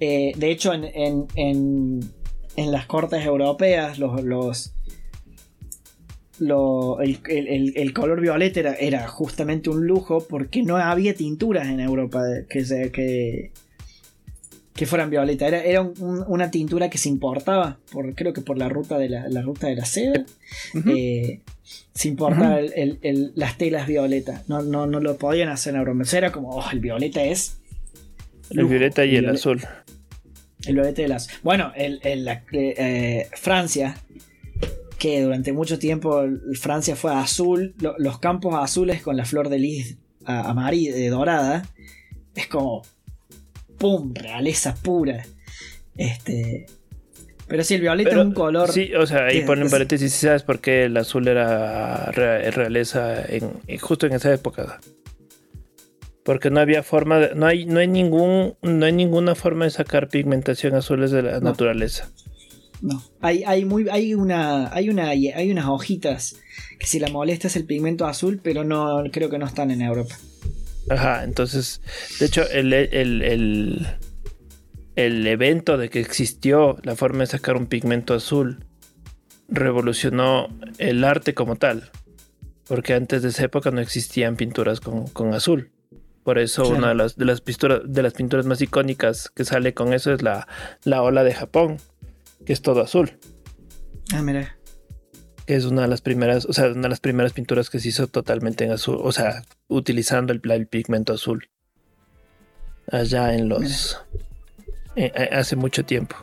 Eh, 0.00 0.32
de 0.36 0.50
hecho, 0.50 0.72
en, 0.72 0.84
en, 0.84 1.26
en, 1.34 2.00
en, 2.56 2.72
las 2.72 2.86
cortes 2.86 3.24
europeas, 3.24 3.98
los, 3.98 4.22
los 4.22 4.74
el, 6.40 7.92
color 7.94 8.20
violeta 8.20 8.74
era, 8.74 9.08
justamente 9.08 9.70
un 9.70 9.86
lujo 9.86 10.26
porque 10.28 10.62
no 10.62 10.76
había 10.76 11.14
tinturas 11.14 11.68
en 11.68 11.80
Europa 11.80 12.22
que, 12.48 12.64
que, 12.92 13.50
que 14.78 14.86
fueran 14.86 15.10
violeta. 15.10 15.48
Era, 15.48 15.64
era 15.64 15.82
una 15.82 16.52
tintura 16.52 16.88
que 16.88 16.98
se 16.98 17.08
importaba, 17.08 17.78
por, 17.90 18.14
creo 18.14 18.32
que 18.32 18.42
por 18.42 18.58
la 18.58 18.68
ruta 18.68 18.96
de 18.96 19.08
la, 19.08 19.42
ruta 19.42 19.66
de 19.66 19.74
la 19.74 19.84
seda. 19.84 20.24
Eh, 20.86 21.40
se 21.92 22.08
importaba 22.08 22.60
las 23.34 23.58
telas 23.58 23.88
violeta. 23.88 24.44
No, 24.46 24.62
no, 24.62 24.86
no 24.86 25.00
lo 25.00 25.16
podían 25.16 25.48
hacer 25.48 25.74
en 25.74 25.80
Europa. 25.80 26.04
Era 26.16 26.30
como, 26.30 26.50
oh, 26.50 26.64
el 26.70 26.78
violeta 26.78 27.24
es. 27.24 27.58
el 28.50 28.66
violeta 28.66 29.04
y 29.04 29.16
el, 29.16 29.28
azul. 29.28 29.60
El 30.64 30.74
violeta 30.74 31.02
y 31.02 31.04
el 31.06 31.12
azul. 31.12 31.34
Bueno, 31.42 31.72
el, 31.74 32.00
eh, 32.52 33.28
Francia 33.32 33.96
que 34.98 35.22
durante 35.22 35.52
mucho 35.52 35.78
tiempo 35.78 36.24
Francia 36.60 36.96
fue 36.96 37.14
azul, 37.14 37.74
los 37.98 38.18
campos 38.18 38.54
azules 38.56 39.00
con 39.02 39.16
la 39.16 39.24
flor 39.24 39.48
de 39.48 39.58
lis 39.58 39.96
amarilla, 40.24 40.94
de 40.94 41.08
dorada, 41.08 41.64
es 42.34 42.46
como, 42.48 42.82
¡pum!, 43.78 44.12
realeza 44.14 44.74
pura. 44.74 45.24
Este, 45.96 46.66
pero 47.48 47.64
sí, 47.64 47.74
el 47.74 47.80
violeta 47.80 48.10
es 48.10 48.16
un 48.16 48.34
color. 48.34 48.70
Sí, 48.70 48.92
o 48.94 49.06
sea, 49.06 49.26
ahí 49.26 49.42
ponen 49.42 49.70
paréntesis, 49.70 50.12
¿sabes 50.12 50.42
por 50.42 50.60
qué 50.60 50.84
el 50.84 50.96
azul 50.96 51.26
era 51.26 52.10
realeza 52.12 53.24
en, 53.26 53.52
justo 53.78 54.06
en 54.06 54.12
esa 54.12 54.32
época? 54.32 54.80
Porque 56.24 56.50
no 56.50 56.60
había 56.60 56.82
forma, 56.82 57.18
de, 57.18 57.34
no 57.34 57.46
hay, 57.46 57.64
no 57.64 57.80
hay 57.80 57.88
ningún, 57.88 58.54
no 58.60 58.84
hay 58.84 58.92
ninguna 58.92 59.34
forma 59.34 59.64
de 59.64 59.70
sacar 59.70 60.08
pigmentación 60.08 60.74
azules 60.74 61.10
de 61.10 61.22
la 61.22 61.40
naturaleza. 61.40 62.10
No. 62.80 63.02
Hay, 63.20 63.42
hay, 63.44 63.64
muy, 63.64 63.88
hay, 63.88 64.14
una, 64.14 64.72
hay, 64.72 64.88
una, 64.88 65.08
hay 65.08 65.50
unas 65.50 65.66
hojitas 65.66 66.36
que 66.78 66.86
si 66.86 66.98
la 67.00 67.08
molesta 67.08 67.48
es 67.48 67.56
el 67.56 67.64
pigmento 67.64 68.06
azul, 68.06 68.40
pero 68.42 68.64
no 68.64 69.02
creo 69.12 69.28
que 69.28 69.38
no 69.38 69.46
están 69.46 69.70
en 69.70 69.82
Europa. 69.82 70.16
Ajá, 70.90 71.24
entonces, 71.24 71.82
de 72.18 72.26
hecho, 72.26 72.48
el, 72.48 72.72
el, 72.72 73.86
el, 74.96 75.26
evento 75.26 75.76
de 75.76 75.90
que 75.90 76.00
existió 76.00 76.78
la 76.82 76.96
forma 76.96 77.20
de 77.20 77.26
sacar 77.26 77.56
un 77.56 77.66
pigmento 77.66 78.14
azul 78.14 78.64
revolucionó 79.48 80.48
el 80.78 81.04
arte 81.04 81.34
como 81.34 81.56
tal. 81.56 81.90
Porque 82.66 82.94
antes 82.94 83.22
de 83.22 83.30
esa 83.30 83.44
época 83.44 83.70
no 83.70 83.80
existían 83.80 84.36
pinturas 84.36 84.80
con, 84.80 85.34
azul. 85.34 85.70
Por 86.22 86.38
eso 86.38 86.68
una 86.68 86.88
de 86.88 86.94
las, 86.94 87.16
de 87.16 87.24
las, 87.24 87.40
pinturas, 87.40 87.80
de 87.86 88.02
las 88.02 88.12
pinturas 88.12 88.44
más 88.44 88.60
icónicas 88.60 89.30
que 89.30 89.46
sale 89.46 89.72
con 89.72 89.94
eso 89.94 90.12
es 90.12 90.20
la, 90.20 90.46
la 90.84 91.02
ola 91.02 91.24
de 91.24 91.32
Japón 91.32 91.78
que 92.44 92.52
es 92.52 92.62
todo 92.62 92.82
azul. 92.82 93.18
Ah, 94.12 94.22
mira. 94.22 94.56
Que 95.46 95.56
es 95.56 95.64
una 95.64 95.82
de 95.82 95.88
las 95.88 96.00
primeras, 96.00 96.44
o 96.44 96.52
sea, 96.52 96.68
una 96.68 96.82
de 96.82 96.88
las 96.88 97.00
primeras 97.00 97.32
pinturas 97.32 97.70
que 97.70 97.78
se 97.78 97.88
hizo 97.88 98.06
totalmente 98.06 98.64
en 98.64 98.72
azul, 98.72 98.98
o 99.02 99.12
sea, 99.12 99.44
utilizando 99.68 100.32
el, 100.32 100.66
pigmento 100.66 101.12
azul. 101.12 101.48
Allá 102.90 103.34
en 103.34 103.48
los... 103.48 103.98
Eh, 104.96 105.12
eh, 105.14 105.28
hace 105.32 105.56
mucho 105.56 105.84
tiempo. 105.84 106.16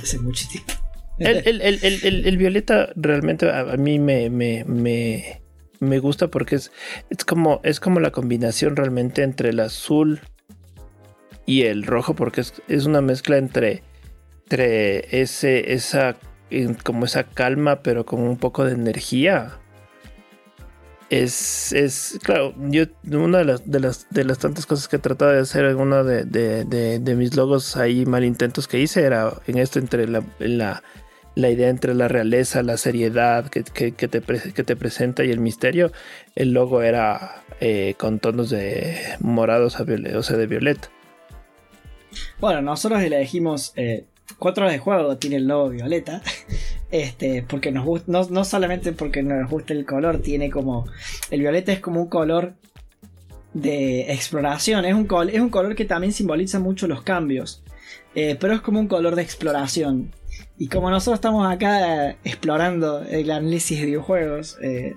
Hace 0.00 0.18
mucho 0.18 0.46
tiempo. 0.48 0.72
el, 1.18 2.36
violeta 2.36 2.90
realmente 2.96 3.50
a, 3.50 3.64
mí 3.76 3.98
me, 3.98 4.30
me, 4.30 4.64
me, 4.64 5.42
me, 5.78 5.98
gusta 5.98 6.28
porque 6.28 6.56
es, 6.56 6.72
es, 7.10 7.24
como, 7.24 7.60
es 7.62 7.78
como 7.78 8.00
la 8.00 8.10
combinación 8.10 8.74
realmente 8.74 9.22
entre 9.22 9.50
el 9.50 9.60
azul 9.60 10.20
y 11.46 11.62
el 11.62 11.84
rojo, 11.84 12.14
porque 12.14 12.40
es, 12.40 12.54
es 12.68 12.86
una 12.86 13.00
mezcla 13.00 13.36
entre 13.36 13.82
entre 14.50 15.20
ese, 15.22 15.74
esa, 15.74 16.16
como 16.82 17.04
esa 17.04 17.22
calma, 17.22 17.82
pero 17.82 18.04
con 18.04 18.20
un 18.20 18.36
poco 18.36 18.64
de 18.64 18.72
energía. 18.72 19.58
Es, 21.08 21.72
es 21.72 22.18
claro, 22.22 22.54
yo, 22.58 22.84
una 23.12 23.38
de 23.38 23.44
las, 23.44 23.70
de 23.70 23.80
las, 23.80 24.08
de 24.10 24.24
las 24.24 24.38
tantas 24.38 24.66
cosas 24.66 24.88
que 24.88 24.96
he 24.96 24.98
tratado 24.98 25.32
de 25.32 25.40
hacer 25.40 25.64
en 25.66 25.76
uno 25.76 26.04
de, 26.04 26.24
de, 26.24 27.14
mis 27.16 27.36
logos 27.36 27.76
ahí 27.76 28.06
mal 28.06 28.24
intentos 28.24 28.68
que 28.68 28.80
hice 28.80 29.02
era 29.02 29.32
en 29.46 29.58
esto 29.58 29.78
entre 29.78 30.06
la, 30.06 30.22
la 30.38 30.82
la 31.36 31.48
idea 31.48 31.68
entre 31.68 31.94
la 31.94 32.08
realeza, 32.08 32.62
la 32.62 32.76
seriedad 32.76 33.48
que, 33.48 33.62
te, 33.62 33.92
que 33.92 34.08
te, 34.08 34.76
presenta 34.76 35.24
y 35.24 35.30
el 35.30 35.38
misterio, 35.38 35.92
el 36.34 36.52
logo 36.52 36.82
era 36.82 37.44
eh, 37.60 37.94
con 37.98 38.18
tonos 38.18 38.50
de 38.50 38.98
morados 39.20 39.78
o 39.80 40.22
sea, 40.22 40.36
de 40.36 40.46
violeta. 40.46 40.90
Bueno, 42.40 42.60
nosotros 42.60 43.00
elegimos 43.00 43.72
eh, 43.76 44.06
cuatro 44.38 44.64
horas 44.64 44.74
de 44.74 44.78
juego, 44.78 45.16
tiene 45.16 45.36
el 45.36 45.46
logo 45.46 45.70
violeta. 45.70 46.22
Este, 46.92 47.44
porque 47.44 47.70
nos 47.70 47.84
gusta, 47.84 48.10
no, 48.10 48.24
no 48.30 48.44
solamente 48.44 48.90
porque 48.90 49.22
nos 49.22 49.48
gusta 49.48 49.72
el 49.74 49.86
color, 49.86 50.18
tiene 50.22 50.50
como. 50.50 50.86
El 51.30 51.38
violeta 51.38 51.70
es 51.70 51.78
como 51.78 52.00
un 52.00 52.08
color 52.08 52.54
de 53.54 54.12
exploración. 54.12 54.84
Es 54.84 54.94
un, 54.94 55.06
es 55.32 55.40
un 55.40 55.50
color 55.50 55.76
que 55.76 55.84
también 55.84 56.12
simboliza 56.12 56.58
mucho 56.58 56.88
los 56.88 57.02
cambios. 57.02 57.62
Eh, 58.14 58.36
pero 58.40 58.54
es 58.54 58.60
como 58.60 58.80
un 58.80 58.88
color 58.88 59.14
de 59.14 59.22
exploración. 59.22 60.12
Y 60.58 60.68
como 60.68 60.90
nosotros 60.90 61.18
estamos 61.18 61.50
acá 61.50 62.10
explorando 62.24 63.02
el 63.02 63.30
análisis 63.30 63.78
de 63.78 63.86
videojuegos, 63.86 64.58
eh, 64.62 64.96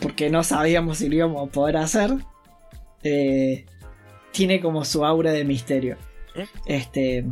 porque 0.00 0.30
no 0.30 0.44
sabíamos 0.44 0.98
si 0.98 1.08
lo 1.08 1.16
íbamos 1.16 1.48
a 1.48 1.52
poder 1.52 1.76
hacer, 1.78 2.14
eh, 3.02 3.64
tiene 4.32 4.60
como 4.60 4.84
su 4.84 5.04
aura 5.04 5.32
de 5.32 5.44
misterio. 5.44 5.96
Este, 6.66 7.24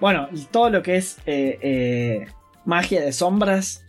bueno, 0.00 0.28
todo 0.50 0.70
lo 0.70 0.82
que 0.82 0.96
es 0.96 1.18
magia 2.64 3.02
de 3.02 3.12
sombras 3.12 3.84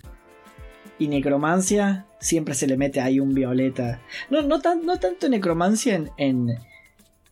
y 1.00 1.08
necromancia, 1.08 2.06
siempre 2.20 2.54
se 2.54 2.68
le 2.68 2.78
mete 2.78 3.02
ahí 3.02 3.20
un 3.20 3.34
violeta. 3.34 4.02
No, 4.30 4.42
no, 4.42 4.60
no 4.76 5.00
tanto 5.00 5.30
necromancia 5.30 6.02
en 6.18 6.58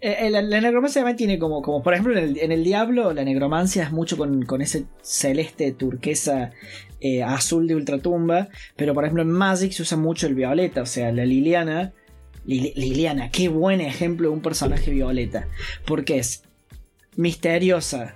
eh, 0.04 0.18
eh, 0.26 0.30
la, 0.32 0.41
necromancia 0.41 1.02
también 1.02 1.18
tiene 1.18 1.38
como, 1.38 1.62
como 1.62 1.84
por 1.84 1.93
ejemplo, 1.93 2.18
en 2.18 2.52
el, 2.52 2.64
Diablo, 2.64 3.14
la 3.14 3.24
necromancia 3.24 3.84
es 3.84 3.91
mucho 3.91 4.18
con, 4.18 4.62
ese 4.62 4.86
celeste 5.04 5.72
turquesa 5.74 6.52
eh, 6.99 7.22
azul 7.22 7.68
de 7.68 7.76
ultratumba. 7.76 8.49
Pero 8.76 8.95
por 8.95 9.04
ejemplo, 9.04 9.22
en 9.22 9.30
Magic 9.30 9.72
se 9.72 9.84
usa 9.84 9.97
mucho 9.97 10.26
el 10.26 10.34
violeta, 10.34 10.82
o 10.82 10.88
sea, 10.88 11.12
la 11.12 11.24
Liliana. 11.24 11.93
Liliana, 12.46 13.30
qué 13.30 13.48
buen 13.50 13.82
ejemplo 13.82 14.30
de 14.30 14.36
un 14.36 14.42
personaje 14.42 14.92
violeta. 14.92 15.48
Porque 15.86 16.18
es 16.18 16.44
misteriosa, 17.16 18.16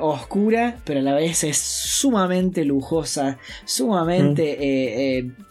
oscura, 0.00 0.78
pero 0.84 1.00
a 1.00 1.02
la 1.02 1.14
vez 1.14 1.42
es 1.42 1.58
sumamente 1.58 2.64
lujosa, 2.64 3.38
sumamente 3.64 5.24
mm 5.24 5.48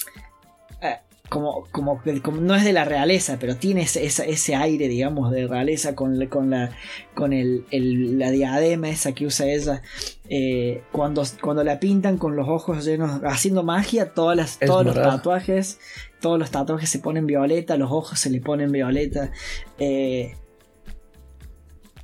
como, 1.30 1.65
como, 1.72 2.01
no 2.39 2.55
es 2.55 2.63
de 2.63 2.74
la 2.74 2.86
realeza, 2.86 3.38
pero 3.39 3.57
tiene 3.57 3.82
ese, 3.82 4.55
aire, 4.55 4.88
digamos, 4.88 5.32
de 5.32 5.47
realeza 5.47 5.93
con, 5.95 6.26
con, 6.28 6.49
la, 6.49 6.72
con 7.13 7.34
el, 7.34 7.65
la 8.18 8.32
diadema 8.32 8.89
esa 8.89 9.11
que 9.11 9.26
usa 9.26 9.47
ella. 9.47 9.82
Eh, 10.30 10.84
cuando, 10.91 11.24
cuando 11.41 11.63
la 11.63 11.80
pintan 11.80 12.18
con 12.18 12.36
los 12.36 12.47
ojos 12.47 12.86
llenos, 12.86 13.22
haciendo 13.26 13.63
magia, 13.63 14.13
todas 14.13 14.38
las, 14.38 14.59
todos 14.59 14.86
los 14.86 14.95
tatuajes, 14.95 15.80
todos 16.20 16.39
los 16.39 16.51
tatuajes 16.51 16.89
se 16.89 16.99
ponen 16.99 17.26
violeta, 17.26 17.78
los 17.78 17.91
ojos 17.91 18.20
se 18.20 18.30
le 18.30 18.41
ponen 18.41 18.72
violeta. 18.72 19.32
Eh, 19.80 20.36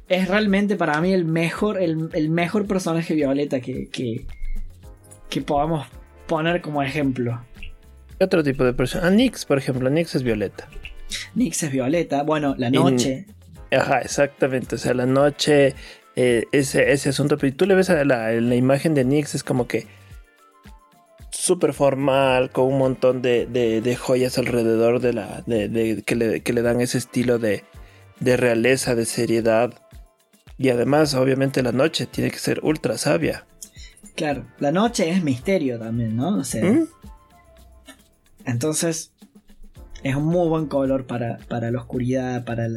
es 0.10 0.28
realmente 0.28 0.76
para 0.76 1.00
mí 1.02 1.14
el 1.14 1.26
mejor, 1.26 1.82
el, 1.82 2.30
mejor 2.30 2.68
personaje 2.68 3.14
violeta 3.16 3.60
que, 3.60 3.90
que, 3.90 4.26
que 5.30 5.42
podamos 5.42 5.88
poner 6.28 6.62
como 6.62 6.84
ejemplo 6.84 7.40
otro 8.24 8.44
tipo 8.44 8.64
de 8.64 8.74
persona? 8.74 9.08
Ah, 9.08 9.12
Nix, 9.12 9.46
por 9.46 9.58
ejemplo. 9.58 9.90
Nix 9.90 10.16
es 10.16 10.24
violeta. 10.24 10.68
Nix 11.36 11.64
es 11.64 11.72
violeta. 11.72 12.24
Bueno, 12.24 12.56
la 12.58 12.70
noche. 12.70 13.26
Ajá, 13.72 14.00
exactamente. 14.00 14.76
O 14.76 14.78
sea, 14.78 14.94
la 14.94 15.06
noche, 15.06 15.76
eh, 16.16 16.46
ese, 16.52 16.92
ese 16.92 17.10
asunto. 17.10 17.38
Pero 17.38 17.56
tú 17.56 17.66
le 17.66 17.76
ves 17.76 17.90
a 17.90 18.04
la, 18.04 18.34
imagen 18.34 18.94
de 18.94 19.04
Nix, 19.04 19.36
es 19.36 19.44
como 19.44 19.68
que 19.68 19.88
súper 21.44 21.74
formal, 21.74 22.52
con 22.52 22.68
un 22.68 22.78
montón 22.78 23.22
de, 23.22 23.98
joyas 24.00 24.38
alrededor 24.38 25.02
de 25.02 25.12
la. 25.12 25.44
De, 25.46 26.02
que, 26.06 26.16
le, 26.16 26.62
dan 26.62 26.80
ese 26.80 26.98
estilo 26.98 27.38
de, 27.38 27.66
realeza, 28.22 28.96
de 28.96 29.06
seriedad. 29.06 29.74
Y 30.58 30.70
además, 30.70 31.14
obviamente, 31.16 31.62
la 31.62 31.74
noche 31.74 32.06
tiene 32.06 32.32
que 32.32 32.40
ser 32.40 32.62
ultra 32.64 32.98
sabia. 32.98 33.46
Claro, 34.16 34.46
la 34.60 34.72
noche 34.72 35.10
es 35.10 35.22
misterio 35.22 35.78
también, 35.78 36.16
¿no? 36.16 36.38
O 36.38 36.44
sea, 36.46 36.64
¿Mm? 36.64 36.88
Entonces, 38.46 39.12
es 40.02 40.16
un 40.16 40.26
muy 40.26 40.48
buen 40.48 40.68
color 40.68 41.06
para, 41.06 41.40
la 41.50 41.78
oscuridad, 41.78 42.46
para, 42.46 42.70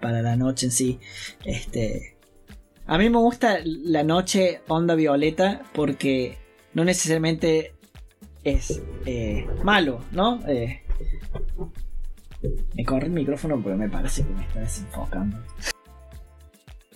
para, 0.00 0.22
la 0.22 0.36
noche 0.36 0.66
en 0.66 0.72
sí. 0.72 1.00
Este, 1.44 2.16
a 2.86 2.96
mí 2.96 3.10
me 3.10 3.18
gusta 3.18 3.58
la 3.62 4.04
noche 4.04 4.62
onda 4.68 4.94
violeta 4.94 5.64
porque 5.74 6.38
no 6.72 6.84
necesariamente 6.84 7.75
es 8.46 8.80
eh, 9.06 9.44
malo, 9.64 10.00
¿no? 10.12 10.40
Eh, 10.46 10.82
me 12.74 12.84
corre 12.84 13.06
el 13.06 13.12
micrófono 13.12 13.60
porque 13.60 13.76
me 13.76 13.88
parece 13.88 14.22
que 14.22 14.32
me 14.32 14.42
está 14.42 14.60
desenfocando. 14.60 15.36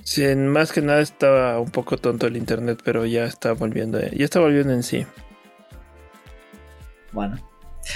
Sí, 0.05 0.25
más 0.37 0.73
que 0.73 0.81
nada 0.81 1.01
estaba 1.01 1.59
un 1.61 1.71
poco 1.71 1.99
tonto 1.99 2.29
el 2.29 2.37
internet, 2.37 2.81
pero 2.85 3.05
ya 3.05 3.25
está 3.25 3.53
volviendo, 3.53 4.01
ya 4.01 4.25
está 4.25 4.39
volviendo 4.39 4.73
en 4.73 4.85
sí. 4.85 5.05
Bueno, 7.13 7.37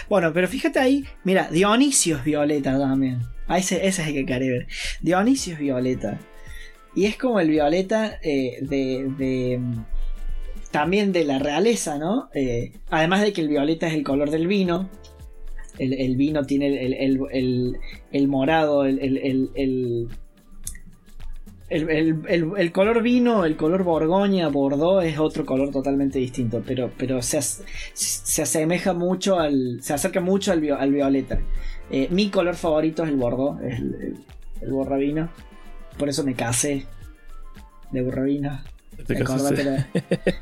bueno, 0.08 0.32
pero 0.32 0.48
fíjate 0.48 0.80
ahí, 0.80 1.04
mira, 1.22 1.48
Dionisio 1.48 2.16
es 2.16 2.24
violeta 2.24 2.76
también. 2.76 3.20
Ah, 3.46 3.58
ese, 3.58 3.86
ese 3.86 4.02
es 4.02 4.08
el 4.08 4.14
que 4.14 4.26
quería 4.26 4.50
ver. 4.50 4.66
Dionisio 5.00 5.54
es 5.54 5.60
violeta. 5.60 6.18
Y 6.94 7.06
es 7.06 7.16
como 7.16 7.40
el 7.40 7.50
violeta 7.50 8.18
eh, 8.22 8.58
de, 8.62 9.60
También 10.74 11.12
de 11.12 11.24
la 11.24 11.38
realeza, 11.38 11.98
¿no? 11.98 12.30
Eh, 12.34 12.72
además 12.90 13.22
de 13.22 13.32
que 13.32 13.42
el 13.42 13.48
violeta 13.48 13.86
es 13.86 13.94
el 13.94 14.02
color 14.02 14.30
del 14.30 14.48
vino. 14.48 14.90
El, 15.78 16.16
vino 16.16 16.42
tiene 16.42 16.66
el, 16.66 18.26
morado, 18.26 18.84
el, 18.84 18.98
el, 21.70 22.72
color 22.72 23.02
vino, 23.04 23.44
el 23.44 23.56
color 23.56 23.84
borgoña, 23.84 24.48
bordeaux 24.48 25.04
es 25.04 25.16
otro 25.20 25.46
color 25.46 25.70
totalmente 25.70 26.18
distinto, 26.18 26.60
pero, 26.66 27.22
se, 27.22 27.40
se 27.40 28.42
asemeja 28.42 28.94
mucho 28.94 29.38
al. 29.38 29.78
se 29.80 29.94
acerca 29.94 30.20
mucho 30.20 30.50
al, 30.50 30.60
violeta. 30.60 31.38
Eh, 31.88 32.08
mi 32.10 32.30
color 32.30 32.56
favorito 32.56 33.04
es 33.04 33.10
el 33.10 33.16
bordeaux, 33.16 33.62
el, 33.62 34.16
el, 34.60 34.72
borrabino. 34.72 35.30
Por 35.96 36.08
eso 36.08 36.24
me 36.24 36.34
casé 36.34 36.84
de 37.92 38.02
borrabino. 38.02 38.73
La 39.08 39.24
corbata, 39.24 39.86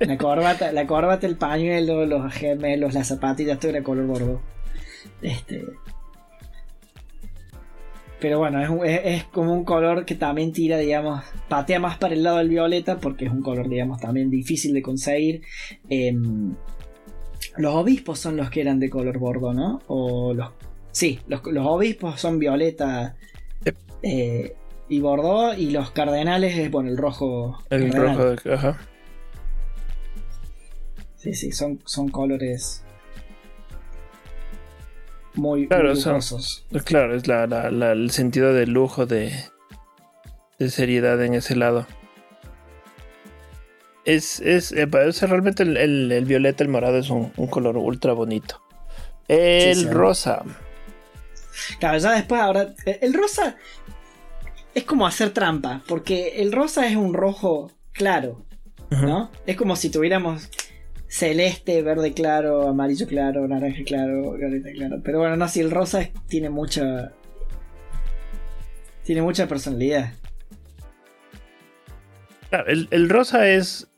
la, 0.01 0.19
corbata, 0.19 0.73
la 0.73 0.87
corbata, 0.87 1.27
el 1.27 1.37
pañuelo, 1.37 2.07
los 2.07 2.33
gemelos, 2.33 2.95
las 2.95 3.09
zapatillas, 3.09 3.59
todo 3.59 3.71
era 3.71 3.83
color 3.83 4.07
bordeaux. 4.07 4.41
Este, 5.21 5.65
pero 8.23 8.39
bueno, 8.39 8.85
es, 8.85 9.25
como 9.25 9.53
un 9.53 9.65
color 9.65 10.05
que 10.05 10.15
también 10.15 10.53
tira, 10.53 10.79
digamos, 10.79 11.25
patea 11.49 11.81
más 11.81 11.99
para 11.99 12.15
el 12.15 12.23
lado 12.23 12.39
del 12.39 12.51
violeta 12.51 13.01
porque 13.01 13.25
es 13.25 13.33
un 13.33 13.43
color, 13.43 13.69
digamos, 13.69 14.01
también 14.01 14.31
difícil 14.31 14.73
de 14.73 14.81
conseguir. 14.81 15.43
Em, 15.89 16.55
los 17.57 17.75
obispos 17.75 18.21
son 18.21 18.37
los 18.37 18.49
que 18.49 18.61
eran 18.61 18.79
de 18.79 18.89
color 18.89 19.19
bordo, 19.19 19.53
¿no? 19.53 19.83
O 19.89 20.33
los... 20.35 20.51
Sí, 20.93 21.19
los, 21.27 21.41
obispos 21.67 22.21
son 22.21 22.39
violeta 22.39 23.17
eh, 24.05 24.55
y 24.93 25.01
bordeaux 25.01 25.57
y 25.57 25.71
los 25.71 25.91
cardenales 25.91 26.57
es, 26.57 26.71
bueno, 26.71 26.91
el 26.91 26.97
rojo. 26.97 27.59
El 27.71 27.93
rojo, 27.93 28.35
ajá. 28.53 28.79
Sí, 31.17 31.35
sí, 31.35 31.53
son, 31.53 31.81
son 31.85 32.09
colores 32.09 32.85
muy, 35.35 35.67
claro, 35.67 35.95
claro, 36.85 37.15
es 37.17 37.25
el 37.27 38.11
sentido 38.11 38.53
de 38.53 38.67
lujo, 38.67 39.07
de, 39.07 39.33
de 40.59 40.71
seriedad 40.71 41.23
en 41.25 41.35
ese 41.35 41.57
lado. 41.57 41.87
Es, 44.05 44.41
es, 44.41 44.73
eh, 44.73 44.87
realmente 44.87 45.63
el, 45.63 46.25
violeta, 46.27 46.63
el 46.65 46.69
morado 46.69 46.99
es 46.99 47.09
un, 47.09 47.31
color 47.49 47.79
ultra 47.79 48.13
bonito. 48.13 48.61
El 49.27 49.91
rosa. 49.91 50.43
Claro, 51.79 51.99
ya 51.99 52.13
después 52.13 52.41
ahora. 52.41 52.75
El 52.85 53.15
rosa 53.15 53.57
es 54.75 54.85
como 54.85 55.07
hacer 55.07 55.31
trampa, 55.31 55.83
porque 55.87 56.41
el 56.43 56.53
rosa 56.53 56.87
es 56.87 56.97
un 56.97 57.15
rojo 57.15 57.71
claro, 57.93 58.45
¿no? 58.91 59.31
Es 59.47 59.57
como 59.57 59.77
si 59.77 59.91
tuviéramos 59.91 60.51
celeste, 61.13 61.83
verde 61.83 62.15
claro, 62.15 62.69
amarillo 62.69 63.07
claro, 63.07 63.47
naranja 63.47 63.85
claro, 63.85 64.33
violeta 64.33 64.71
claro. 64.73 65.01
Pero 65.05 65.19
bueno, 65.19 65.37
no, 65.37 65.47
si 65.47 65.61
el 65.61 65.71
rosa 65.71 66.09
tiene 66.27 66.49
mucha. 66.49 67.13
Tiene 69.05 69.21
mucha 69.21 69.47
personalidad. 69.47 70.15
el, 72.67 73.09
rosa 73.11 73.49
es. 73.49 73.89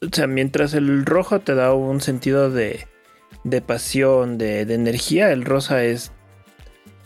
O 0.00 0.14
sea, 0.14 0.26
mientras 0.26 0.72
el 0.72 1.04
rojo 1.04 1.40
te 1.40 1.54
da 1.54 1.74
un 1.74 2.00
sentido 2.00 2.50
de, 2.50 2.86
de 3.44 3.60
pasión, 3.60 4.38
de, 4.38 4.64
de 4.64 4.74
energía, 4.74 5.32
el 5.32 5.44
rosa 5.44 5.84
es 5.84 6.12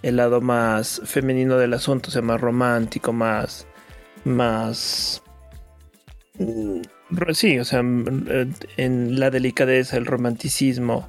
el 0.03 0.17
lado 0.17 0.41
más 0.41 1.03
femenino 1.05 1.59
del 1.59 1.75
asunto, 1.75 2.09
o 2.09 2.13
sea, 2.13 2.23
más 2.23 2.41
romántico, 2.41 3.13
más. 3.13 3.67
más 4.25 5.23
Mm, 6.41 6.81
sí, 7.35 7.59
o 7.59 7.65
sea, 7.65 7.83
mm, 7.83 8.55
en 8.77 9.21
la 9.21 9.31
delicadeza, 9.31 9.97
el 9.97 10.07
romanticismo. 10.07 11.09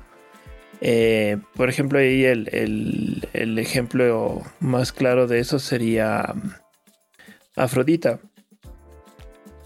Eh, 0.82 1.38
por 1.56 1.70
ejemplo, 1.70 2.00
ahí 2.00 2.26
el, 2.26 2.50
el, 3.34 3.60
ejemplo 3.60 4.42
más 4.60 4.92
claro 4.92 5.28
de 5.28 5.40
eso 5.40 5.60
sería 5.60 6.34
mm, 6.34 6.52
Afrodita. 7.56 8.20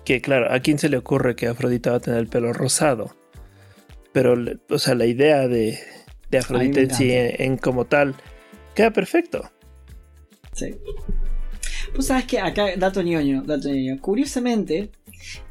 Que 0.04 0.22
claro, 0.22 0.52
¿a 0.54 0.60
quién 0.60 0.78
se 0.78 0.90
le 0.90 0.98
ocurre 0.98 1.36
que 1.36 1.48
Afrodita 1.48 1.92
va 1.92 1.98
a 1.98 2.02
tener 2.02 2.20
el 2.20 2.28
pelo 2.28 2.54
rosado? 2.54 3.16
Pero, 4.12 4.36
o 4.70 4.78
sea, 4.78 4.94
la 4.94 5.08
idea 5.08 5.48
de, 5.48 5.80
de 6.30 6.38
Afrodita 6.38 6.80
en 6.82 6.94
sí, 6.94 7.10
en, 7.12 7.58
como 7.58 7.86
tal, 7.86 8.16
queda 8.76 8.92
perfecto. 8.92 9.50
Sí. 10.54 10.76
Pues 11.94 12.08
sabes 12.08 12.26
que 12.26 12.40
acá, 12.40 12.76
dato 12.78 13.02
ñoño, 13.02 13.44
dato 13.44 13.70
ñoño. 13.70 14.00
Curiosamente, 14.02 14.92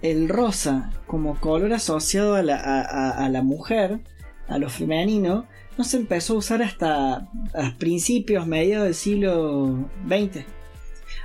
el 0.03 0.29
rosa 0.29 0.91
como 1.07 1.41
color 1.41 1.73
asociado 1.73 2.35
a 2.35 2.43
la, 2.43 2.57
a, 2.57 3.29
la 3.29 3.43
mujer, 3.43 4.01
a 4.47 4.59
lo 4.59 4.69
femenino, 4.69 5.47
no 5.79 5.85
se 5.85 5.97
empezó 5.97 6.35
a 6.35 6.39
usar 6.39 6.63
hasta 6.63 7.29
a 7.55 7.75
principios, 7.79 8.47
mediados 8.47 8.85
del 8.85 8.95
siglo 8.95 9.89
XX. 10.07 10.45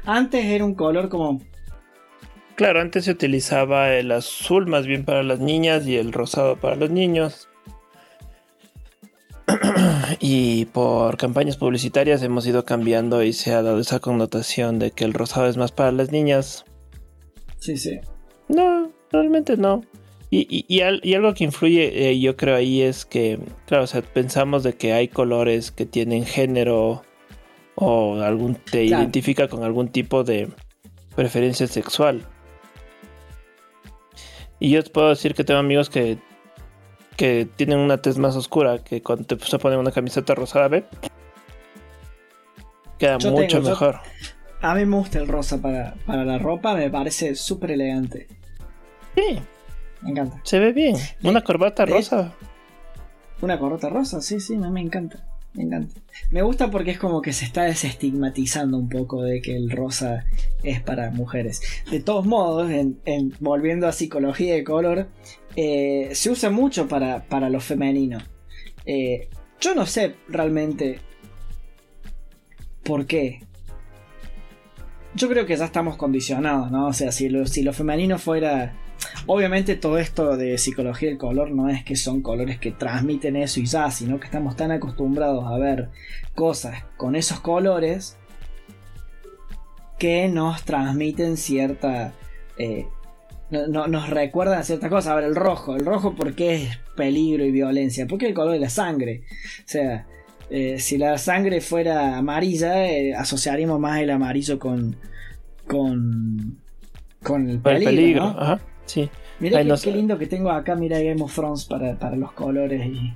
Antes 0.05 0.45
era 0.45 0.63
un 0.65 0.75
color 0.75 1.09
como... 1.09 1.41
Claro, 2.55 2.81
antes 2.81 3.05
se 3.05 3.11
utilizaba 3.11 3.93
el 3.93 4.11
azul 4.11 4.67
más 4.67 4.85
bien 4.85 5.05
para 5.05 5.23
las 5.23 5.39
niñas 5.39 5.85
y 5.85 5.97
el 5.97 6.11
rosado 6.11 6.57
para 6.57 6.75
los 6.75 6.89
niños. 6.89 7.48
y 10.19 10.65
por 10.65 11.17
campañas 11.17 11.57
publicitarias 11.57 12.23
hemos 12.23 12.45
ido 12.47 12.65
cambiando 12.65 13.23
y 13.23 13.33
se 13.33 13.53
ha 13.53 13.61
dado 13.61 13.79
esa 13.79 13.99
connotación 13.99 14.79
de 14.79 14.91
que 14.91 15.05
el 15.05 15.13
rosado 15.13 15.47
es 15.47 15.57
más 15.57 15.71
para 15.71 15.91
las 15.91 16.11
niñas. 16.11 16.65
Sí, 17.57 17.77
sí. 17.77 17.99
No, 18.47 18.91
realmente 19.11 19.57
no. 19.57 19.83
Y, 20.31 20.81
algo 20.81 21.33
que 21.33 21.43
influye, 21.43 22.09
eh, 22.09 22.19
yo 22.19 22.37
creo 22.37 22.55
ahí 22.55 22.81
es 22.81 23.03
que, 23.03 23.39
claro, 23.65 23.85
o 23.85 23.87
sea, 23.87 24.03
pensamos 24.03 24.61
de 24.61 24.73
que 24.73 24.93
hay 24.93 25.07
colores 25.07 25.71
que 25.71 25.87
tienen 25.87 26.23
género 26.23 27.01
o 27.73 28.21
algún 28.21 28.55
te 28.55 28.83
identifica 28.83 29.47
con 29.47 29.63
algún 29.63 29.87
tipo 29.87 30.23
de 30.23 30.49
preferencia 31.15 31.65
sexual. 31.65 32.21
Y 34.59 34.71
yo 34.71 34.83
te 34.83 34.91
puedo 34.91 35.09
decir 35.09 35.33
que 35.33 35.43
tengo 35.43 35.59
amigos 35.59 35.89
que 35.89 36.19
que 37.19 37.49
tienen 37.53 37.79
una 37.79 37.97
tez 37.97 38.17
más 38.17 38.37
oscura 38.37 38.81
que 38.81 39.01
cuando 39.01 39.25
te 39.25 39.45
se 39.45 39.59
ponen 39.59 39.77
una 39.77 39.91
camiseta 39.91 40.35
rosada, 40.35 40.69
¿ve? 40.69 40.85
Queda 42.97 43.17
mucho 43.17 43.61
mejor. 43.61 43.99
a 44.61 44.73
mí 44.73 44.85
me 44.85 44.95
gusta 44.95 45.19
el 45.19 45.27
rosa 45.27 45.61
para, 45.61 45.95
la 46.07 46.37
ropa, 46.37 46.75
me 46.75 46.89
parece 46.89 47.35
súper 47.35 47.71
elegante. 47.71 48.27
Sí. 49.15 49.37
Me 50.01 50.11
encanta. 50.11 50.39
Se 50.43 50.59
ve 50.59 50.71
bien. 50.71 50.95
Una 51.21 51.41
corbata 51.41 51.85
rosa. 51.85 52.33
Una 53.41 53.59
corbata 53.59 53.89
rosa, 53.89 54.21
sí, 54.21 54.39
sí, 54.39 54.57
me 54.57 54.79
encanta. 54.79 55.25
Me 55.53 55.63
encanta. 55.63 55.99
Me 56.31 56.41
gusta 56.41 56.71
porque 56.71 56.91
es 56.91 56.99
como 56.99 57.21
que 57.21 57.33
se 57.33 57.43
está 57.43 57.63
desestigmatizando 57.63 58.77
un 58.77 58.87
poco 58.87 59.23
de 59.23 59.41
que 59.41 59.57
el 59.57 59.71
rosa 59.71 60.25
es 60.63 60.81
para 60.81 61.11
mujeres. 61.11 61.61
De 61.91 61.99
todos 61.99 62.25
modos, 62.25 62.71
en, 62.71 63.33
volviendo 63.41 63.87
a 63.87 63.91
psicología 63.91 64.53
de 64.53 64.63
color, 64.63 65.07
eh, 65.61 66.15
se 66.15 66.29
usa 66.29 66.49
mucho 66.49 66.87
para, 66.87 67.25
para 67.25 67.49
lo 67.49 67.59
femenino. 67.59 68.19
Eh, 68.85 69.27
yo 69.59 69.75
no 69.75 69.85
sé 69.85 70.15
realmente 70.29 71.01
por 72.81 73.05
qué. 73.05 73.41
Yo 75.15 75.27
creo 75.27 75.45
que 75.45 75.57
ya 75.57 75.65
estamos 75.65 75.97
condicionados, 75.97 76.71
¿no? 76.71 76.87
O 76.87 76.93
sea, 76.93 77.11
si 77.11 77.27
lo, 77.27 77.45
si 77.45 77.61
lo 77.61 77.73
femenino 77.73 78.17
fuera 78.17 78.73
Obviamente 79.27 79.75
todo 79.75 79.97
esto 79.97 80.37
de 80.37 80.57
psicología 80.57 81.09
del 81.09 81.17
color 81.17 81.51
no 81.51 81.69
es 81.69 81.83
que 81.83 81.95
son 81.95 82.21
colores 82.21 82.57
que 82.57 82.71
transmiten 82.71 83.35
eso 83.35 83.59
y 83.59 83.65
ya, 83.65 83.91
sino 83.91 84.19
que 84.19 84.25
estamos 84.25 84.55
tan 84.55 84.71
acostumbrados 84.71 85.45
a 85.45 85.57
ver 85.57 85.89
cosas 86.35 86.83
con 86.97 87.15
esos 87.15 87.39
colores 87.41 88.17
que 89.97 90.29
nos 90.29 90.63
transmiten 90.63 91.35
cierta... 91.35 92.13
Eh, 92.57 92.87
no, 93.49 93.87
nos 93.87 94.09
recuerdan 94.09 94.63
ciertas 94.63 94.89
cosas. 94.89 95.11
A 95.11 95.15
ver, 95.15 95.25
el 95.25 95.35
rojo. 95.35 95.75
El 95.75 95.85
rojo 95.85 96.15
porque 96.15 96.55
es 96.55 96.77
peligro 96.95 97.45
y 97.45 97.51
violencia. 97.51 98.07
Porque 98.07 98.27
el 98.27 98.33
color 98.33 98.53
de 98.53 98.59
la 98.59 98.69
sangre. 98.69 99.23
O 99.59 99.67
sea, 99.67 100.07
eh, 100.49 100.79
si 100.79 100.97
la 100.97 101.17
sangre 101.17 101.61
fuera 101.61 102.17
amarilla, 102.17 102.87
eh, 102.87 103.13
asociaríamos 103.13 103.79
más 103.79 103.99
el 103.99 104.09
amarillo 104.09 104.59
con... 104.59 104.95
con 105.67 106.59
con 107.23 107.49
el 107.49 107.59
peligro. 107.59 108.23
Ajá. 108.23 108.59
Sí. 108.85 109.09
Mira 109.39 109.63
qué, 109.81 109.91
lindo 109.91 110.17
que 110.17 110.27
tengo 110.27 110.51
acá, 110.51 110.75
mira 110.75 110.99
Game 110.99 111.21
of 111.21 111.33
Thrones 111.33 111.65
para, 111.65 112.15
los 112.15 112.31
colores 112.33 112.85
y. 112.85 113.13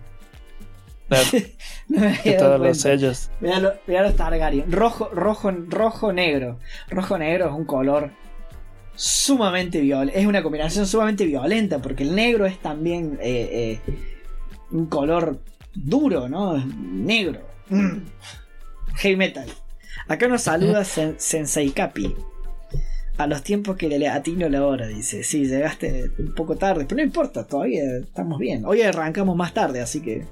todos 2.39 2.59
los 2.59 2.77
sellos. 2.79 3.29
Mira, 3.39 4.03
los 4.03 4.15
Targaryen. 4.15 4.71
Rojo, 4.71 5.09
rojo, 5.13 5.51
rojo, 5.51 6.13
negro. 6.13 6.59
Rojo 6.89 7.17
negro 7.17 7.47
es 7.47 7.53
un 7.53 7.65
color 7.65 8.11
sumamente 8.95 9.81
violento. 9.81 10.19
Es 10.19 10.25
una 10.25 10.43
combinación 10.43 10.85
sumamente 10.87 11.25
violenta. 11.25 11.79
Porque 11.79 12.03
el 12.03 12.15
negro 12.15 12.45
es 12.45 12.59
también 12.59 13.17
eh, 13.21 13.79
eh, 13.87 13.93
un 14.71 14.87
color 14.87 15.39
duro, 15.73 16.29
¿no? 16.29 16.57
Negro. 16.65 17.41
Mm. 17.69 17.99
Heavy 18.95 19.15
metal. 19.15 19.49
Acá 20.07 20.27
nos 20.27 20.41
saluda 20.43 20.83
Sensei 20.83 21.71
Capi 21.71 22.15
a 23.17 23.27
los 23.27 23.43
tiempos 23.43 23.77
que 23.77 23.87
le 23.87 24.07
atino 24.07 24.49
la 24.49 24.65
hora, 24.65 24.87
dice. 24.87 25.23
Sí, 25.23 25.45
llegaste 25.45 26.11
un 26.17 26.33
poco 26.33 26.55
tarde, 26.55 26.85
pero 26.85 26.97
no 26.97 27.03
importa, 27.03 27.45
todavía 27.45 27.83
estamos 27.97 28.39
bien. 28.39 28.65
Hoy 28.65 28.81
arrancamos 28.81 29.35
más 29.35 29.53
tarde, 29.53 29.81
así 29.81 30.01
que. 30.01 30.25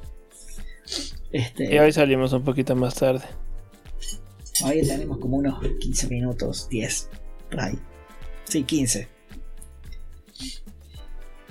Este, 1.32 1.74
y 1.74 1.80
hoy 1.80 1.92
salimos 1.92 2.34
un 2.34 2.44
poquito 2.44 2.76
más 2.76 2.96
tarde. 2.96 3.24
Hoy 4.66 4.82
tenemos 4.86 5.18
como 5.20 5.38
unos 5.38 5.62
15 5.80 6.08
minutos, 6.08 6.68
10, 6.70 7.10
por 7.50 7.62
ahí. 7.62 7.80
Sí, 8.52 8.64
15. 8.64 9.08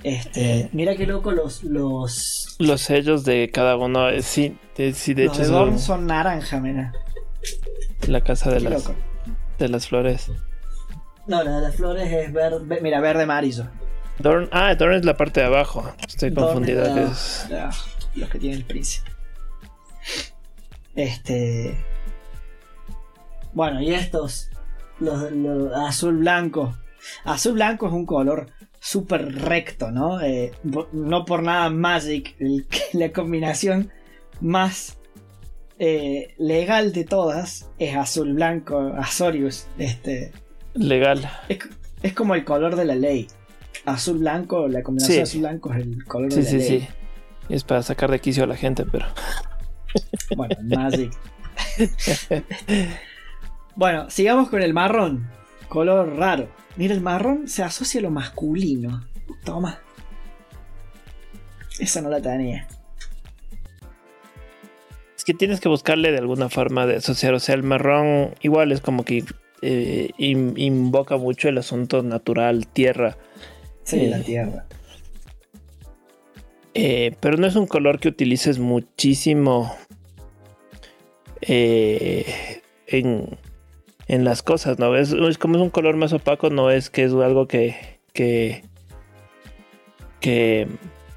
Este, 0.03 0.59
eh. 0.59 0.69
mira 0.71 0.95
qué 0.95 1.07
loco 1.07 1.31
los, 1.31 1.63
los. 1.63 2.57
Los 2.59 2.81
sellos 2.81 3.25
de 3.25 3.49
cada 3.51 3.75
uno. 3.75 4.07
Eh, 4.09 4.21
sí, 4.21 4.55
de, 4.77 4.93
sí, 4.93 5.15
de 5.15 5.25
los 5.25 5.39
hecho. 5.39 5.79
son 5.79 6.05
naranja, 6.05 6.59
mira. 6.59 6.93
La 8.07 8.21
casa 8.21 8.51
de 8.51 8.59
las, 8.59 8.91
de 9.57 9.69
las 9.69 9.87
flores. 9.87 10.31
No, 11.25 11.43
la 11.43 11.55
de 11.55 11.61
las 11.61 11.75
flores 11.75 12.07
es 12.11 12.31
verde. 12.31 12.79
Mira, 12.83 12.99
verde 12.99 13.23
amarillo. 13.23 13.67
Dorn, 14.19 14.47
ah, 14.51 14.75
Dorn 14.75 14.93
es 14.93 15.03
la 15.03 15.17
parte 15.17 15.39
de 15.39 15.47
abajo. 15.47 15.91
Estoy 16.07 16.31
confundido. 16.31 16.83
los 18.13 18.29
que 18.29 18.37
tiene 18.37 18.57
el 18.57 18.65
príncipe. 18.65 19.09
Este. 20.93 21.83
Bueno, 23.53 23.81
y 23.81 23.91
estos. 23.91 24.51
Los, 24.99 25.25
azul 25.73 26.17
blanco. 26.17 26.75
Azul 27.23 27.53
blanco 27.53 27.87
es 27.87 27.93
un 27.93 28.05
color 28.05 28.47
súper 28.79 29.33
recto, 29.33 29.91
¿no? 29.91 30.21
Eh, 30.21 30.51
no 30.91 31.25
por 31.25 31.43
nada 31.43 31.69
Magic, 31.69 32.35
la 32.93 33.11
combinación 33.11 33.91
más 34.41 34.97
eh, 35.83 36.35
legal 36.37 36.93
de 36.93 37.05
todas 37.05 37.69
es 37.79 37.95
azul 37.95 38.33
blanco, 38.33 38.93
Azorius. 38.97 39.67
Este, 39.77 40.31
Legal. 40.73 41.27
Es, 42.03 42.13
como 42.13 42.35
el 42.35 42.43
color 42.45 42.75
de 42.75 42.85
la 42.85 42.95
ley. 42.95 43.27
Azul 43.85 44.19
blanco, 44.19 44.67
la 44.67 44.83
combinación 44.83 45.23
azul 45.23 45.41
blanco 45.41 45.73
es 45.73 45.81
el 45.81 46.05
color 46.05 46.29
de 46.29 46.43
la 46.43 46.51
ley. 46.51 46.61
Sí, 46.61 46.67
sí, 46.67 46.79
sí. 46.79 46.87
Es 47.49 47.63
para 47.63 47.81
sacar 47.81 48.11
de 48.11 48.19
quicio 48.19 48.43
a 48.43 48.47
la 48.47 48.55
gente, 48.55 48.85
pero. 48.91 49.05
Bueno, 50.37 50.55
Magic. 50.61 51.11
bueno, 53.75 54.09
sigamos 54.09 54.49
con 54.49 54.61
el 54.61 54.73
marrón. 54.73 55.29
Color 55.67 56.15
raro. 56.15 56.47
Mira, 56.77 56.93
el 56.93 57.01
marrón 57.01 57.47
se 57.47 57.63
asocia 57.63 57.99
a 57.99 58.03
lo 58.03 58.11
masculino. 58.11 59.05
Toma. 59.43 59.79
Esa 61.79 62.01
no 62.01 62.09
la 62.09 62.21
tenía. 62.21 62.67
Es 65.17 65.23
que 65.23 65.33
tienes 65.33 65.59
que 65.59 65.69
buscarle 65.69 66.11
de 66.11 66.17
alguna 66.17 66.49
forma 66.49 66.85
de 66.85 66.97
asociar. 66.97 67.33
O 67.33 67.39
sea, 67.39 67.55
el 67.55 67.63
marrón 67.63 68.35
igual 68.41 68.71
es 68.71 68.81
como 68.81 69.05
que 69.05 69.23
eh, 69.61 70.11
invoca 70.17 71.17
mucho 71.17 71.49
el 71.49 71.57
asunto 71.57 72.01
natural, 72.01 72.67
tierra. 72.67 73.17
Sí, 73.83 74.07
la 74.07 74.19
eh, 74.19 74.23
tierra. 74.23 74.65
Eh, 76.73 77.15
pero 77.19 77.37
no 77.37 77.47
es 77.47 77.55
un 77.55 77.67
color 77.67 77.99
que 77.99 78.07
utilices 78.07 78.57
muchísimo 78.57 79.75
en, 81.41 83.37
las 84.19 84.43
cosas, 84.43 84.77
¿no? 84.77 84.95
Es, 84.95 85.13
como 85.37 85.55
es 85.55 85.61
un 85.61 85.69
color 85.69 85.95
más 85.95 86.11
opaco, 86.11 86.49
no 86.49 86.69
es 86.69 86.89
que 86.89 87.05
es 87.05 87.13
algo 87.13 87.47
que, 87.47 87.77
que, 88.13 88.61
que, 90.19 90.67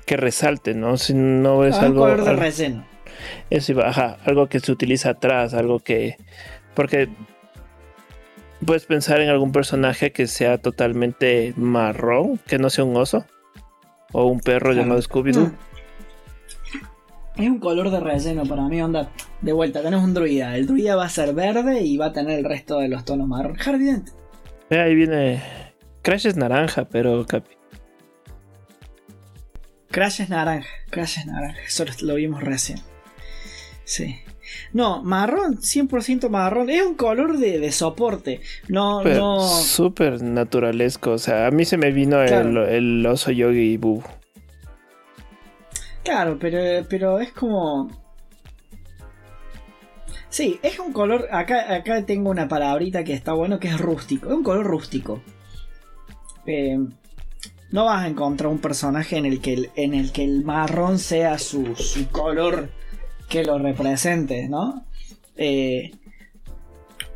resalte, 0.07 0.75
¿no? 0.75 0.97
Si 0.97 1.13
no 1.13 1.65
es 1.65 1.75
ah, 1.75 1.83
algo... 1.83 2.03
color 2.03 2.25
de 2.25 2.37
relleno. 2.37 2.87
Eso 3.51 3.73
iba, 3.73 3.89
ajá, 3.89 4.19
algo 4.25 4.47
que 4.49 4.61
se 4.61 4.71
utiliza 4.71 5.11
atrás, 5.11 5.55
algo 5.55 5.81
que... 5.81 6.17
Porque 6.75 7.09
puedes 8.65 8.87
pensar 8.87 9.21
en 9.21 9.29
algún 9.29 9.51
personaje 9.51 10.13
que 10.13 10.29
sea 10.29 10.59
totalmente 10.59 11.53
marrón, 11.57 12.39
que 12.47 12.59
no 12.59 12.71
sea 12.71 12.85
un 12.85 12.97
oso 12.97 13.25
o 14.13 14.27
un 14.27 14.39
perro 14.39 14.73
llamado 14.73 15.01
Scooby-Doo. 15.01 15.49
Mm. 15.49 15.74
Es 17.37 17.49
un 17.49 17.59
color 17.59 17.91
de 17.91 18.01
relleno 18.01 18.45
para 18.45 18.69
mí, 18.69 18.81
onda. 18.81 19.11
De 19.41 19.53
vuelta, 19.53 19.83
tenés 19.83 20.03
un 20.03 20.15
druida. 20.15 20.57
El 20.57 20.67
druida 20.67 20.95
va 20.95 21.07
a 21.07 21.09
ser 21.09 21.35
verde 21.35 21.83
y 21.83 21.97
va 21.97 22.07
a 22.07 22.13
tener 22.13 22.39
el 22.39 22.45
resto 22.45 22.79
de 22.79 22.89
los 22.89 23.05
tonos 23.05 23.27
marrón. 23.27 23.57
Jardín. 23.57 24.05
ahí 24.71 24.95
viene. 24.95 25.43
Crash 26.03 26.27
es 26.27 26.37
naranja, 26.37 26.85
pero 26.89 27.27
Capi. 27.27 27.57
Crash 29.91 30.21
es 30.21 30.29
naranja. 30.29 30.69
Crash 30.91 31.19
es 31.19 31.27
naranja. 31.27 31.61
Eso 31.67 31.85
lo 32.03 32.15
vimos 32.15 32.43
recién. 32.43 32.79
Sí. 33.85 34.17
No, 34.73 35.03
marrón, 35.03 35.59
100% 35.59 36.29
marrón. 36.29 36.71
Es 36.71 36.83
un 36.83 36.95
color 36.95 37.39
de, 37.39 37.71
soporte. 37.73 38.41
No, 38.69 39.03
no. 39.03 39.41
Súper 39.41 40.23
naturalesco. 40.23 41.13
O 41.13 41.19
sea, 41.19 41.47
a 41.47 41.51
mí 41.51 41.65
se 41.65 41.79
me 41.79 41.91
vino 41.91 42.23
el, 42.23 42.57
el, 42.57 43.07
oso 43.07 43.31
yogi 43.31 43.77
Boo. 43.77 44.03
Claro, 46.05 46.39
pero, 46.39 46.87
pero 46.89 47.19
es 47.19 47.33
como. 47.33 47.91
Sí, 50.29 50.61
es 50.63 50.79
un 50.79 50.93
color. 50.93 51.29
Acá, 51.33 51.75
acá 51.75 52.05
tengo 52.05 52.31
una 52.31 52.47
palabrita 52.47 53.05
que 53.05 53.15
está 53.15 53.33
bueno 53.33 53.59
que 53.59 53.69
es 53.69 53.81
rústico. 53.81 54.29
Es 54.29 54.35
un 54.35 54.43
color 54.43 54.67
rústico. 54.67 55.23
Eh, 56.47 56.79
no 57.71 57.87
vas 57.87 58.05
a 58.05 58.09
encontrar 58.09 58.51
un 58.51 58.59
personaje 58.59 59.17
en 59.17 59.27
el 59.27 59.41
que 59.41 59.55
el, 59.55 59.71
en 59.77 59.95
el, 59.95 60.13
que 60.13 60.25
el 60.25 60.45
marrón 60.45 60.99
sea 60.99 61.39
su, 61.39 61.75
su 61.75 62.09
color 62.11 62.71
que 63.29 63.43
lo 63.43 63.59
represente, 63.59 64.49
¿no? 64.49 64.85
Eh, 65.37 65.93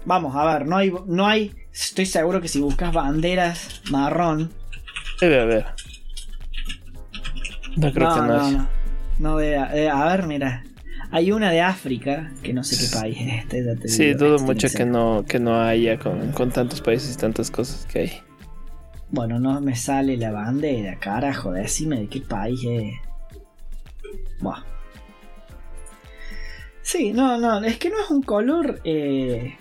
vamos, 0.05 0.34
a 0.34 0.45
ver, 0.45 0.66
no 0.66 0.78
hay, 0.78 0.93
no 1.07 1.26
hay. 1.26 1.55
Estoy 1.72 2.07
seguro 2.07 2.41
que 2.41 2.49
si 2.49 2.61
buscas 2.61 2.93
banderas 2.93 3.82
marrón. 3.91 4.51
Debe 5.20 5.41
haber. 5.41 5.66
No 7.76 7.93
creo 7.93 8.14
que 8.14 8.20
no, 8.20 8.26
no, 8.26 8.51
no. 8.51 8.77
Debe, 9.18 9.54
eh, 9.54 9.88
a 9.88 10.04
ver, 10.06 10.26
mira. 10.26 10.64
Hay 11.10 11.32
una 11.32 11.50
de 11.50 11.62
África, 11.62 12.32
que 12.42 12.52
no 12.52 12.62
sé 12.62 12.76
qué 12.76 12.94
país 12.94 13.16
es 13.20 13.44
este. 13.44 13.88
sí, 13.88 14.12
dudo 14.12 14.38
mucho 14.40 14.68
que 14.68 14.84
no, 14.84 15.24
que 15.26 15.38
no 15.38 15.58
haya 15.58 15.98
con, 15.98 16.32
con 16.32 16.50
tantos 16.50 16.82
países 16.82 17.14
y 17.14 17.18
tantas 17.18 17.50
cosas 17.50 17.86
que 17.86 17.98
hay. 18.00 18.12
Bueno, 19.10 19.40
no 19.40 19.58
me 19.62 19.74
sale 19.74 20.18
la 20.18 20.32
bandera, 20.32 20.98
carajo, 20.98 21.52
decime 21.52 22.00
de 22.00 22.08
qué 22.08 22.20
país 22.20 22.60
es. 22.68 22.94
Buah. 24.40 24.62
Sí, 26.82 27.12
no, 27.12 27.38
no, 27.38 27.64
es 27.64 27.78
que 27.78 27.90
no 27.90 28.00
es 28.02 28.10
un 28.10 28.22
color... 28.22 28.80
Eh, 28.84 29.56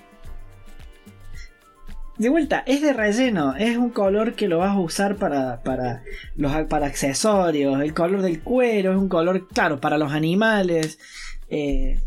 de 2.18 2.30
vuelta, 2.30 2.63
es 2.65 2.82
de 2.82 2.93
relleno, 2.93 3.55
es 3.55 3.78
un 3.78 3.89
color 3.89 4.34
que 4.34 4.47
lo 4.47 4.59
vas 4.59 4.72
a 4.72 4.80
usar 4.80 5.18
para, 5.18 5.61
para, 5.61 6.03
los, 6.36 6.51
para 6.65 6.88
accesorios, 6.88 7.82
el 7.82 7.93
color 7.93 8.22
del 8.22 8.41
cuero, 8.41 8.91
es 8.91 8.97
un 8.97 9.09
color, 9.09 9.47
claro, 9.49 9.80
para 9.80 9.97
los 9.97 10.11
animales. 10.11 10.99
Eh, 11.49 11.99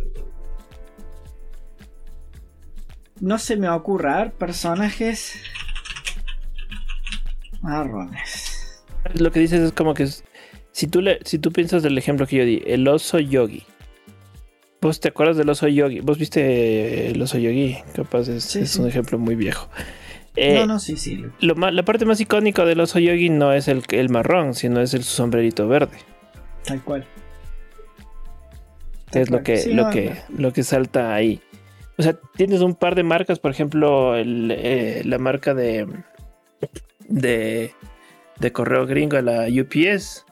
no 3.20 3.38
se 3.38 3.56
me 3.56 3.68
ocurra 3.68 4.32
personajes 4.36 5.34
marrones. 7.61 8.82
Lo 9.14 9.30
que 9.30 9.40
dices 9.40 9.61
es 9.61 9.72
como 9.72 9.94
que 9.94 10.08
si 10.72 10.86
tú, 10.88 11.02
le, 11.02 11.20
si 11.24 11.38
tú 11.38 11.52
piensas 11.52 11.82
del 11.82 11.96
ejemplo 11.98 12.26
que 12.26 12.36
yo 12.36 12.44
di, 12.44 12.62
el 12.66 12.88
oso 12.88 13.18
yogi, 13.18 13.64
¿Vos 14.82 14.98
te 14.98 15.08
acuerdas 15.08 15.36
del 15.36 15.50
oso 15.50 15.68
yogi? 15.68 16.00
¿Vos 16.00 16.16
viste 16.16 17.11
el 17.11 17.20
oso 17.20 17.36
yogi? 17.36 17.76
Capaz 17.94 18.28
es, 18.28 18.76
un 18.76 18.88
ejemplo 18.88 19.18
muy 19.18 19.34
viejo. 19.34 19.68
Eh, 20.43 20.55
no, 20.55 20.66
no, 20.66 20.78
sí, 20.78 20.97
sí. 20.97 21.22
la 21.41 21.82
parte 21.82 22.07
más 22.07 22.18
icónica 22.18 22.64
del 22.64 22.80
oso 22.80 22.99
yogi 22.99 23.28
no 23.28 23.53
es 23.53 23.68
el, 23.68 23.82
el 23.91 24.09
marrón, 24.09 24.55
sino 24.55 24.80
es 24.80 24.95
el 24.95 25.05
sombrerito 25.05 25.68
verde. 25.68 25.99
Tal 26.64 26.82
cual. 26.82 27.07
es 29.12 29.28
lo 29.28 29.43
que, 29.43 29.66
lo, 29.66 29.91
que, 29.91 30.16
lo 30.34 30.51
que 30.55 30.62
salta 30.62 31.12
ahí. 31.12 31.43
O 31.99 32.03
sea, 32.03 32.16
tienes 32.36 32.62
un 32.62 32.74
par 32.74 32.95
de 32.95 33.03
marcas, 33.03 33.38
por 33.38 33.51
ejemplo, 33.51 34.16
eh, 34.16 35.03
la 35.05 35.18
marca 35.18 35.53
de, 35.53 35.86
de, 37.07 37.74
de 38.38 38.53
correo 38.53 38.86
gringo, 38.86 39.20
la 39.20 39.47
UPS, 39.47 40.24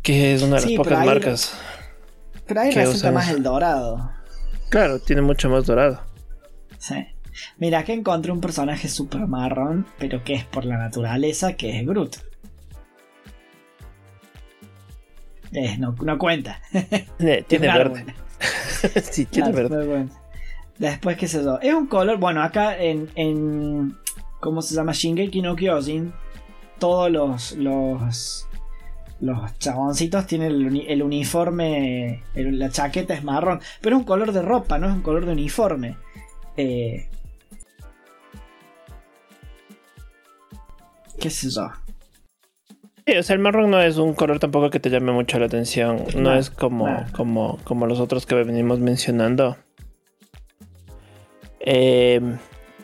que 0.00 0.34
es 0.34 0.42
una 0.44 0.60
de 0.60 0.62
las 0.62 0.72
pocas 0.74 1.04
marcas. 1.04 1.58
Pero 2.46 2.60
ahí 2.60 2.70
resulta 2.70 3.10
más 3.10 3.30
el 3.30 3.42
dorado. 3.42 4.12
Claro, 4.70 5.00
tiene 5.00 5.22
mucho 5.22 5.50
más 5.50 5.66
dorado. 5.66 6.00
Sí. 6.78 7.04
Mira, 7.58 7.84
que 7.84 7.92
encontré 7.92 8.32
un 8.32 8.40
personaje 8.40 8.88
super 8.88 9.26
marrón, 9.26 9.86
pero 9.98 10.22
que 10.24 10.34
es 10.34 10.44
por 10.44 10.64
la 10.64 10.76
naturaleza, 10.76 11.54
que 11.54 11.78
es 11.78 11.86
Groot. 11.86 12.16
Eh, 15.52 15.78
no, 15.78 16.18
cuenta. 16.18 16.60
tiene 17.46 17.68
verde. 17.68 18.04
sí, 19.10 19.24
tiene 19.24 19.52
verde. 19.52 20.08
Después, 20.78 21.16
qué 21.16 21.26
sé 21.26 21.42
yo. 21.42 21.58
Es 21.60 21.74
un 21.74 21.86
color. 21.86 22.18
Bueno, 22.18 22.42
acá 22.42 22.76
en. 22.76 23.08
en 23.14 23.96
¿Cómo 24.40 24.62
se 24.62 24.74
llama? 24.74 24.92
Shingeki 24.92 25.42
no 25.42 25.56
Kyojin. 25.56 26.12
Todos 26.78 27.10
los. 27.10 27.52
los 27.52 28.48
los 29.20 29.58
chaboncitos 29.58 30.26
tienen 30.26 30.52
el, 30.86 31.02
uniforme, 31.02 32.22
la 32.34 32.70
chaqueta 32.70 33.14
es 33.14 33.24
marrón, 33.24 33.60
pero 33.80 33.96
es 33.96 34.00
un 34.00 34.06
color 34.06 34.30
de 34.30 34.42
ropa, 34.42 34.78
no 34.78 34.88
es 34.88 34.94
un 34.94 35.02
color 35.02 35.26
de 35.26 35.32
uniforme. 35.32 35.96
Eh, 36.56 37.08
¿Qué 41.20 41.30
sé 41.30 41.50
yo? 41.50 41.68
Sí, 43.06 43.16
o 43.16 43.22
sea, 43.22 43.34
el 43.34 43.40
marrón 43.40 43.70
no 43.70 43.80
es 43.80 43.96
un 43.96 44.14
color 44.14 44.38
tampoco 44.38 44.70
que 44.70 44.80
te 44.80 44.90
llame 44.90 45.12
mucho 45.12 45.38
la 45.38 45.46
atención. 45.46 46.04
No, 46.16 46.34
es 46.34 46.50
como, 46.50 47.04
como, 47.12 47.58
como 47.64 47.86
los 47.86 48.00
otros 48.00 48.26
que 48.26 48.34
venimos 48.34 48.80
mencionando. 48.80 49.56
Eh, 51.60 52.20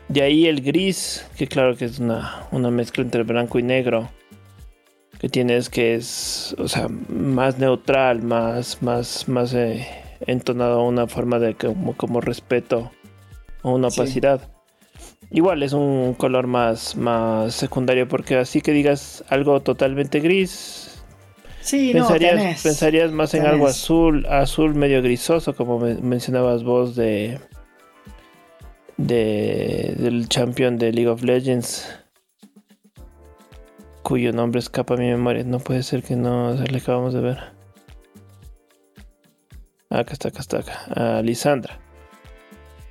de 0.08 0.22
ahí 0.22 0.46
el 0.46 0.62
gris, 0.62 1.26
que 1.36 1.46
claro 1.46 1.76
que 1.76 1.84
es 1.84 1.98
una, 1.98 2.46
una 2.52 2.70
mezcla 2.70 3.04
entre 3.04 3.22
blanco 3.22 3.58
y 3.58 3.62
negro 3.62 4.10
que 5.24 5.28
tienes 5.28 5.70
que 5.70 5.94
es, 5.94 6.54
o 6.58 6.68
sea, 6.68 6.88
más 6.88 7.58
neutral, 7.58 8.22
más, 8.22 8.82
más, 8.82 9.28
más 9.28 9.54
eh, 9.54 9.86
entonado 10.26 10.80
a 10.80 10.86
una 10.86 11.06
forma 11.06 11.38
de 11.38 11.54
como, 11.54 11.96
como 11.96 12.20
respeto 12.20 12.90
o 13.62 13.72
una 13.72 13.88
opacidad. 13.88 14.53
Igual 15.30 15.62
es 15.62 15.72
un 15.72 16.14
color 16.14 16.46
más, 16.46 16.96
más 16.96 17.54
secundario 17.54 18.08
porque 18.08 18.36
así 18.36 18.60
que 18.60 18.72
digas 18.72 19.24
algo 19.28 19.60
totalmente 19.60 20.20
gris. 20.20 21.02
Sí, 21.60 21.92
pensarías, 21.92 22.62
pensarías 22.62 23.10
más 23.10 23.32
en 23.34 23.46
algo 23.46 23.66
azul, 23.66 24.26
azul 24.26 24.74
medio 24.74 25.02
grisoso, 25.02 25.54
como 25.54 25.78
mencionabas 25.78 26.62
vos 26.62 26.94
de, 26.94 27.40
de 28.98 29.94
del 29.98 30.28
champion 30.28 30.76
de 30.76 30.92
League 30.92 31.08
of 31.08 31.22
Legends 31.22 31.88
cuyo 34.04 34.32
nombre 34.32 34.60
escapa 34.60 34.94
a 34.94 34.96
mi 34.98 35.06
memoria. 35.06 35.42
No 35.42 35.58
puede 35.58 35.82
ser 35.82 36.04
que 36.04 36.14
no 36.14 36.56
se 36.56 36.66
le 36.66 36.78
acabamos 36.78 37.14
de 37.14 37.20
ver. 37.20 37.38
Acá 39.90 40.12
está, 40.12 40.28
acá 40.28 40.40
está, 40.40 40.58
acá. 40.58 41.18
A 41.18 41.22
Lisandra. 41.22 41.80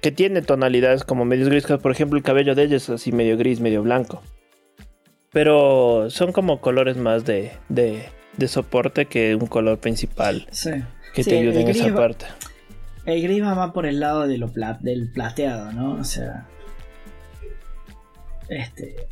Que 0.03 0.11
tiene 0.11 0.43
tonalidades 0.43 1.03
como 1.03 1.25
medios 1.25 1.49
grises. 1.49 1.79
Por 1.79 1.91
ejemplo, 1.91 2.17
el 2.17 2.23
cabello 2.23 2.53
de 2.53 2.63
ella 2.63 2.77
es 2.77 2.89
así 2.89 3.11
medio 3.11 3.37
gris, 3.37 3.59
medio 3.59 3.81
blanco. 3.81 4.21
Pero 5.31 6.11
son 6.11 6.31
como 6.31 6.61
colores 6.61 6.95
más 6.95 7.25
de, 7.25 7.53
de, 7.69 8.03
de 8.37 8.47
soporte 8.47 9.07
que 9.07 9.33
un 9.33 9.47
color 9.47 9.79
principal. 9.79 10.45
Sí. 10.51 10.71
Que 11.15 11.23
te 11.23 11.39
ayude 11.39 11.61
en 11.61 11.69
esa 11.69 11.95
parte. 11.95 12.25
El 13.05 13.23
gris 13.23 13.41
va 13.41 13.55
más 13.55 13.71
por 13.71 13.87
el 13.87 13.99
lado 13.99 14.27
de 14.27 14.37
lo 14.37 14.51
del 14.81 15.11
plateado, 15.11 15.71
¿no? 15.71 15.95
O 15.95 16.03
sea. 16.03 16.47
Este 18.49 19.07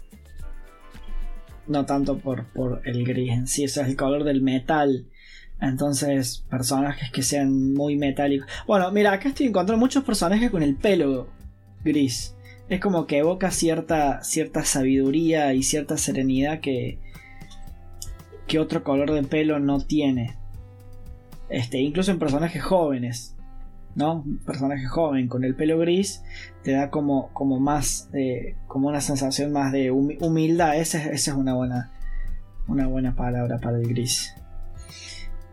no 1.68 1.86
tanto 1.86 2.18
por, 2.18 2.46
por 2.48 2.82
el 2.86 3.06
gris 3.06 3.32
en 3.32 3.48
sí, 3.48 3.64
ese 3.64 3.82
es 3.82 3.88
el 3.88 3.96
color 3.96 4.24
del 4.24 4.42
metal. 4.42 5.06
Entonces, 5.62 6.44
personajes 6.50 7.12
que 7.12 7.22
sean 7.22 7.74
muy 7.74 7.96
metálicos. 7.96 8.48
Bueno, 8.66 8.92
mira, 8.92 9.14
acá 9.14 9.30
estoy 9.30 9.46
encontrando 9.46 9.80
muchos 9.80 10.04
personajes 10.04 10.50
con 10.50 10.64
el 10.64 10.76
pelo 10.76 11.30
gris. 11.84 12.36
Es 12.68 12.80
como 12.80 13.06
que 13.06 13.20
evoca 13.20 13.52
cierta, 13.52 14.24
cierta 14.24 14.66
sabiduría 14.66 15.54
y 15.54 15.62
cierta 15.62 15.98
serenidad 15.98 16.62
que, 16.62 17.00
que 18.48 18.58
otro 18.58 18.84
color 18.84 19.12
de 19.12 19.24
pelo 19.24 19.60
no 19.60 19.80
tiene. 19.80 20.36
Este, 21.50 21.80
incluso 21.80 22.12
en 22.12 22.18
personajes 22.18 22.64
jóvenes. 22.64 23.36
¿no? 23.94 24.22
Un 24.22 24.40
personaje 24.40 24.88
joven 24.88 25.28
con 25.28 25.44
el 25.44 25.54
pelo 25.54 25.78
gris 25.78 26.24
te 26.64 26.72
da 26.72 26.90
como, 26.90 27.30
como 27.34 27.60
más, 27.60 28.10
eh, 28.14 28.56
como 28.68 28.88
una 28.88 29.02
sensación 29.02 29.52
más 29.52 29.72
de 29.72 29.92
humildad. 29.92 30.78
Esa, 30.78 31.12
es 31.12 31.28
una 31.28 31.54
buena, 31.54 31.92
una 32.68 32.88
buena 32.88 33.16
palabra 33.16 33.60
para 33.60 33.78
el 33.78 33.88
gris. 33.88 34.34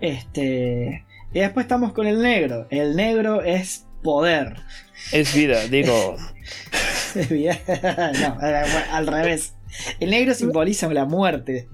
Este, 0.01 1.05
y 1.33 1.41
después 1.41 1.65
estamos 1.65 1.93
con 1.93 2.07
el 2.07 2.23
negro. 2.23 2.67
El 2.71 2.97
negro 2.97 3.43
es 3.43 3.87
poder. 4.03 4.57
Es 5.13 5.35
vida, 5.35 5.67
digo. 5.71 6.17
no, 7.15 8.39
al 8.93 9.07
revés. 9.07 9.55
El 10.01 10.11
negro 10.11 10.35
simboliza 10.35 10.89
la 10.93 11.05
muerte, 11.05 11.69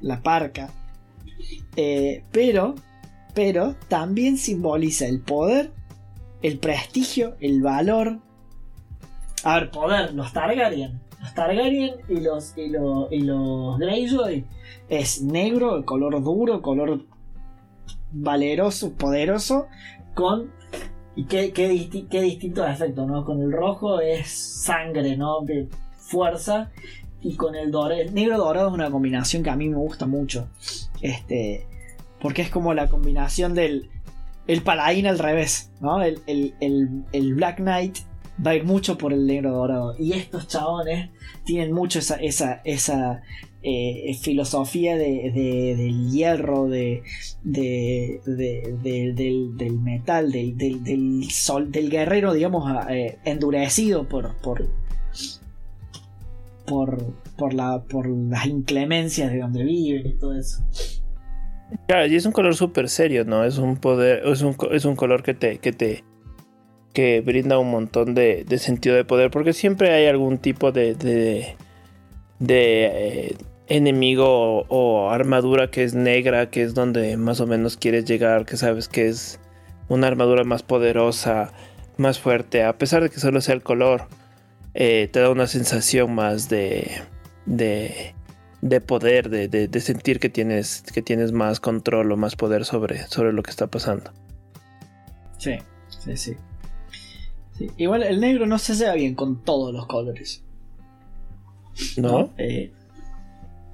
la 0.00 0.22
parca. 0.22 0.70
Eh, 1.76 2.24
pero, 2.32 2.74
pero 3.34 3.76
también 3.88 4.36
simboliza 4.36 5.06
el 5.06 5.20
poder, 5.20 5.70
el 6.42 6.58
prestigio, 6.58 7.36
el 7.40 7.62
valor. 7.62 8.18
A 9.44 9.54
ver, 9.54 9.70
poder, 9.70 10.14
los 10.14 10.32
Targaryen. 10.32 11.00
Los 11.20 11.34
Targaryen 11.34 11.94
y 12.08 12.20
los, 12.20 12.54
y 12.56 12.68
los, 12.68 13.10
y 13.12 13.20
los 13.20 13.78
Greyjoy 13.78 14.44
es 14.88 15.22
negro, 15.22 15.84
color 15.84 16.22
duro, 16.22 16.62
color 16.62 17.04
valeroso, 18.12 18.92
poderoso, 18.92 19.66
con 20.14 20.50
y 21.18 21.24
qué, 21.24 21.52
qué, 21.52 21.88
qué 22.08 22.22
distinto 22.22 22.64
efecto, 22.64 23.04
¿no? 23.04 23.24
Con 23.24 23.42
el 23.42 23.50
rojo 23.50 24.00
es 24.00 24.28
sangre, 24.28 25.16
¿no? 25.16 25.38
Fuerza. 25.96 26.70
Y 27.20 27.34
con 27.34 27.56
el 27.56 27.72
dorado, 27.72 28.00
el 28.00 28.14
negro 28.14 28.38
dorado 28.38 28.68
es 28.68 28.74
una 28.74 28.88
combinación 28.88 29.42
que 29.42 29.50
a 29.50 29.56
mí 29.56 29.68
me 29.68 29.78
gusta 29.78 30.06
mucho. 30.06 30.48
Este. 31.00 31.66
Porque 32.20 32.42
es 32.42 32.50
como 32.50 32.72
la 32.72 32.88
combinación 32.88 33.52
del. 33.54 33.90
El 34.46 34.62
paladín 34.62 35.08
al 35.08 35.18
revés, 35.18 35.72
¿no? 35.80 36.00
El, 36.02 36.22
el, 36.28 37.34
Black 37.34 37.56
Knight 37.56 37.98
va 38.46 38.52
a 38.52 38.54
ir 38.54 38.62
mucho 38.62 38.96
por 38.96 39.12
el 39.12 39.26
negro 39.26 39.50
dorado. 39.50 39.96
Y 39.98 40.12
estos 40.12 40.46
chabones 40.46 41.10
tienen 41.44 41.72
mucho 41.72 41.98
esa, 41.98 42.14
esa, 42.14 42.60
esa 42.64 43.22
eh, 43.62 44.14
filosofía 44.20 44.96
de, 44.96 45.32
del 45.76 46.10
hierro, 46.10 46.66
de, 46.66 47.02
del, 47.44 48.24
metal, 49.80 50.30
del, 50.32 51.24
sol, 51.30 51.70
del 51.72 51.90
guerrero, 51.90 52.32
digamos, 52.32 52.70
eh, 52.88 53.18
endurecido 53.24 54.08
por, 54.08 54.36
por, 54.36 54.68
por, 57.36 57.54
la, 57.54 57.82
por 57.84 58.08
las 58.08 58.46
inclemencias 58.46 59.32
de 59.32 59.38
donde 59.38 59.64
vive 59.64 60.08
y 60.08 60.18
todo 60.18 60.38
eso. 60.38 60.62
Claro, 61.86 62.06
y 62.06 62.16
es 62.16 62.24
un 62.24 62.32
color 62.32 62.54
súper 62.54 62.88
serio, 62.88 63.24
¿no? 63.24 63.44
Es 63.44 63.58
un 63.58 63.76
poder, 63.76 64.26
es 64.26 64.42
un, 64.42 64.56
es 64.70 64.84
un 64.84 64.96
color 64.96 65.22
que 65.22 65.34
te, 65.34 65.58
que 65.58 65.72
te, 65.72 66.04
que 66.92 67.20
brinda 67.20 67.58
un 67.58 67.70
montón 67.70 68.14
de, 68.14 68.44
sentido 68.58 68.96
de 68.96 69.04
poder, 69.04 69.30
porque 69.30 69.52
siempre 69.52 69.92
hay 69.92 70.06
algún 70.06 70.38
tipo 70.38 70.72
de, 70.72 70.94
de, 70.94 71.56
eh, 72.40 73.36
enemigo 73.68 74.64
o, 74.68 75.10
armadura 75.10 75.70
que 75.70 75.84
es 75.84 75.94
negra, 75.94 76.50
que 76.50 76.62
es 76.62 76.74
donde 76.74 77.16
más 77.16 77.40
o 77.40 77.46
menos 77.46 77.76
quieres 77.76 78.04
llegar, 78.04 78.46
que 78.46 78.56
sabes 78.56 78.88
que 78.88 79.08
es 79.08 79.38
una 79.88 80.06
armadura 80.06 80.44
más 80.44 80.62
poderosa, 80.62 81.52
más 81.96 82.18
fuerte, 82.18 82.64
a 82.64 82.78
pesar 82.78 83.02
de 83.02 83.10
que 83.10 83.20
solo 83.20 83.40
sea 83.40 83.54
el 83.54 83.62
color, 83.62 84.06
eh, 84.74 85.08
te 85.12 85.20
da 85.20 85.30
una 85.30 85.46
sensación 85.46 86.14
más 86.14 86.48
de, 86.48 87.02
de, 87.46 88.14
de 88.62 88.80
poder, 88.80 89.28
de, 89.28 89.48
de, 89.48 89.80
sentir 89.80 90.18
que 90.20 90.28
tienes, 90.28 90.82
que 90.82 91.02
tienes 91.02 91.32
más 91.32 91.60
control 91.60 92.12
o 92.12 92.16
más 92.16 92.36
poder 92.36 92.64
sobre, 92.64 93.06
sobre 93.06 93.32
lo 93.32 93.42
que 93.42 93.50
está 93.50 93.66
pasando. 93.66 94.12
Sí, 95.38 95.56
sí, 95.88 96.16
sí. 96.16 96.36
Igual 97.76 98.04
el 98.04 98.20
negro 98.20 98.46
no 98.46 98.58
se 98.58 98.74
lleva 98.74 98.94
bien 98.94 99.14
con 99.14 99.42
todos 99.42 99.72
los 99.72 99.86
colores. 99.86 100.44
¿No? 101.96 102.32
Eh, 102.38 102.72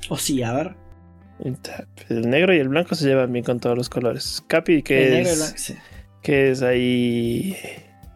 o 0.09 0.16
sí, 0.16 0.42
a 0.42 0.52
ver. 0.52 0.76
El 2.09 2.30
negro 2.30 2.55
y 2.55 2.59
el 2.59 2.68
blanco 2.68 2.94
se 2.94 3.07
llevan 3.07 3.32
bien 3.32 3.44
con 3.44 3.59
todos 3.61 3.76
los 3.76 3.88
colores. 3.88 4.42
Capi, 4.46 4.82
que 4.82 5.20
es. 5.20 5.74
Que 6.22 6.50
es 6.50 6.62
ahí. 6.62 7.57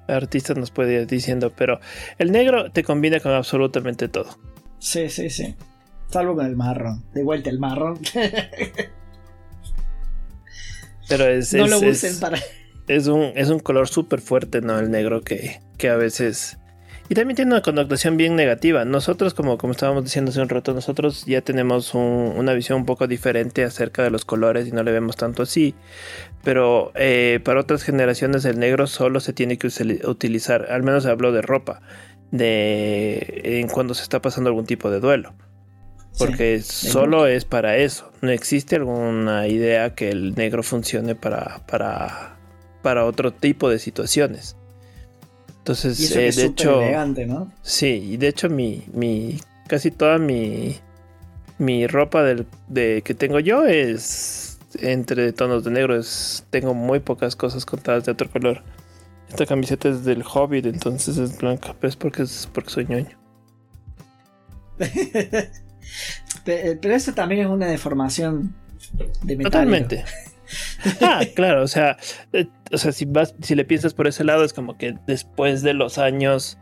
Artista 0.06 0.54
nos 0.54 0.70
puede 0.70 1.02
ir 1.02 1.06
diciendo, 1.06 1.52
pero 1.54 1.80
el 2.18 2.32
negro 2.32 2.70
te 2.72 2.82
combina 2.82 3.20
con 3.20 3.32
absolutamente 3.32 4.08
todo. 4.08 4.38
Sí, 4.78 5.10
sí, 5.10 5.28
sí. 5.28 5.54
Salvo 6.08 6.36
con 6.36 6.46
el 6.46 6.56
marrón. 6.56 7.04
De 7.12 7.22
vuelta 7.22 7.50
el 7.50 7.58
marrón. 7.58 7.98
pero 11.08 11.26
es. 11.26 11.52
No 11.52 11.66
lo 11.66 11.80
usen 11.80 12.18
para. 12.20 12.38
Es 12.86 13.06
un, 13.06 13.32
es 13.34 13.50
un 13.50 13.58
color 13.58 13.88
súper 13.88 14.20
fuerte, 14.20 14.62
¿no? 14.62 14.78
El 14.78 14.90
negro 14.90 15.20
que, 15.20 15.60
que 15.76 15.90
a 15.90 15.96
veces 15.96 16.58
y 17.10 17.14
también 17.14 17.36
tiene 17.36 17.52
una 17.52 17.62
connotación 17.62 18.18
bien 18.18 18.36
negativa. 18.36 18.84
Nosotros, 18.84 19.32
como, 19.32 19.56
como 19.56 19.72
estábamos 19.72 20.04
diciendo 20.04 20.30
hace 20.30 20.42
un 20.42 20.50
rato, 20.50 20.74
nosotros 20.74 21.24
ya 21.24 21.40
tenemos 21.40 21.94
una 21.94 22.52
visión 22.52 22.80
un 22.80 22.86
poco 22.86 23.06
diferente 23.06 23.64
acerca 23.64 24.02
de 24.02 24.10
los 24.10 24.26
colores 24.26 24.68
y 24.68 24.72
no 24.72 24.82
le 24.82 24.92
vemos 24.92 25.16
tanto 25.16 25.42
así. 25.42 25.74
Pero 26.44 26.92
eh, 26.94 27.40
para 27.44 27.60
otras 27.60 27.82
generaciones 27.82 28.44
el 28.44 28.58
negro 28.58 28.86
solo 28.86 29.20
se 29.20 29.32
tiene 29.32 29.56
que 29.56 29.68
utilizar, 30.04 30.70
al 30.70 30.82
menos 30.82 31.06
hablo 31.06 31.32
de 31.32 31.40
ropa, 31.40 31.80
de 32.30 33.40
en 33.42 33.68
cuando 33.68 33.94
se 33.94 34.02
está 34.02 34.20
pasando 34.20 34.50
algún 34.50 34.66
tipo 34.66 34.90
de 34.90 35.00
duelo. 35.00 35.34
Porque 36.18 36.60
solo 36.62 37.26
es 37.26 37.44
para 37.44 37.76
eso. 37.76 38.10
No 38.20 38.30
existe 38.30 38.76
alguna 38.76 39.46
idea 39.46 39.94
que 39.94 40.10
el 40.10 40.34
negro 40.34 40.62
funcione 40.62 41.14
para, 41.14 41.64
para, 41.66 42.36
para 42.82 43.06
otro 43.06 43.32
tipo 43.32 43.70
de 43.70 43.78
situaciones. 43.78 44.56
Entonces, 45.68 46.16
eh, 46.16 46.32
de 46.32 46.44
hecho, 46.46 46.80
sí, 47.60 47.88
y 48.12 48.16
de 48.16 48.28
hecho 48.28 48.48
mi, 48.48 48.86
mi 48.94 49.38
casi 49.66 49.90
toda 49.90 50.16
mi, 50.16 50.78
mi 51.58 51.86
ropa 51.86 52.22
del, 52.22 52.46
de, 52.68 53.02
que 53.04 53.12
tengo 53.12 53.38
yo 53.38 53.66
es 53.66 54.58
entre 54.80 55.30
tonos 55.34 55.64
de 55.64 55.70
negro. 55.70 55.94
Es, 55.94 56.46
tengo 56.48 56.72
muy 56.72 57.00
pocas 57.00 57.36
cosas 57.36 57.66
contadas 57.66 58.06
de 58.06 58.12
otro 58.12 58.30
color. 58.30 58.62
Esta 59.28 59.44
camiseta 59.44 59.90
es 59.90 60.06
del 60.06 60.22
Hobbit, 60.22 60.64
entonces 60.64 61.18
es 61.18 61.36
blanca, 61.36 61.76
pero 61.78 61.90
es 61.90 61.96
porque, 61.96 62.22
es 62.22 62.48
porque 62.50 62.70
soy 62.70 62.86
ñoño. 62.86 63.18
pero 66.46 66.94
eso 66.94 67.12
también 67.12 67.42
es 67.42 67.48
una 67.48 67.66
deformación 67.66 68.54
de 69.22 69.36
metal. 69.36 69.52
Totalmente. 69.52 70.06
Ah, 71.00 71.22
claro, 71.34 71.62
o 71.62 71.68
sea, 71.68 71.96
eh, 72.32 72.46
o 72.72 72.78
sea, 72.78 72.92
si 72.92 73.04
vas, 73.04 73.34
si 73.42 73.54
le 73.54 73.64
piensas 73.64 73.94
por 73.94 74.06
ese 74.06 74.24
lado, 74.24 74.44
es 74.44 74.52
como 74.52 74.76
que 74.76 74.96
después 75.06 75.62
de 75.62 75.74
los 75.74 75.98
años 75.98 76.58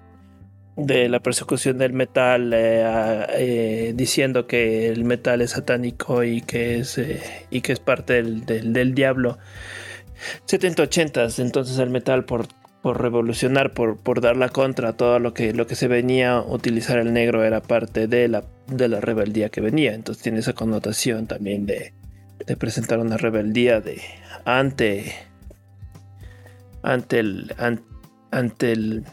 de 0.77 1.09
la 1.09 1.21
persecución 1.21 1.79
del 1.79 1.93
metal, 1.93 2.53
eh, 2.55 3.27
eh, 3.31 3.93
diciendo 3.95 4.47
que 4.47 4.89
el 4.89 5.05
metal 5.05 5.41
es 5.41 5.53
satánico 5.53 6.23
y 6.23 6.43
que 6.43 6.79
es 6.79 7.01
y 7.51 7.61
que 7.63 7.73
es 7.73 7.81
parte 7.81 8.23
del, 8.23 8.95
diablo. 8.95 9.39
70 10.47 10.83
80 10.83 11.29
entonces 11.39 11.79
el 11.79 11.91
metal 11.91 12.25
por, 12.25 12.47
por 12.83 13.01
revolucionar, 13.01 13.73
por, 13.73 13.99
por 13.99 14.21
dar 14.21 14.37
la 14.37 14.49
contra 14.49 14.91
a 14.91 14.93
todo 14.95 15.19
lo 15.19 15.35
que, 15.35 15.53
lo 15.53 15.67
que 15.67 15.75
se 15.75 15.89
venía 15.89 16.41
utilizar 16.41 16.99
el 16.99 17.13
negro 17.13 17.45
era 17.45 17.61
parte 17.61 18.07
de 18.07 18.29
la, 18.29 18.45
de 18.67 18.89
la 18.89 19.01
rebeldía 19.01 19.51
que 19.51 19.61
venía. 19.61 19.95
Entonces 19.95 20.23
tiene 20.23 20.39
esa 20.41 20.55
connotación 20.55 21.27
también 21.27 21.67
de, 21.67 21.93
de 22.47 22.57
presentar 22.57 22.99
una 22.99 23.17
rebeldía 23.17 23.81
de 23.81 24.01
ante 24.45 25.15
ante 26.83 27.19
el 27.19 27.55
ante, 28.31 28.73
el 28.73 29.05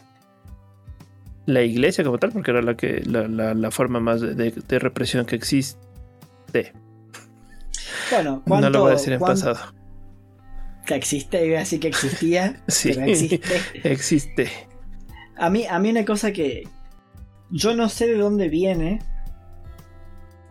la 1.46 1.62
iglesia 1.62 2.04
como 2.04 2.18
tal 2.18 2.32
porque 2.32 2.52
era 2.52 2.62
la 2.62 2.76
que 2.76 3.02
la, 3.04 3.70
forma 3.70 4.00
más 4.00 4.20
de, 4.20 4.78
represión 4.78 5.26
que 5.26 5.36
existe. 5.36 6.72
Bueno 8.10 8.42
no 8.46 8.70
lo 8.70 8.80
voy 8.82 8.90
a 8.90 8.94
decir 8.94 9.12
en 9.12 9.20
pasado. 9.20 9.58
que 10.86 10.94
existe 10.94 11.44
iba 11.44 11.56
a 11.56 11.60
decir 11.60 11.80
que 11.80 11.88
existía 11.88 12.62
sí, 12.68 12.92
pero 12.94 13.06
existe 13.06 13.60
existe. 13.82 14.50
A 15.36 15.50
mí 15.50 15.66
a 15.66 15.78
mí 15.80 15.90
una 15.90 16.04
cosa 16.04 16.32
que 16.32 16.68
yo 17.50 17.74
no 17.74 17.88
sé 17.88 18.06
de 18.06 18.16
dónde 18.16 18.48
viene 18.48 19.00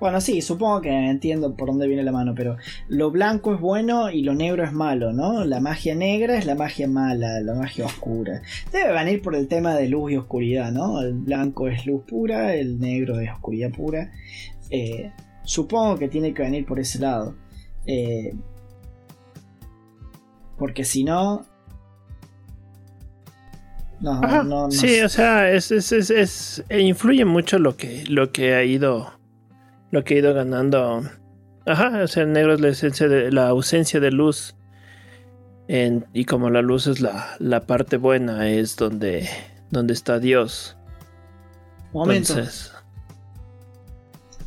bueno, 0.03 0.19
sí, 0.19 0.41
supongo 0.41 0.81
que 0.81 0.89
entiendo 0.89 1.55
por 1.55 1.69
dónde 1.69 1.87
viene 1.87 2.03
la 2.03 2.11
mano, 2.11 2.33
pero 2.35 2.57
lo 2.89 3.09
blanco 3.09 3.53
es 3.53 3.61
bueno 3.61 4.09
y 4.09 4.21
lo 4.21 4.35
negro 4.35 4.61
es 4.65 4.73
malo, 4.73 5.13
¿no? 5.13 5.45
La 5.45 5.61
magia 5.61 5.95
negra 5.95 6.37
es 6.37 6.45
la 6.45 6.55
magia 6.55 6.89
mala, 6.89 7.39
la 7.39 7.53
magia 7.53 7.85
oscura. 7.85 8.41
Debe 8.73 8.91
venir 8.91 9.21
por 9.21 9.33
el 9.33 9.47
tema 9.47 9.75
de 9.75 9.87
luz 9.87 10.11
y 10.11 10.17
oscuridad, 10.17 10.73
¿no? 10.73 10.99
El 10.99 11.13
blanco 11.13 11.69
es 11.69 11.85
luz 11.85 12.03
pura, 12.03 12.53
el 12.53 12.81
negro 12.81 13.17
es 13.17 13.31
oscuridad 13.31 13.71
pura. 13.71 14.11
Eh, 14.69 15.09
supongo 15.45 15.97
que 15.97 16.09
tiene 16.09 16.33
que 16.33 16.43
venir 16.43 16.65
por 16.65 16.81
ese 16.81 16.99
lado. 16.99 17.37
Eh, 17.85 18.35
porque 20.57 20.83
si 20.83 21.05
no, 21.05 21.45
no, 24.01 24.19
no, 24.19 24.43
no, 24.43 24.71
sí, 24.71 24.99
o 24.99 25.07
sea, 25.07 25.49
es, 25.49 25.71
es, 25.71 25.93
es, 25.93 26.61
influye 26.69 27.23
mucho 27.23 27.57
lo 27.57 27.77
que, 27.77 28.03
lo 28.09 28.33
que 28.33 28.53
ha 28.53 28.65
ido 28.65 29.22
lo 29.93 30.03
que 30.03 30.15
ha 30.15 30.17
ido 30.17 30.33
ganando. 30.33 31.03
Ajá, 31.67 32.01
o 32.03 32.07
sea, 32.07 32.23
el 32.23 32.31
negro 32.31 32.55
es 32.55 32.59
la 32.59 32.69
esencia 32.69 33.07
de 33.07 33.31
la 33.31 33.49
ausencia 33.49 33.99
de 33.99 34.09
luz. 34.09 34.55
y 35.67 36.25
como 36.25 36.49
la 36.49 36.63
luz 36.63 36.87
es 36.87 36.99
la, 36.99 37.35
la, 37.37 37.67
parte 37.67 37.97
buena, 37.97 38.49
es 38.49 38.75
donde, 38.75 39.29
donde 39.69 39.93
está 39.93 40.17
Dios. 40.17 40.75
Momento. 41.93 42.33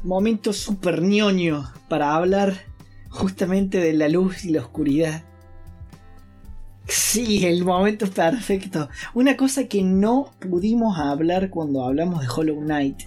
Momento 0.03 0.53
super 0.53 1.01
ñoño 1.01 1.73
para 1.89 2.17
hablar 2.17 2.55
justamente 3.09 3.79
de 3.79 3.93
la 3.93 4.09
luz 4.09 4.45
y 4.45 4.51
la 4.51 4.63
oscuridad. 4.63 5.23
Sí, 6.89 7.47
el 7.47 7.65
momento 7.65 8.09
perfecto. 8.09 8.89
Una 9.15 9.37
cosa 9.37 9.69
que 9.69 9.85
no 9.85 10.33
pudimos 10.41 10.99
hablar 10.99 11.51
cuando 11.51 11.85
hablamos 11.85 12.21
de 12.21 12.29
Hollow 12.29 12.61
Knight 12.63 13.05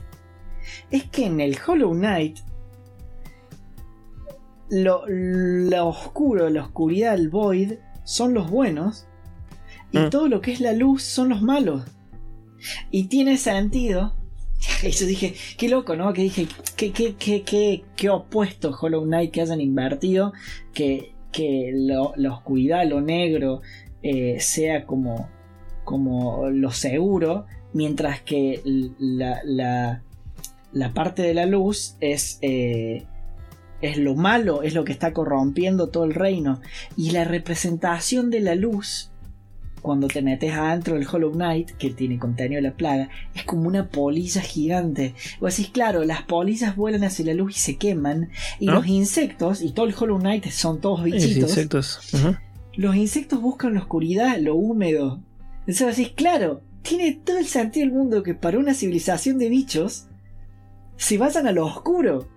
es 0.91 1.03
que 1.05 1.25
en 1.25 1.41
el 1.41 1.57
Hollow 1.65 1.93
Knight 1.93 2.39
lo, 4.69 5.03
oscuro, 5.87 6.49
la 6.49 6.63
oscuridad, 6.63 7.15
el 7.15 7.29
void 7.29 7.73
son 8.03 8.33
los 8.33 8.49
buenos 8.49 9.07
y 9.91 9.97
mm. 9.97 10.09
todo 10.09 10.27
lo 10.27 10.41
que 10.41 10.51
es 10.51 10.61
la 10.61 10.73
luz 10.73 11.03
son 11.03 11.29
los 11.29 11.41
malos. 11.41 11.83
Y 12.91 13.05
tiene 13.05 13.37
sentido. 13.37 14.15
Eso 14.83 15.05
dije, 15.05 15.33
qué 15.57 15.69
loco, 15.69 15.95
¿no? 15.95 16.13
Que 16.13 16.23
dije, 16.23 16.47
qué, 16.75 16.91
qué, 16.91 17.15
qué, 17.15 17.43
qué, 17.43 17.83
qué 17.95 18.09
opuesto 18.09 18.75
Hollow 18.79 19.03
Knight 19.03 19.31
que 19.31 19.41
hayan 19.41 19.61
invertido, 19.61 20.33
que, 20.73 21.13
que 21.31 21.71
la 21.73 22.33
oscuridad, 22.33 22.85
lo 22.87 23.01
negro, 23.01 23.61
eh, 24.01 24.39
sea 24.39 24.85
como, 24.85 25.29
como 25.83 26.49
lo 26.49 26.71
seguro, 26.71 27.45
mientras 27.73 28.21
que 28.21 28.61
la, 28.97 29.41
la, 29.43 30.03
la 30.71 30.93
parte 30.93 31.21
de 31.21 31.33
la 31.33 31.45
luz 31.45 31.95
es, 31.99 32.37
eh, 32.41 33.05
es 33.81 33.97
lo 33.97 34.15
malo, 34.15 34.61
es 34.63 34.73
lo 34.73 34.83
que 34.83 34.91
está 34.91 35.13
corrompiendo 35.13 35.89
todo 35.89 36.03
el 36.03 36.13
reino. 36.13 36.61
Y 36.95 37.11
la 37.11 37.23
representación 37.23 38.29
de 38.29 38.41
la 38.41 38.55
luz, 38.55 39.11
cuando 39.81 40.07
te 40.07 40.21
metes 40.21 40.53
adentro 40.53 40.95
del 40.95 41.07
Hollow 41.11 41.31
Knight, 41.31 41.71
que 41.71 41.89
tiene 41.89 42.19
contenido 42.19 42.61
de 42.61 42.69
la 42.69 42.75
plaga, 42.75 43.09
es 43.33 43.43
como 43.43 43.67
una 43.67 43.87
polilla 43.89 44.41
gigante. 44.41 45.15
Vos 45.39 45.55
decís, 45.55 45.71
claro, 45.71 46.03
las 46.03 46.23
polillas 46.23 46.75
vuelan 46.75 47.03
hacia 47.03 47.25
la 47.25 47.33
luz 47.33 47.57
y 47.57 47.59
se 47.59 47.77
queman. 47.77 48.29
Y 48.59 48.67
los 48.67 48.87
insectos, 48.87 49.61
y 49.61 49.71
todo 49.71 49.87
el 49.87 49.95
Hollow 49.97 50.19
Knight 50.19 50.45
son 50.49 50.81
todos 50.81 51.03
bichitos. 51.03 51.49
Insectos. 51.49 51.99
Los 52.75 52.95
insectos 52.95 53.41
buscan 53.41 53.73
la 53.73 53.81
oscuridad, 53.81 54.37
lo 54.39 54.55
húmedo. 54.55 55.21
Entonces 55.61 55.97
decís, 55.97 56.13
claro, 56.15 56.61
tiene 56.81 57.13
todo 57.13 57.37
el 57.37 57.45
sentido 57.45 57.85
del 57.85 57.95
mundo 57.95 58.23
que 58.23 58.35
para 58.35 58.59
una 58.59 58.73
civilización 58.73 59.37
de 59.37 59.49
bichos 59.49 60.08
se 60.99 61.17
vayan 61.17 61.47
a 61.47 61.51
lo 61.51 61.65
oscuro. 61.65 62.27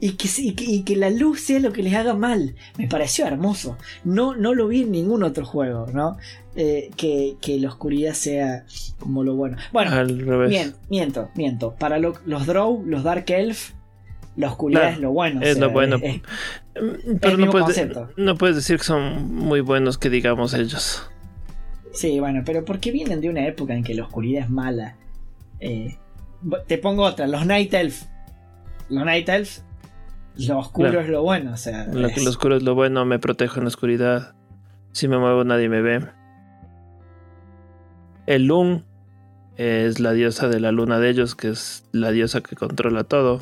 Y 0.00 0.12
que, 0.12 0.28
y 0.38 0.82
que, 0.84 0.94
la 0.94 1.10
luz 1.10 1.40
sea 1.40 1.58
lo 1.58 1.72
que 1.72 1.82
les 1.82 1.92
haga 1.94 2.14
mal. 2.14 2.54
Me 2.76 2.86
pareció 2.86 3.26
hermoso. 3.26 3.76
No, 4.04 4.36
no 4.36 4.54
lo 4.54 4.68
vi 4.68 4.82
en 4.82 4.92
ningún 4.92 5.24
otro 5.24 5.44
juego, 5.44 5.86
¿no? 5.92 6.16
Eh, 6.54 6.90
que, 6.96 7.58
la 7.58 7.68
oscuridad 7.68 8.12
sea 8.12 8.64
como 9.00 9.24
lo 9.24 9.34
bueno. 9.34 9.56
Bueno, 9.72 9.90
miento, 10.88 11.30
miento. 11.34 11.74
Para 11.74 11.98
los 11.98 12.46
Drow, 12.46 12.84
los 12.86 13.02
Dark 13.02 13.24
Elf, 13.26 13.72
la 14.36 14.50
oscuridad 14.50 14.90
es 14.90 15.00
lo 15.00 15.10
bueno. 15.10 15.40
Es 15.42 15.58
lo 15.58 15.70
bueno. 15.70 15.98
pero 17.20 17.36
no 17.36 17.50
puedes, 17.50 17.88
no 18.16 18.36
puedes 18.36 18.54
decir 18.54 18.76
que 18.78 18.84
son 18.84 19.34
muy 19.34 19.62
buenos 19.62 19.98
que 19.98 20.10
digamos 20.10 20.54
ellos. 20.54 21.10
Sí, 21.92 22.20
bueno, 22.20 22.42
pero 22.46 22.64
porque 22.64 22.92
vienen 22.92 23.20
de 23.20 23.30
una 23.30 23.44
época 23.48 23.74
en 23.74 23.82
que 23.82 23.94
la 23.94 24.04
oscuridad 24.04 24.44
es 24.44 24.50
mala. 24.50 24.94
Eh, 25.58 25.96
te 26.66 26.78
pongo 26.78 27.04
otra, 27.04 27.26
los 27.26 27.46
Night 27.46 27.72
Elf. 27.74 28.04
Los 28.88 29.04
Night 29.04 29.28
Elf, 29.28 29.60
lo 30.36 30.58
oscuro 30.58 31.00
es 31.00 31.08
lo 31.08 31.22
bueno, 31.22 31.52
o 31.52 31.56
sea. 31.56 31.86
Lo, 31.86 32.08
lo 32.08 32.30
oscuro 32.30 32.56
es 32.56 32.62
lo 32.62 32.74
bueno, 32.74 33.04
me 33.04 33.18
protejo 33.18 33.58
en 33.58 33.64
la 33.64 33.68
oscuridad. 33.68 34.34
Si 34.92 35.08
me 35.08 35.18
muevo 35.18 35.44
nadie 35.44 35.68
me 35.68 35.82
ve. 35.82 36.06
El 38.26 38.44
Lun 38.44 38.84
es 39.56 40.00
la 40.00 40.12
diosa 40.12 40.48
de 40.48 40.60
la 40.60 40.70
luna 40.70 41.00
de 41.00 41.10
ellos, 41.10 41.34
que 41.34 41.48
es 41.48 41.84
la 41.92 42.10
diosa 42.10 42.40
que 42.40 42.56
controla 42.56 43.04
todo. 43.04 43.40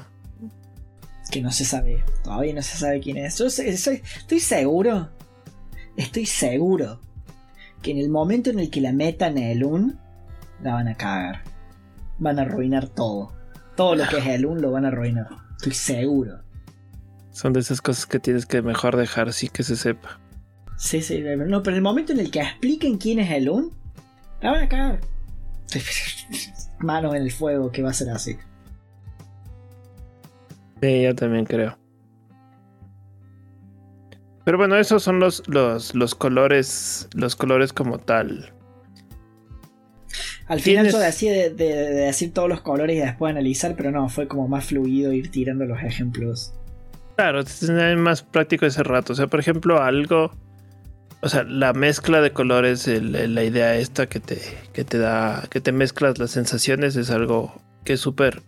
Que 1.30 1.42
no 1.42 1.51
se 1.51 1.64
sabe, 1.64 2.05
todavía 2.22 2.55
no 2.55 2.62
se 2.62 2.76
sabe 2.78 3.01
quién 3.01 3.18
es. 3.18 3.38
Yo 3.38 3.47
estoy 3.47 4.40
seguro, 4.40 5.11
estoy 5.97 6.24
seguro 6.24 7.01
que 7.82 7.90
en 7.90 7.99
el 7.99 8.09
momento 8.09 8.51
en 8.51 8.59
el 8.59 8.70
que 8.70 8.80
la 8.80 8.92
metan 8.92 9.36
el 9.38 9.59
Lun, 9.59 9.99
la 10.62 10.74
van 10.74 10.88
a 10.88 10.94
cagar 10.94 11.55
van 12.18 12.38
a 12.38 12.42
arruinar 12.42 12.88
todo. 12.88 13.32
Todo 13.76 13.94
lo 13.94 14.06
que 14.08 14.18
es 14.18 14.26
el 14.26 14.46
1 14.46 14.60
lo 14.60 14.70
van 14.70 14.84
a 14.84 14.88
arruinar. 14.88 15.28
Estoy 15.56 15.72
seguro. 15.72 16.40
Son 17.30 17.52
de 17.52 17.60
esas 17.60 17.82
cosas 17.82 18.06
que 18.06 18.18
tienes 18.18 18.46
que 18.46 18.62
mejor 18.62 18.96
dejar 18.96 19.28
así 19.28 19.48
que 19.48 19.62
se 19.62 19.76
sepa. 19.76 20.18
Sí, 20.76 21.02
sí, 21.02 21.22
no, 21.22 21.62
pero 21.62 21.74
en 21.74 21.76
el 21.76 21.82
momento 21.82 22.12
en 22.12 22.20
el 22.20 22.30
que 22.30 22.40
expliquen 22.40 22.98
quién 22.98 23.18
es 23.18 23.30
el 23.30 23.48
1, 23.48 23.70
la 24.40 24.50
van 24.50 24.62
a 24.62 24.68
cagar. 24.68 25.00
Manos 26.78 27.14
en 27.14 27.22
el 27.22 27.32
fuego, 27.32 27.70
que 27.72 27.82
va 27.82 27.90
a 27.90 27.94
ser 27.94 28.10
así. 28.10 28.36
Sí, 30.80 31.02
yo 31.02 31.14
también 31.14 31.46
creo. 31.46 31.78
Pero 34.44 34.58
bueno, 34.58 34.76
esos 34.76 35.02
son 35.02 35.18
los, 35.18 35.42
los, 35.48 35.94
los 35.94 36.14
colores. 36.14 37.08
Los 37.14 37.34
colores 37.34 37.72
como 37.72 37.98
tal. 37.98 38.52
Al 40.49 40.61
final 40.61 40.88
yo 40.88 40.99
decía 40.99 41.32
de, 41.32 41.51
decir 41.51 42.32
todos 42.32 42.49
los 42.49 42.61
colores 42.61 42.97
y 42.97 43.01
después 43.01 43.30
analizar, 43.30 43.74
pero 43.76 43.90
no, 43.90 44.09
fue 44.09 44.28
como 44.28 44.47
más 44.47 44.66
fluido 44.66 45.12
ir 45.12 45.30
tirando 45.30 45.64
los 45.64 45.82
ejemplos. 45.82 46.53
Claro, 47.16 47.40
es 47.40 47.68
más 47.97 48.22
práctico 48.22 48.66
ese 48.66 48.82
rato. 48.82 49.12
O 49.12 49.16
sea, 49.16 49.26
por 49.26 49.40
ejemplo, 49.40 49.82
algo. 49.82 50.30
O 51.22 51.28
sea, 51.28 51.42
la 51.42 51.72
mezcla 51.72 52.20
de 52.20 52.30
colores, 52.30 52.86
la 52.86 53.42
idea 53.42 53.74
esta 53.74 54.07
que 54.07 54.20
te, 54.20 54.40
que 54.72 54.84
te 54.84 54.99
da, 54.99 55.44
que 55.51 55.61
te 55.61 55.72
mezclas 55.72 56.18
las 56.18 56.30
sensaciones 56.30 56.94
es 56.94 57.11
algo 57.11 57.61
que 57.84 57.94
es 57.94 58.01
súper 58.01 58.42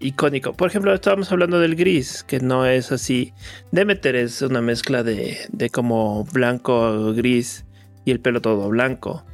icónico. 0.00 0.54
Por 0.54 0.68
ejemplo, 0.68 0.92
estábamos 0.92 1.30
hablando 1.30 1.60
del 1.60 1.76
gris, 1.76 2.24
que 2.24 2.40
no 2.40 2.66
es 2.66 2.90
así. 2.90 3.32
Demeter 3.70 4.16
es 4.16 4.42
una 4.42 4.62
mezcla 4.62 5.04
de, 5.04 5.38
de 5.52 5.70
como 5.70 6.24
blanco, 6.24 7.12
gris 7.12 7.64
y 8.04 8.10
el 8.10 8.20
pelo 8.20 8.40
todo 8.40 8.68
blanco 8.68 9.24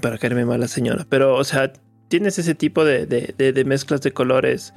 para 0.00 0.18
caerme 0.18 0.44
mal 0.44 0.60
la 0.60 0.68
señora, 0.68 1.06
pero 1.08 1.34
o 1.34 1.44
sea, 1.44 1.72
tienes 2.08 2.38
ese 2.38 2.54
tipo 2.54 2.84
de, 2.84 3.64
mezclas 3.66 4.00
de 4.00 4.12
colores. 4.12 4.74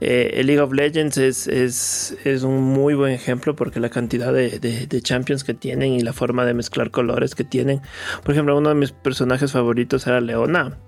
Eh, 0.00 0.40
el 0.40 0.48
League 0.48 0.60
of 0.60 0.72
Legends 0.72 1.16
es, 1.16 1.46
es, 1.46 2.42
un 2.42 2.60
muy 2.60 2.94
buen 2.94 3.12
ejemplo 3.12 3.54
porque 3.54 3.80
la 3.80 3.88
cantidad 3.88 4.32
de, 4.32 5.00
champions 5.02 5.44
que 5.44 5.54
tienen 5.54 5.92
y 5.92 6.00
la 6.00 6.12
forma 6.12 6.44
de 6.44 6.54
mezclar 6.54 6.90
colores 6.90 7.34
que 7.34 7.44
tienen. 7.44 7.80
Por 8.22 8.32
ejemplo, 8.32 8.56
uno 8.56 8.68
de 8.68 8.74
mis 8.74 8.92
personajes 8.92 9.52
favoritos 9.52 10.06
era 10.06 10.20
Leona. 10.20 10.78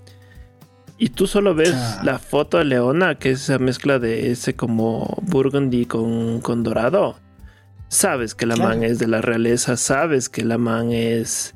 Y 0.96 1.08
tú 1.08 1.26
solo 1.26 1.54
ves 1.54 1.74
ah. 1.74 2.00
la 2.04 2.18
foto 2.18 2.58
de 2.58 2.64
Leona, 2.64 3.18
que 3.18 3.30
es 3.30 3.42
esa 3.42 3.58
mezcla 3.58 3.98
de 3.98 4.30
ese 4.30 4.54
como 4.54 5.16
burgundy 5.22 5.86
con, 5.86 6.62
dorado. 6.62 7.16
Sabes 7.88 8.34
que 8.34 8.46
la 8.46 8.56
man 8.56 8.82
es 8.82 8.98
de 8.98 9.06
la 9.06 9.20
realeza, 9.20 9.76
sabes 9.76 10.28
que 10.28 10.44
la 10.44 10.58
man 10.58 10.90
es 10.90 11.54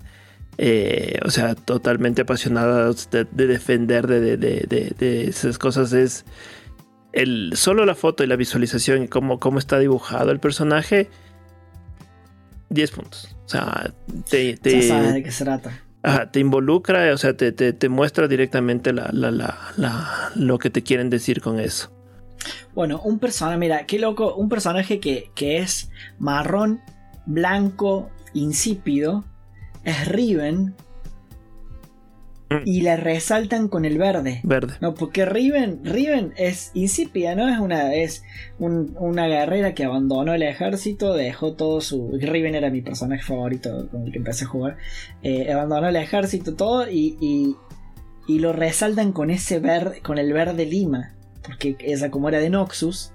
eh, 0.61 1.21
o 1.25 1.31
sea, 1.31 1.55
totalmente 1.55 2.23
apasionada 2.23 2.91
de, 2.91 3.47
defender 3.47 4.09
de, 4.09 5.25
esas 5.29 5.57
cosas 5.57 5.93
es 5.93 6.25
el, 7.13 7.53
solo 7.55 7.87
la 7.87 7.95
foto 7.95 8.25
y 8.25 8.27
la 8.27 8.35
visualización 8.35 9.05
y 9.05 9.09
cómo, 9.09 9.39
cómo 9.39 9.61
está 9.61 9.79
dibujado 9.79 10.33
el 10.33 10.41
personaje, 10.41 11.11
10 12.71 12.91
puntos. 12.91 13.37
O 13.45 13.49
sea, 13.49 13.95
te, 14.29 14.57
te, 14.57 14.71
de 14.81 15.23
qué 15.23 15.31
se 15.31 15.45
trata. 15.45 15.71
te 16.33 16.41
involucra, 16.41 17.15
o 17.15 17.19
sea, 17.19 17.37
te, 17.37 17.53
te 17.53 17.89
muestra 17.89 18.27
directamente 18.27 18.93
la, 18.93 19.11
la, 19.13 19.31
la, 19.31 20.33
lo 20.35 20.59
que 20.59 20.71
te 20.71 20.83
quieren 20.83 21.09
decir 21.09 21.41
con 21.41 21.61
eso. 21.61 21.93
Bueno, 22.75 23.01
un 23.01 23.21
personaje, 23.21 23.59
mira, 23.59 23.87
qué 23.87 24.01
loco, 24.01 24.35
un 24.35 24.49
personaje 24.49 24.99
que, 24.99 25.31
que 25.37 25.59
es 25.59 25.91
marrón, 26.19 26.81
blanco, 27.27 28.11
insípido, 28.35 29.25
es 29.89 30.09
Riven 30.09 30.75
mm. 32.51 32.63
y 32.65 32.83
la 32.83 32.97
resaltan 32.97 33.69
con 33.69 33.85
el 33.85 33.99
verde. 33.99 34.41
Verde. 34.45 34.75
No, 34.81 34.95
porque 34.95 35.25
Riven, 35.25 35.85
Riven 35.85 36.33
es 36.37 36.71
insípida, 36.75 37.35
¿no? 37.35 37.49
Es 37.49 37.59
una, 37.59 37.95
es 37.95 38.23
una 38.59 39.27
guerrera 39.27 39.75
que 39.75 39.85
abandonó 39.85 40.35
el 40.35 40.43
ejército, 40.43 41.15
dejó 41.15 41.55
todo 41.55 41.81
su. 41.81 42.19
Riven 42.21 42.55
era 42.55 42.71
mi 42.71 42.83
personaje 42.83 43.23
favorito 43.23 43.89
con 43.91 44.05
el 44.05 44.13
que 44.13 44.19
empecé 44.19 44.45
a 44.45 44.49
jugar. 44.49 44.77
Eh, 45.23 45.53
abandonó 45.53 45.89
el 45.89 45.97
ejército, 45.97 46.55
todo, 46.55 46.91
y, 46.91 47.17
y, 47.21 47.57
y, 48.27 48.39
lo 48.39 48.53
resaltan 48.53 49.13
con 49.13 49.31
ese 49.31 49.59
verde, 49.59 50.01
con 50.03 50.19
el 50.19 50.33
verde 50.33 50.67
lima. 50.67 51.15
Porque 51.43 51.77
esa, 51.81 52.11
como 52.11 52.29
era 52.29 52.41
de 52.41 52.51
Noxus, 52.51 53.13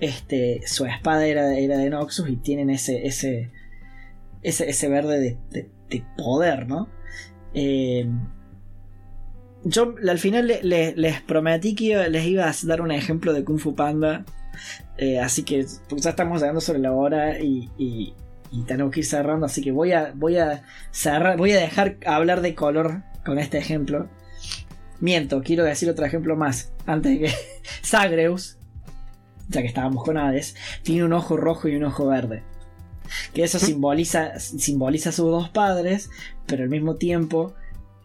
este, 0.00 0.60
su 0.66 0.86
espada 0.86 1.26
era, 1.26 1.56
era 1.56 1.78
de 1.78 1.90
Noxus 1.90 2.28
y 2.28 2.36
tienen 2.36 2.70
ese, 2.70 3.06
ese, 3.06 3.50
ese, 4.42 4.88
verde 4.88 5.38
de, 5.50 5.70
poder, 6.16 6.66
¿no? 6.66 6.88
Eh, 7.54 8.08
yo 9.64 9.94
al 10.06 10.18
final 10.18 10.46
les 10.62 11.20
prometí 11.22 11.74
que 11.74 12.08
les 12.08 12.26
iba 12.26 12.48
a 12.48 12.54
dar 12.64 12.82
un 12.82 12.90
ejemplo 12.90 13.32
de 13.32 13.44
Kung 13.44 13.58
Fu 13.58 13.74
Panda. 13.74 14.24
Eh, 14.98 15.18
así 15.18 15.42
que 15.42 15.66
pues 15.88 16.02
ya 16.02 16.10
estamos 16.10 16.40
llegando 16.40 16.60
sobre 16.60 16.78
la 16.78 16.92
hora 16.92 17.40
y, 17.40 17.70
y, 17.78 18.14
tenemos 18.66 18.92
que 18.92 19.00
ir 19.00 19.06
cerrando. 19.06 19.46
Así 19.46 19.62
que 19.62 19.72
voy 19.72 19.92
a, 19.92 20.12
voy 20.14 20.36
a 20.36 20.62
cerrar, 20.90 21.36
voy 21.36 21.52
a 21.52 21.60
dejar 21.60 21.96
hablar 22.06 22.40
de 22.40 22.54
color 22.54 23.02
con 23.24 23.38
este 23.38 23.58
ejemplo. 23.58 24.08
Miento, 25.00 25.42
quiero 25.42 25.64
decir 25.64 25.88
otro 25.88 26.04
ejemplo 26.04 26.36
más. 26.36 26.72
Antes 26.86 27.12
de 27.12 27.26
que 27.26 27.34
Zagreus, 27.84 28.58
ya 29.48 29.62
que 29.62 29.66
estábamos 29.66 30.04
con 30.04 30.18
Hades, 30.18 30.54
tiene 30.82 31.04
un 31.04 31.12
ojo 31.14 31.36
rojo 31.36 31.68
y 31.68 31.76
un 31.76 31.84
ojo 31.84 32.06
verde. 32.06 32.42
Que 33.32 33.44
eso 33.44 33.58
simboliza, 33.58 34.38
simboliza 34.38 35.10
a 35.10 35.12
sus 35.12 35.26
dos 35.26 35.48
padres, 35.50 36.10
pero 36.46 36.64
al 36.64 36.70
mismo 36.70 36.96
tiempo, 36.96 37.54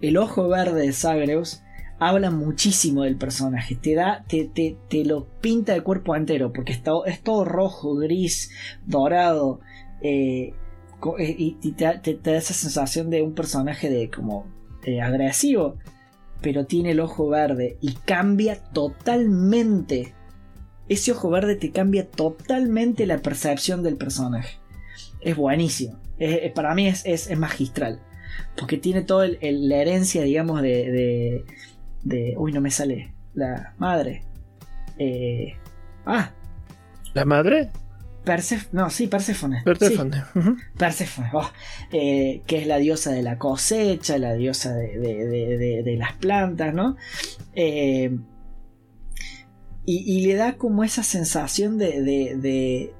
el 0.02 0.18
ojo 0.18 0.48
verde 0.48 0.82
de 0.82 0.94
Zagreus 0.94 1.62
habla 2.00 2.32
muchísimo 2.32 3.04
del 3.04 3.18
personaje. 3.18 3.76
Te 3.76 3.96
da, 3.96 4.24
te, 4.28 4.46
te, 4.46 4.78
te 4.90 5.06
lo 5.06 5.28
pinta 5.42 5.74
de 5.74 5.82
cuerpo 5.82 6.16
entero, 6.16 6.52
porque 6.54 6.72
está, 6.72 6.92
es 7.06 7.22
todo 7.22 7.46
rojo, 7.46 7.96
gris, 7.96 8.52
dorado. 8.86 9.60
Eh, 10.02 10.54
eh, 11.18 11.36
y, 11.38 11.72
te, 11.72 11.86
da 11.86 12.38
esa 12.38 12.54
sensación 12.54 13.10
de 13.10 13.22
un 13.22 13.34
personaje 13.34 13.90
de 13.90 14.10
como 14.10 14.46
eh, 14.84 15.02
agresivo, 15.02 15.78
pero 16.42 16.66
tiene 16.66 16.92
el 16.92 17.00
ojo 17.00 17.30
verde 17.30 17.78
y 17.82 17.94
cambia 17.94 18.62
totalmente. 18.72 20.14
Ese 20.88 21.12
ojo 21.12 21.30
verde 21.30 21.56
te 21.56 21.72
cambia 21.72 22.10
totalmente 22.10 23.06
la 23.06 23.20
percepción 23.20 23.84
del 23.84 23.96
personaje. 23.96 24.59
Es 25.22 25.36
buenísimo. 25.36 26.00
para 26.56 26.74
mí 26.76 26.88
es, 26.88 27.06
es, 27.06 27.38
magistral. 27.38 28.02
Porque 28.58 28.78
tiene 28.78 29.02
toda 29.02 29.28
la 29.28 29.76
herencia, 29.78 30.24
digamos, 30.24 30.62
de, 30.62 31.44
de, 32.04 32.36
Uy, 32.38 32.52
no 32.52 32.62
me 32.62 32.72
sale. 32.72 33.14
La 33.34 33.74
madre. 33.78 34.24
Eh, 34.98 35.56
ah. 36.06 36.32
¿La 37.14 37.26
madre? 37.26 37.70
no, 38.72 38.90
sí, 38.90 39.08
Perséfone. 39.08 39.64
Perséfone. 40.78 41.30
Oh, 41.34 41.50
eh, 41.92 42.42
que 42.46 42.60
es 42.60 42.68
la 42.68 42.78
diosa 42.78 43.12
de 43.12 43.24
la 43.24 43.38
cosecha, 43.38 44.18
la 44.18 44.34
diosa 44.34 44.74
de, 44.74 45.96
las 45.98 46.14
plantas, 46.14 46.74
¿no? 46.74 46.96
Eh, 47.56 48.18
y, 49.86 50.28
le 50.28 50.36
da 50.36 50.54
como 50.54 50.84
esa 50.84 51.02
sensación 51.02 51.78
de... 51.78 52.94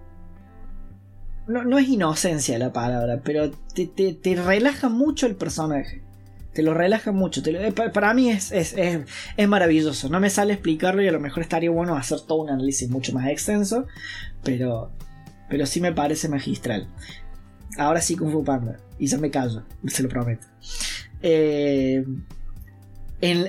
No, 1.50 1.64
no, 1.64 1.78
es 1.78 1.90
inocencia 1.90 2.58
la 2.60 2.72
palabra, 2.72 3.22
pero 3.24 3.52
te, 3.74 4.36
relaja 4.36 4.88
mucho 4.88 5.26
el 5.26 5.36
personaje. 5.36 6.02
Te 6.54 6.64
lo 6.64 6.74
relaja 6.74 7.12
mucho. 7.12 7.42
Eh, 7.46 7.72
para, 7.72 8.14
mí 8.14 8.30
es, 8.30 8.52
es, 8.52 8.76
es, 8.76 9.48
maravilloso. 9.48 10.10
No 10.10 10.20
me 10.20 10.30
sale 10.30 10.54
explicarlo 10.54 11.02
y 11.02 11.08
a 11.08 11.12
lo 11.12 11.20
mejor 11.20 11.44
estaría 11.44 11.70
bueno 11.70 11.96
hacer 11.96 12.22
todo 12.22 12.44
un 12.44 12.50
análisis 12.50 12.90
mucho 12.90 13.14
más 13.14 13.28
extenso. 13.28 13.86
Pero 14.44 14.92
pero 15.50 15.66
sí 15.66 15.82
me 15.82 15.92
parece 15.92 16.30
magistral. 16.30 16.88
Ahora 17.78 18.02
sí 18.02 18.16
Kung 18.16 18.32
Fu 18.32 18.44
Panda. 18.44 18.78
Y 19.00 19.08
ya 19.08 19.18
me 19.18 19.32
callo, 19.32 19.64
se 19.88 20.04
lo 20.04 20.10
prometo. 20.10 20.46
Eh, 21.22 22.06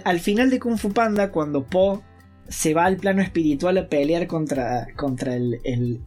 al 0.05 0.21
final 0.21 0.51
de 0.51 0.59
Kung 0.59 0.79
Fu 0.79 0.93
Panda, 0.93 1.31
cuando 1.31 1.65
Po 1.65 2.03
se 2.49 2.75
va 2.75 2.87
al 2.87 2.97
plano 2.97 3.23
espiritual 3.23 3.79
a 3.79 3.89
pelear 3.89 4.27
contra, 4.27 4.89
contra 4.97 5.37
el, 5.37 6.01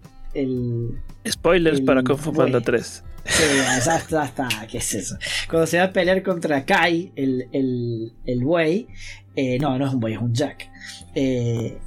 Spoilers 1.28 1.82
para 1.82 2.04
Kung 2.04 2.18
Fu 2.18 2.34
Panda 2.34 2.62
3. 2.62 3.04
Sí, 3.26 3.44
ya 3.86 3.96
está, 3.98 4.50
¿qué 4.70 4.80
es 4.80 4.94
eso? 4.96 5.18
Cuando 5.50 5.66
se 5.66 5.78
va 5.78 5.86
a 5.86 5.94
pelear 5.94 6.22
contra 6.24 6.66
Kai, 6.66 7.14
el, 7.16 7.48
el, 7.54 8.14
el 8.26 8.44
buey, 8.44 8.88
eh, 9.36 9.58
no, 9.60 9.78
no 9.78 9.88
es 9.88 9.94
un 9.94 10.00
buey, 10.00 10.14
es 10.14 10.20
un 10.20 10.34
Jack. 10.34 10.70
Eh, 11.16 11.78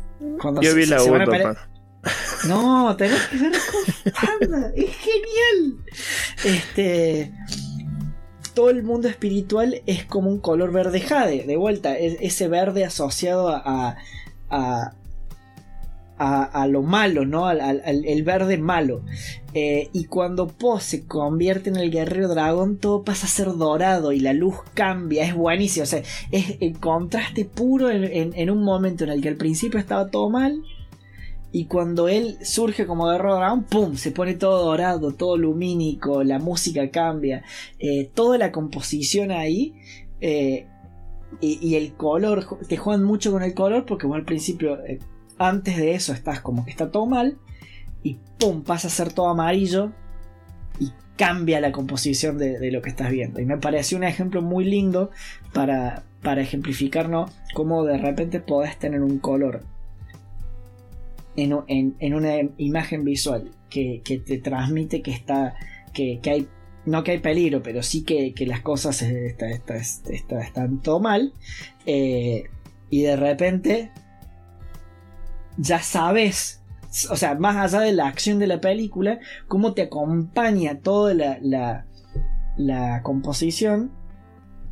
cuando 0.41 0.63
Yo 0.63 0.75
vi 0.75 0.87
la 0.87 1.03
1, 1.03 1.27
no, 2.49 2.97
tenés 2.97 3.21
que 3.27 3.37
ver 3.37 3.53
Panda. 4.15 4.73
Es 4.77 4.91
genial. 4.97 5.85
Este. 6.45 7.33
Todo 8.55 8.71
el 8.71 8.83
mundo 8.85 9.09
espiritual 9.09 9.83
es 9.87 10.05
como 10.05 10.31
un 10.31 10.41
color 10.41 10.73
verde 10.73 11.01
jade. 11.01 11.45
De 11.45 11.57
vuelta, 11.57 11.97
ese 11.97 12.49
verde 12.49 12.85
asociado 12.85 13.49
a. 13.49 13.97
a, 14.51 14.95
a, 16.19 16.67
lo 16.67 16.83
malo, 16.83 17.27
¿no? 17.27 17.47
Al, 17.47 17.83
el 17.85 18.23
verde 18.23 18.59
malo. 18.59 19.03
Eh, 19.55 19.89
y 19.93 20.05
cuando 20.05 20.49
Po 20.49 20.81
se 20.81 21.07
convierte 21.07 21.71
en 21.71 21.77
el 21.77 21.91
guerrero 21.91 22.29
dragón, 22.29 22.79
todo 22.79 23.05
pasa 23.05 23.27
a 23.27 23.31
ser 23.31 23.55
dorado 23.57 24.13
y 24.13 24.21
la 24.21 24.33
luz 24.33 24.57
cambia. 24.75 25.25
Es 25.25 25.35
buenísimo. 25.35 25.85
O 25.85 25.87
sea, 25.87 26.03
es 26.31 26.57
el 26.61 26.79
contraste 26.79 27.45
puro 27.45 27.91
en 27.91 28.51
un 28.51 28.63
momento 28.63 29.05
en 29.05 29.11
el 29.11 29.23
que 29.23 29.29
al 29.29 29.37
principio 29.37 29.79
estaba 29.79 30.09
todo 30.09 30.31
mal 30.31 30.63
y 31.57 31.65
cuando 31.65 32.07
él 32.09 32.37
surge 32.43 32.87
como 32.87 33.09
de 33.09 33.17
dragón, 33.17 33.65
¡pum! 33.65 33.97
Se 33.97 34.11
pone 34.11 34.35
todo 34.35 34.65
dorado, 34.67 35.13
todo 35.13 35.39
lumínico, 35.39 36.23
la 36.23 36.39
música 36.39 36.91
cambia, 36.91 37.45
eh, 37.79 38.11
toda 38.13 38.37
la 38.37 38.53
composición 38.53 39.31
ahí. 39.31 39.75
Eh, 40.21 40.67
y, 41.41 41.75
el 41.77 41.95
color, 41.95 42.47
te 42.69 42.77
juegan 42.77 43.05
mucho 43.05 43.33
con 43.33 43.43
el 43.43 43.55
color 43.55 43.87
porque 43.87 44.07
al 44.07 44.27
principio, 44.27 44.79
antes 45.39 45.77
de 45.77 45.95
eso 45.95 46.13
estás 46.13 46.41
como 46.41 46.65
que 46.65 46.71
está 46.71 46.91
todo 46.91 47.07
mal. 47.07 47.39
Y 48.03 48.19
¡pum! 48.39 48.63
pasa 48.63 48.89
a 48.89 48.91
ser 48.91 49.13
todo 49.13 49.29
amarillo. 49.29 49.93
Y 50.79 50.93
cambia 51.17 51.61
la 51.61 51.73
composición 51.73 52.39
de, 52.39 52.71
lo 52.71 52.83
que 52.83 52.91
estás 52.91 53.11
viendo. 53.11 53.41
Y 53.41 53.47
me 53.47 53.59
pareció 53.59 53.97
un 53.99 54.05
ejemplo 54.05 54.43
muy 54.43 54.65
lindo 54.65 55.11
para, 55.53 56.05
para 56.23 56.43
ejemplificarnos 56.43 57.31
cómo 57.55 57.85
de 57.85 57.99
repente 57.99 58.41
podés 58.41 58.79
tener 58.79 59.01
un 59.01 59.19
color 59.19 59.65
en, 61.37 62.15
una 62.15 62.37
imagen 62.57 63.05
visual 63.05 63.51
que, 63.71 64.03
te 64.05 64.39
transmite 64.39 65.03
que 65.03 65.11
está. 65.11 65.55
Que, 65.93 66.21
hay. 66.25 66.49
No 66.85 67.03
que 67.03 67.13
hay 67.13 67.19
peligro, 67.19 67.63
pero 67.63 67.83
sí 67.83 68.05
que, 68.05 68.33
las 68.47 68.61
cosas 68.61 69.03
están 69.03 70.83
todo 70.83 71.01
mal. 71.01 71.33
Eh, 71.85 72.45
y 72.91 73.03
de 73.03 73.17
repente. 73.17 73.91
Ya 75.57 75.81
sabes. 75.81 76.63
O 77.11 77.17
sea, 77.17 77.35
más 77.35 77.57
allá 77.57 77.85
de 77.85 77.93
la 77.93 78.07
acción 78.07 78.39
de 78.39 78.47
la 78.47 78.61
película, 78.61 79.19
cómo 79.49 79.75
te 79.75 79.83
acompaña 79.83 80.81
toda 80.81 81.15
la, 81.15 81.85
la, 82.57 83.03
composición 83.03 83.93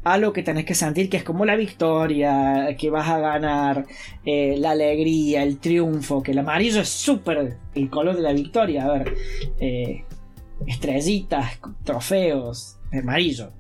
algo 0.05 0.35
que 0.35 0.43
tenés 0.43 0.67
que 0.67 0.75
sentir 0.75 1.09
que 1.09 1.17
es 1.17 1.25
como 1.25 1.47
la 1.47 1.57
victoria, 1.57 2.77
que 2.79 2.91
vas 2.91 3.09
a 3.09 3.19
ganar, 3.19 3.87
eh, 4.27 4.55
la 4.59 4.73
alegría, 4.73 5.43
el 5.43 5.59
triunfo, 5.59 6.23
que 6.23 6.33
el 6.33 6.39
amarillo 6.41 6.83
es 6.83 6.91
súper 6.91 7.57
el 7.75 7.89
color 7.89 8.15
de 8.17 8.21
la 8.21 8.35
victoria. 8.35 8.85
A 8.85 8.93
ver, 8.93 9.15
eh, 9.61 10.05
estrellitas, 10.67 11.59
trofeos, 11.85 12.77
amarillo. 12.93 13.53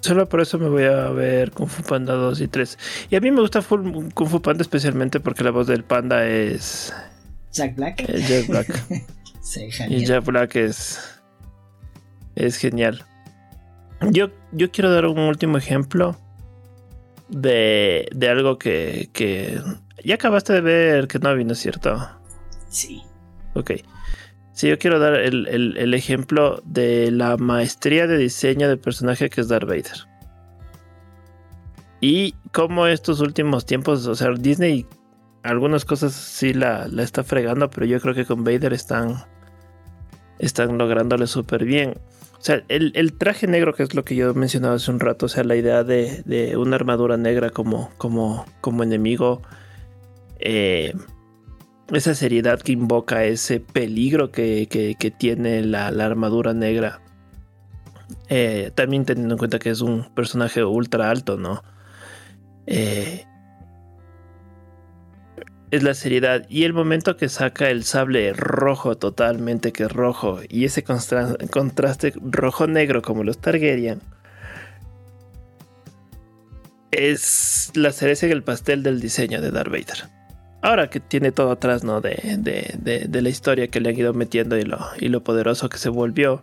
Solo 0.00 0.28
por 0.28 0.40
eso 0.40 0.58
me 0.58 0.68
voy 0.68 0.84
a 0.84 1.10
ver 1.10 1.50
Kung 1.50 1.68
Fu 1.68 1.82
Panda 1.82 2.14
2 2.14 2.40
y 2.40 2.48
3. 2.48 2.78
Y 3.10 3.16
a 3.16 3.20
mí 3.20 3.30
me 3.30 3.40
gusta 3.40 3.60
Kung 3.62 4.28
Fu 4.28 4.40
Panda 4.40 4.62
especialmente 4.62 5.20
porque 5.20 5.44
la 5.44 5.50
voz 5.50 5.66
del 5.66 5.84
panda 5.84 6.26
es... 6.26 6.94
Jack 7.52 7.76
Black. 7.76 8.06
Jack 8.06 8.46
Black. 8.48 9.06
sí, 9.42 9.68
y 9.88 10.04
Jack 10.04 10.24
Black 10.24 10.56
es 10.56 11.16
es 12.36 12.58
genial. 12.58 13.04
Yo, 14.12 14.30
yo 14.52 14.70
quiero 14.70 14.92
dar 14.92 15.06
un 15.06 15.18
último 15.18 15.58
ejemplo 15.58 16.16
de, 17.28 18.08
de 18.14 18.28
algo 18.28 18.58
que, 18.58 19.08
que, 19.12 19.60
Ya 20.04 20.14
acabaste 20.14 20.52
de 20.52 20.60
ver 20.60 21.08
que 21.08 21.18
no 21.18 21.34
vino, 21.34 21.54
¿cierto? 21.54 22.08
Sí. 22.68 23.02
Ok. 23.54 23.72
Sí, 24.56 24.68
yo 24.70 24.78
quiero 24.78 24.98
dar 24.98 25.16
el, 25.16 25.46
el, 25.76 25.92
ejemplo 25.92 26.62
de 26.64 27.10
la 27.10 27.36
maestría 27.36 28.06
de 28.06 28.16
diseño 28.16 28.70
de 28.70 28.78
personaje 28.78 29.28
que 29.28 29.42
es 29.42 29.48
Darth 29.48 29.68
Vader. 29.68 30.08
Y 32.00 32.32
cómo 32.52 32.86
estos 32.86 33.20
últimos 33.20 33.66
tiempos, 33.66 34.06
o 34.06 34.14
sea, 34.14 34.30
Disney 34.30 34.86
algunas 35.42 35.84
cosas 35.84 36.14
sí 36.14 36.54
la, 36.54 36.88
la 36.88 37.02
está 37.02 37.22
fregando, 37.22 37.68
pero 37.68 37.84
yo 37.84 38.00
creo 38.00 38.14
que 38.14 38.24
con 38.24 38.44
Vader 38.44 38.72
están, 38.72 39.24
están 40.38 40.78
lográndole 40.78 41.26
súper 41.26 41.66
bien. 41.66 41.98
O 42.38 42.42
sea, 42.46 42.62
el, 42.68 43.12
traje 43.18 43.46
negro, 43.46 43.74
que 43.74 43.82
es 43.82 43.94
lo 43.94 44.06
que 44.06 44.16
yo 44.16 44.32
mencionaba 44.32 44.76
hace 44.76 44.90
un 44.90 45.00
rato, 45.00 45.26
o 45.26 45.28
sea, 45.28 45.44
la 45.44 45.56
idea 45.56 45.84
de, 45.84 46.54
una 46.56 46.76
armadura 46.76 47.18
negra 47.18 47.50
como, 47.50 47.90
como, 47.98 48.46
como 48.62 48.82
enemigo, 48.82 49.42
eh, 50.38 50.94
esa 51.92 52.14
seriedad 52.14 52.60
que 52.60 52.72
invoca, 52.72 53.24
ese 53.24 53.60
peligro 53.60 54.30
que, 54.32 55.14
tiene 55.18 55.62
la, 55.62 55.86
armadura 55.88 56.52
negra. 56.52 57.00
Eh, 58.28 58.70
también 58.74 59.04
teniendo 59.04 59.34
en 59.34 59.38
cuenta 59.38 59.58
que 59.58 59.70
es 59.70 59.80
un 59.80 60.04
personaje 60.14 60.64
ultra 60.64 61.10
alto, 61.10 61.36
¿no? 61.36 61.62
Eh, 62.66 63.24
es 65.70 65.82
la 65.82 65.94
seriedad. 65.94 66.46
Y 66.48 66.64
el 66.64 66.72
momento 66.72 67.16
que 67.16 67.28
saca 67.28 67.70
el 67.70 67.84
sable 67.84 68.32
rojo, 68.32 68.96
totalmente 68.96 69.72
que 69.72 69.88
rojo, 69.88 70.40
y 70.48 70.64
ese 70.64 70.84
contraste 70.84 72.14
rojo-negro 72.20 73.02
como 73.02 73.24
los 73.24 73.38
Targaryen, 73.38 74.00
es 76.90 77.72
la 77.74 77.92
cereza 77.92 78.26
en 78.26 78.32
el 78.32 78.42
pastel 78.42 78.82
del 78.82 79.00
diseño 79.00 79.40
de 79.40 79.50
Darth 79.50 79.70
Vader. 79.70 80.15
Ahora 80.66 80.90
que 80.90 80.98
tiene 80.98 81.30
todo 81.30 81.52
atrás, 81.52 81.84
¿no? 81.84 82.00
De, 82.00 82.36
de, 82.38 83.22
la 83.22 83.28
historia 83.28 83.68
que 83.68 83.80
le 83.80 83.90
han 83.90 83.98
ido 83.98 84.12
metiendo 84.14 84.58
y 84.58 84.64
lo, 84.64 84.78
y 84.98 85.08
lo 85.08 85.22
poderoso 85.22 85.68
que 85.68 85.78
se 85.78 85.88
volvió. 85.88 86.42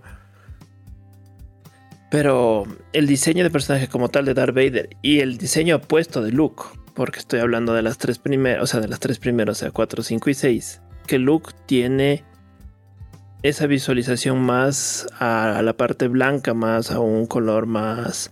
Pero 2.09 2.65
el 2.93 3.05
diseño 3.05 3.43
de 3.43 3.49
personaje 3.49 3.89
como 3.89 4.07
tal 4.07 4.23
de 4.23 4.33
Darth 4.33 4.55
Vader 4.55 4.89
y 5.01 5.19
el 5.19 5.37
diseño 5.37 5.75
opuesto 5.75 6.21
de 6.21 6.31
Luke 6.31 6.63
porque 6.93 7.19
estoy 7.19 7.39
hablando 7.39 7.73
de 7.73 7.81
las 7.81 7.97
tres 7.97 8.19
primeras, 8.19 8.63
o 8.63 8.67
sea, 8.67 8.79
de 8.79 8.87
las 8.87 8.99
tres 8.99 9.19
primeras, 9.19 9.57
o 9.57 9.59
sea, 9.59 9.71
4, 9.71 10.03
5 10.03 10.29
y 10.29 10.33
6. 10.33 10.81
que 11.07 11.19
Luke 11.19 11.51
tiene 11.65 12.23
esa 13.41 13.67
visualización 13.67 14.41
más 14.41 15.07
a, 15.19 15.61
la 15.63 15.73
parte 15.73 16.07
blanca, 16.07 16.53
más 16.53 16.91
a 16.91 16.99
un 16.99 17.25
color 17.25 17.65
más, 17.65 18.31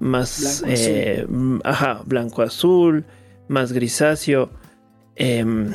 más, 0.00 0.62
blanco 0.62 0.76
eh, 0.76 1.26
ajá, 1.62 2.02
blanco 2.04 2.42
azul, 2.42 3.04
más 3.48 3.72
grisáceo, 3.72 4.50
em, 5.20 5.74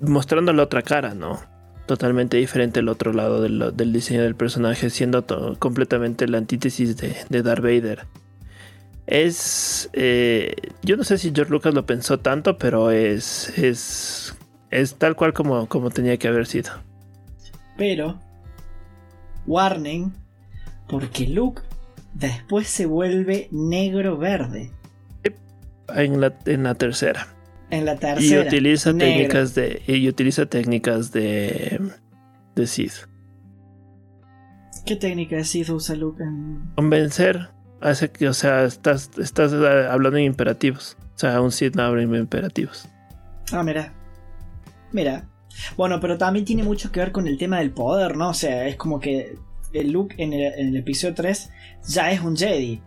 mostrando 0.00 0.52
la 0.52 0.62
otra 0.62 0.82
cara, 0.82 1.14
¿no? 1.14 1.40
Totalmente 1.86 2.36
diferente 2.36 2.80
el 2.80 2.88
otro 2.88 3.12
lado 3.12 3.40
del, 3.40 3.92
diseño 3.92 4.22
del 4.22 4.34
personaje, 4.34 4.90
siendo 4.90 5.24
completamente 5.58 6.28
la 6.28 6.38
antítesis 6.38 6.96
de, 6.98 7.16
de 7.28 7.42
Darth 7.42 7.62
Vader. 7.62 8.06
Es. 9.06 9.88
Eh, 9.94 10.54
yo 10.82 10.98
no 10.98 11.04
sé 11.04 11.16
si 11.16 11.32
George 11.34 11.50
Lucas 11.50 11.72
lo 11.72 11.86
pensó 11.86 12.18
tanto, 12.18 12.58
pero 12.58 12.90
es. 12.90 13.58
Es, 13.58 14.36
es 14.70 14.96
tal 14.96 15.16
cual 15.16 15.32
como, 15.32 15.66
como 15.66 15.88
tenía 15.88 16.18
que 16.18 16.28
haber 16.28 16.46
sido. 16.46 16.72
Pero. 17.78 18.20
Warning. 19.46 20.12
Porque 20.88 21.26
Luke 21.26 21.62
después 22.12 22.68
se 22.68 22.84
vuelve 22.84 23.48
negro-verde. 23.50 24.72
En 25.94 26.20
la, 26.20 26.34
en 26.44 26.64
la 26.64 26.74
tercera. 26.74 27.28
En 27.70 27.84
la 27.84 27.96
tercera. 27.96 28.44
Y 28.44 28.46
utiliza 28.46 28.96
técnicas 28.96 29.54
de. 29.54 29.82
Y 29.86 30.08
utiliza 30.08 30.46
técnicas 30.46 31.12
de. 31.12 31.80
de 32.54 32.66
Sith. 32.66 33.08
¿Qué 34.86 34.96
técnica 34.96 35.36
de 35.36 35.44
Sith 35.44 35.68
usa 35.68 35.94
Luke 35.94 36.22
en. 36.22 36.72
Convencer 36.76 37.48
hace 37.80 38.10
que, 38.10 38.28
o 38.28 38.34
sea, 38.34 38.64
estás, 38.64 39.10
estás 39.18 39.52
eh, 39.52 39.88
hablando 39.90 40.18
en 40.18 40.24
imperativos. 40.24 40.96
O 41.14 41.18
sea, 41.18 41.40
un 41.40 41.52
Sith 41.52 41.76
no 41.76 41.82
habla 41.82 42.02
en 42.02 42.14
imperativos. 42.14 42.88
Ah, 43.52 43.62
mira. 43.62 43.92
Mira. 44.92 45.28
Bueno, 45.76 46.00
pero 46.00 46.16
también 46.16 46.44
tiene 46.44 46.62
mucho 46.62 46.92
que 46.92 47.00
ver 47.00 47.12
con 47.12 47.26
el 47.26 47.36
tema 47.36 47.58
del 47.58 47.72
poder, 47.72 48.16
¿no? 48.16 48.30
O 48.30 48.34
sea, 48.34 48.68
es 48.68 48.76
como 48.76 49.00
que 49.00 49.36
el 49.72 49.90
Luke 49.90 50.14
en 50.18 50.32
el, 50.32 50.76
episodio 50.76 51.14
3 51.14 51.50
ya 51.88 52.10
es 52.10 52.20
un 52.20 52.36
Jedi. 52.36 52.82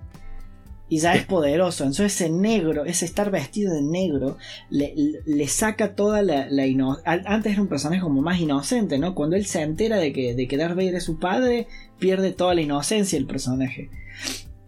Y 0.91 0.99
ya 0.99 1.13
es 1.13 1.23
poderoso. 1.23 1.85
Entonces 1.85 2.13
ese 2.13 2.29
negro, 2.29 2.83
ese 2.83 3.05
estar 3.05 3.31
vestido 3.31 3.73
de 3.73 3.81
negro, 3.81 4.37
le, 4.69 5.47
saca 5.47 5.95
toda 5.95 6.21
la, 6.21 6.47
la 6.49 6.63
Antes 7.05 7.53
era 7.53 7.61
un 7.61 7.69
personaje 7.69 8.01
como 8.01 8.21
más 8.21 8.41
inocente, 8.41 8.99
¿no? 8.99 9.15
Cuando 9.15 9.37
él 9.37 9.45
se 9.45 9.61
entera 9.61 9.95
de 9.99 10.11
que, 10.11 10.35
de 10.35 10.49
que 10.49 10.57
Darth 10.57 10.75
Vader 10.75 10.95
es 10.95 11.05
su 11.05 11.17
padre, 11.17 11.67
pierde 11.97 12.33
toda 12.33 12.55
la 12.55 12.61
inocencia 12.61 13.17
el 13.17 13.25
personaje 13.25 13.89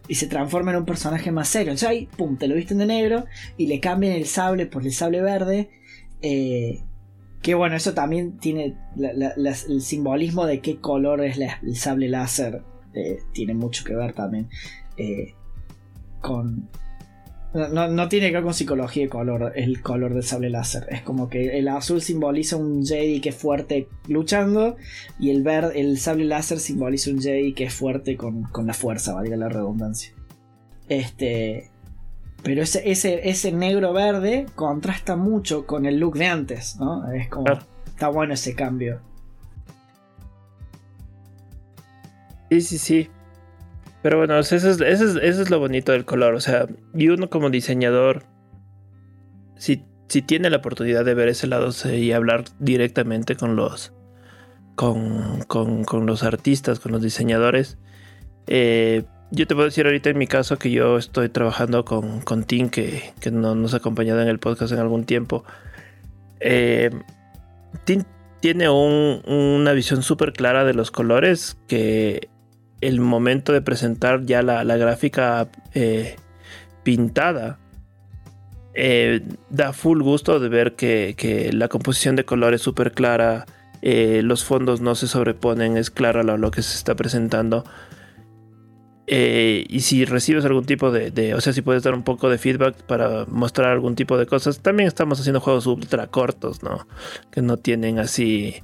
y 0.08 0.14
se 0.14 0.26
transforma 0.26 0.70
en 0.70 0.78
un 0.78 0.86
personaje 0.86 1.30
más 1.30 1.48
serio. 1.48 1.72
Entonces 1.72 1.90
ahí, 1.90 2.08
pum, 2.16 2.38
te 2.38 2.48
lo 2.48 2.54
visten 2.54 2.78
de 2.78 2.86
negro 2.86 3.26
y 3.58 3.66
le 3.66 3.80
cambian 3.80 4.14
el 4.14 4.24
sable 4.24 4.64
por 4.64 4.82
el 4.82 4.92
sable 4.92 5.20
verde. 5.20 5.68
Eh, 6.22 6.80
que 7.42 7.54
bueno, 7.54 7.76
eso 7.76 7.92
también 7.92 8.38
tiene 8.38 8.78
el 8.96 9.82
simbolismo 9.82 10.46
de 10.46 10.60
qué 10.60 10.80
color 10.80 11.22
es 11.22 11.36
el 11.38 11.76
sable 11.76 12.08
láser. 12.08 12.62
Eh, 12.94 13.18
tiene 13.34 13.52
mucho 13.52 13.84
que 13.84 13.94
ver 13.94 14.14
también 14.14 14.48
eh, 14.96 15.34
con, 16.24 16.70
no, 17.52 18.08
tiene 18.08 18.28
que 18.28 18.32
ver 18.32 18.42
con 18.42 18.54
psicología 18.54 19.04
y 19.04 19.08
color, 19.08 19.52
el 19.54 19.82
color 19.82 20.14
del 20.14 20.22
sable 20.22 20.48
láser. 20.48 20.86
Es 20.88 21.02
como 21.02 21.28
que 21.28 21.58
el 21.58 21.68
azul 21.68 22.00
simboliza 22.00 22.56
un 22.56 22.84
Jedi 22.84 23.20
que 23.20 23.28
es 23.28 23.36
fuerte 23.36 23.88
luchando 24.08 24.76
y 25.20 25.30
el, 25.30 25.42
verde, 25.42 25.78
el 25.80 25.98
sable 25.98 26.24
láser 26.24 26.58
simboliza 26.58 27.10
un 27.10 27.20
Jedi 27.20 27.52
que 27.52 27.64
es 27.64 27.74
fuerte 27.74 28.16
con, 28.16 28.48
la 28.64 28.72
fuerza, 28.72 29.12
valga 29.12 29.36
la 29.36 29.50
redundancia. 29.50 30.14
Este. 30.88 31.70
Pero 32.42 32.62
ese, 32.62 32.90
ese, 32.90 33.28
ese 33.28 33.52
negro 33.52 33.92
verde 33.92 34.46
contrasta 34.54 35.16
mucho 35.16 35.66
con 35.66 35.84
el 35.84 35.98
look 35.98 36.16
de 36.16 36.26
antes, 36.26 36.76
¿no? 36.80 37.12
Es 37.12 37.28
como. 37.28 37.46
Está 37.86 38.08
bueno 38.08 38.34
ese 38.34 38.54
cambio. 38.54 39.00
Sí, 42.50 42.60
sí, 42.62 42.78
sí. 42.78 43.10
Pero 44.04 44.18
bueno, 44.18 44.38
eso 44.38 44.54
es, 44.54 45.50
lo 45.50 45.58
bonito 45.58 45.92
del 45.92 46.04
color. 46.04 46.34
O 46.34 46.40
sea, 46.40 46.66
y 46.92 47.08
uno 47.08 47.30
como 47.30 47.48
diseñador, 47.48 48.24
si, 49.56 49.82
si 50.08 50.20
tiene 50.20 50.50
la 50.50 50.58
oportunidad 50.58 51.06
de 51.06 51.14
ver 51.14 51.28
ese 51.28 51.46
lado 51.46 51.70
y 51.90 52.12
hablar 52.12 52.44
directamente 52.58 53.34
con 53.34 53.56
los, 53.56 53.94
con, 54.74 55.42
con, 55.46 56.04
los 56.04 56.22
artistas, 56.22 56.80
con 56.80 56.92
los 56.92 57.00
diseñadores, 57.00 57.78
eh, 58.46 59.04
yo 59.30 59.46
te 59.46 59.54
puedo 59.54 59.68
decir 59.68 59.86
ahorita 59.86 60.10
en 60.10 60.18
mi 60.18 60.26
caso 60.26 60.58
que 60.58 60.70
yo 60.70 60.98
estoy 60.98 61.30
trabajando 61.30 61.86
con, 61.86 62.20
con 62.20 62.44
Tim, 62.44 62.68
que, 62.68 63.14
que 63.22 63.30
no, 63.30 63.54
nos 63.54 63.72
ha 63.72 63.78
acompañado 63.78 64.20
en 64.20 64.28
el 64.28 64.38
podcast 64.38 64.70
en 64.74 64.80
algún 64.80 65.06
tiempo. 65.06 65.44
Eh, 66.40 66.90
Tim 67.86 68.02
tiene 68.40 68.68
una 68.68 69.72
visión 69.72 70.02
súper 70.02 70.34
clara 70.34 70.66
de 70.66 70.74
los 70.74 70.90
colores 70.90 71.56
que 71.66 72.28
el 72.86 73.00
momento 73.00 73.52
de 73.52 73.62
presentar 73.62 74.24
ya 74.24 74.42
la, 74.42 74.76
gráfica 74.76 75.48
eh, 75.72 76.16
pintada, 76.82 77.58
eh, 78.74 79.22
da 79.50 79.72
full 79.72 80.02
gusto 80.02 80.38
de 80.38 80.48
ver 80.48 80.74
que, 80.74 81.50
la 81.52 81.68
composición 81.68 82.16
de 82.16 82.24
color 82.24 82.52
es 82.52 82.60
súper 82.60 82.92
clara, 82.92 83.46
eh, 83.82 84.20
los 84.22 84.44
fondos 84.44 84.80
no 84.80 84.94
se 84.94 85.06
sobreponen, 85.06 85.76
es 85.76 85.90
claro 85.90 86.22
lo, 86.22 86.50
que 86.50 86.62
se 86.62 86.76
está 86.76 86.94
presentando. 86.94 87.64
y 89.06 89.80
si 89.80 90.04
recibes 90.04 90.44
algún 90.44 90.64
tipo 90.66 90.90
de, 90.90 91.10
de, 91.10 91.34
o 91.34 91.40
sea, 91.40 91.52
si 91.52 91.62
puedes 91.62 91.82
dar 91.82 91.94
un 91.94 92.04
poco 92.04 92.28
de 92.28 92.38
feedback 92.38 92.82
para 92.84 93.24
mostrar 93.26 93.70
algún 93.70 93.94
tipo 93.94 94.18
de 94.18 94.26
cosas, 94.26 94.60
también 94.60 94.88
estamos 94.88 95.20
haciendo 95.20 95.40
juegos 95.40 95.66
ultra 95.66 96.06
cortos, 96.08 96.62
¿no? 96.62 96.86
Que 97.30 97.40
no 97.42 97.56
tienen 97.58 97.98
así 97.98 98.62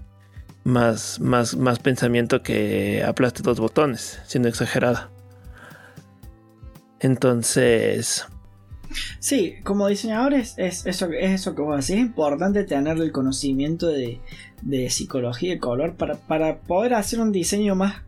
más, 0.64 1.20
más, 1.20 1.56
más 1.56 1.78
pensamiento 1.78 2.42
que 2.42 3.02
aplaste 3.04 3.42
dos 3.42 3.60
botones, 3.60 4.20
siendo 4.26 4.48
exagerado. 4.48 5.10
Entonces. 7.00 8.26
Sí, 9.20 9.54
como 9.62 9.86
diseñador 9.86 10.34
es, 10.34 10.54
eso, 10.58 10.84
es 10.86 11.30
eso 11.30 11.54
que 11.54 11.62
vos 11.62 11.76
decís. 11.76 11.90
Es 11.90 12.00
importante 12.00 12.64
tener 12.64 12.98
el 12.98 13.12
conocimiento 13.12 13.86
de, 13.86 14.20
de 14.62 14.90
psicología 14.90 15.54
y 15.54 15.58
color 15.58 15.94
para, 15.94 16.16
para 16.16 16.60
poder 16.60 16.94
hacer 16.94 17.20
un 17.20 17.32
diseño 17.32 17.74
más 17.74 18.02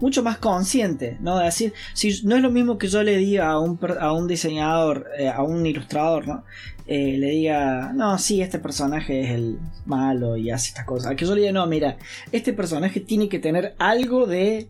mucho 0.00 0.22
más 0.22 0.38
consciente, 0.38 1.16
¿no? 1.20 1.38
De 1.38 1.46
decir, 1.46 1.72
si 1.94 2.22
no 2.24 2.36
es 2.36 2.42
lo 2.42 2.50
mismo 2.50 2.78
que 2.78 2.88
yo 2.88 3.02
le 3.02 3.16
diga 3.16 3.50
a 3.50 3.58
un, 3.58 3.78
a 4.00 4.12
un 4.12 4.26
diseñador, 4.26 5.06
eh, 5.18 5.28
a 5.28 5.42
un 5.42 5.66
ilustrador, 5.66 6.26
¿no? 6.26 6.44
Eh, 6.86 7.16
le 7.18 7.30
diga, 7.30 7.92
no, 7.94 8.16
sí, 8.18 8.40
este 8.40 8.58
personaje 8.58 9.22
es 9.22 9.30
el 9.30 9.58
malo 9.86 10.36
y 10.36 10.50
hace 10.50 10.68
estas 10.68 10.84
cosas. 10.84 11.16
Que 11.16 11.24
yo 11.24 11.34
le 11.34 11.40
diga, 11.40 11.52
no, 11.52 11.66
mira, 11.66 11.96
este 12.30 12.52
personaje 12.52 13.00
tiene 13.00 13.28
que 13.28 13.38
tener 13.38 13.74
algo 13.78 14.26
de 14.26 14.68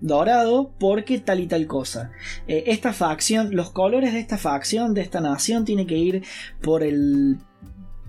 dorado 0.00 0.72
porque 0.78 1.18
tal 1.18 1.40
y 1.40 1.46
tal 1.46 1.66
cosa. 1.66 2.12
Eh, 2.46 2.64
esta 2.66 2.92
facción, 2.92 3.54
los 3.56 3.70
colores 3.70 4.12
de 4.12 4.20
esta 4.20 4.38
facción, 4.38 4.94
de 4.94 5.00
esta 5.00 5.20
nación, 5.20 5.64
tiene 5.64 5.86
que 5.86 5.96
ir 5.96 6.24
por 6.62 6.82
el 6.82 7.38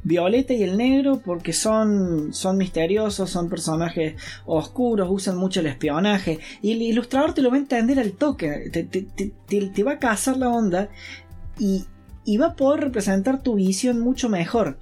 violeta 0.08 0.54
y 0.54 0.64
el 0.64 0.78
negro 0.78 1.22
porque 1.24 1.54
son, 1.54 2.34
son 2.34 2.58
misteriosos, 2.58 3.30
son 3.30 3.50
personajes 3.50 4.16
oscuros, 4.46 5.10
usan 5.12 5.38
mucho 5.38 5.60
el 5.60 5.68
espionaje. 5.68 6.40
Y 6.62 6.72
el 6.72 6.82
ilustrador 6.82 7.34
te 7.34 7.42
lo 7.42 7.50
va 7.50 7.58
a 7.58 7.60
entender 7.60 8.00
al 8.00 8.14
toque, 8.14 8.72
te, 8.72 9.84
va 9.84 9.92
a 9.94 10.00
cazar 10.00 10.38
la 10.38 10.50
onda 10.50 10.90
y, 11.60 11.86
y, 12.26 12.38
va 12.38 12.48
a 12.48 12.56
poder 12.56 12.82
representar 12.82 13.44
tu 13.44 13.56
visión 13.56 14.00
mucho 14.00 14.30
mejor. 14.30 14.78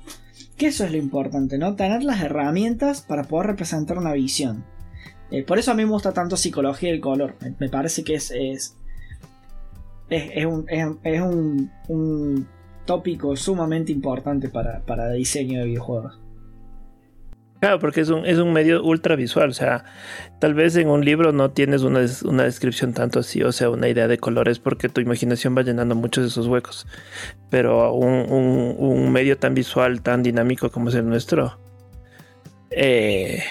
Que 0.57 0.67
eso 0.67 0.85
es 0.85 0.91
lo 0.91 0.97
importante, 0.97 1.57
¿no? 1.57 1.75
Tener 1.75 2.03
las 2.03 2.21
herramientas 2.21 3.01
para 3.01 3.23
poder 3.23 3.47
representar 3.47 3.97
una 3.97 4.13
visión. 4.13 4.63
Eh, 5.31 5.43
por 5.43 5.57
eso 5.57 5.71
a 5.71 5.73
mí 5.73 5.83
me 5.83 5.91
gusta 5.91 6.13
tanto 6.13 6.37
psicología 6.37 6.91
del 6.91 7.01
color. 7.01 7.35
Me, 7.59 7.67
parece 7.67 8.03
que 8.03 8.15
es, 8.15 8.31
es, 8.31 8.77
es, 10.09 10.45
un, 10.45 10.65
es 10.69 11.21
un 11.21 12.47
tópico 12.85 13.35
sumamente 13.35 13.91
importante 13.91 14.49
para, 14.49 14.81
para 14.81 15.11
diseño 15.11 15.59
de 15.59 15.65
videojuegos. 15.65 16.19
Claro, 17.59 17.79
porque 17.79 18.01
es 18.01 18.09
un, 18.09 18.25
es 18.25 18.37
un 18.37 18.53
medio 18.53 18.83
ultra 18.83 19.15
visual, 19.15 19.49
o 19.49 19.53
sea, 19.53 19.85
tal 20.39 20.53
vez 20.53 20.75
en 20.75 20.87
un 20.89 21.03
libro 21.03 21.31
no 21.31 21.51
tienes 21.51 21.81
una, 21.81 22.01
descripción 22.43 22.93
tanto 22.93 23.19
así, 23.19 23.41
o 23.43 23.51
sea, 23.51 23.69
una 23.69 23.87
idea 23.87 24.07
de 24.07 24.17
colores, 24.17 24.59
porque 24.59 24.89
tu 24.89 25.01
imaginación 25.01 25.57
va 25.57 25.63
llenando 25.63 25.95
muchos 25.95 26.25
de 26.25 26.27
esos 26.27 26.47
huecos. 26.47 26.85
Pero 27.49 27.93
un, 27.93 28.75
un 28.77 29.11
medio 29.11 29.37
tan 29.37 29.55
visual, 29.55 30.01
tan 30.01 30.21
dinámico 30.21 30.69
como 30.69 30.89
es 30.89 30.95
el 30.95 31.07
nuestro, 31.07 31.57
eh, 32.77 33.41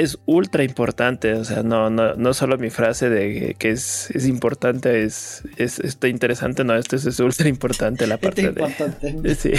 es 0.00 0.18
ultra 0.24 0.64
importante, 0.64 1.34
o 1.34 1.44
sea, 1.44 1.62
no, 1.62 1.90
no, 1.90 2.14
no 2.14 2.32
solo 2.32 2.56
mi 2.56 2.70
frase 2.70 3.10
de 3.10 3.54
que 3.58 3.70
es, 3.70 4.10
es 4.12 4.26
importante, 4.26 5.04
es, 5.04 5.42
es 5.56 5.78
está 5.78 6.08
interesante, 6.08 6.64
no, 6.64 6.74
esto 6.74 6.96
es, 6.96 7.20
ultra 7.20 7.48
importante 7.48 8.06
la 8.06 8.16
parte 8.16 8.50
de... 8.50 9.34
Sí. 9.36 9.52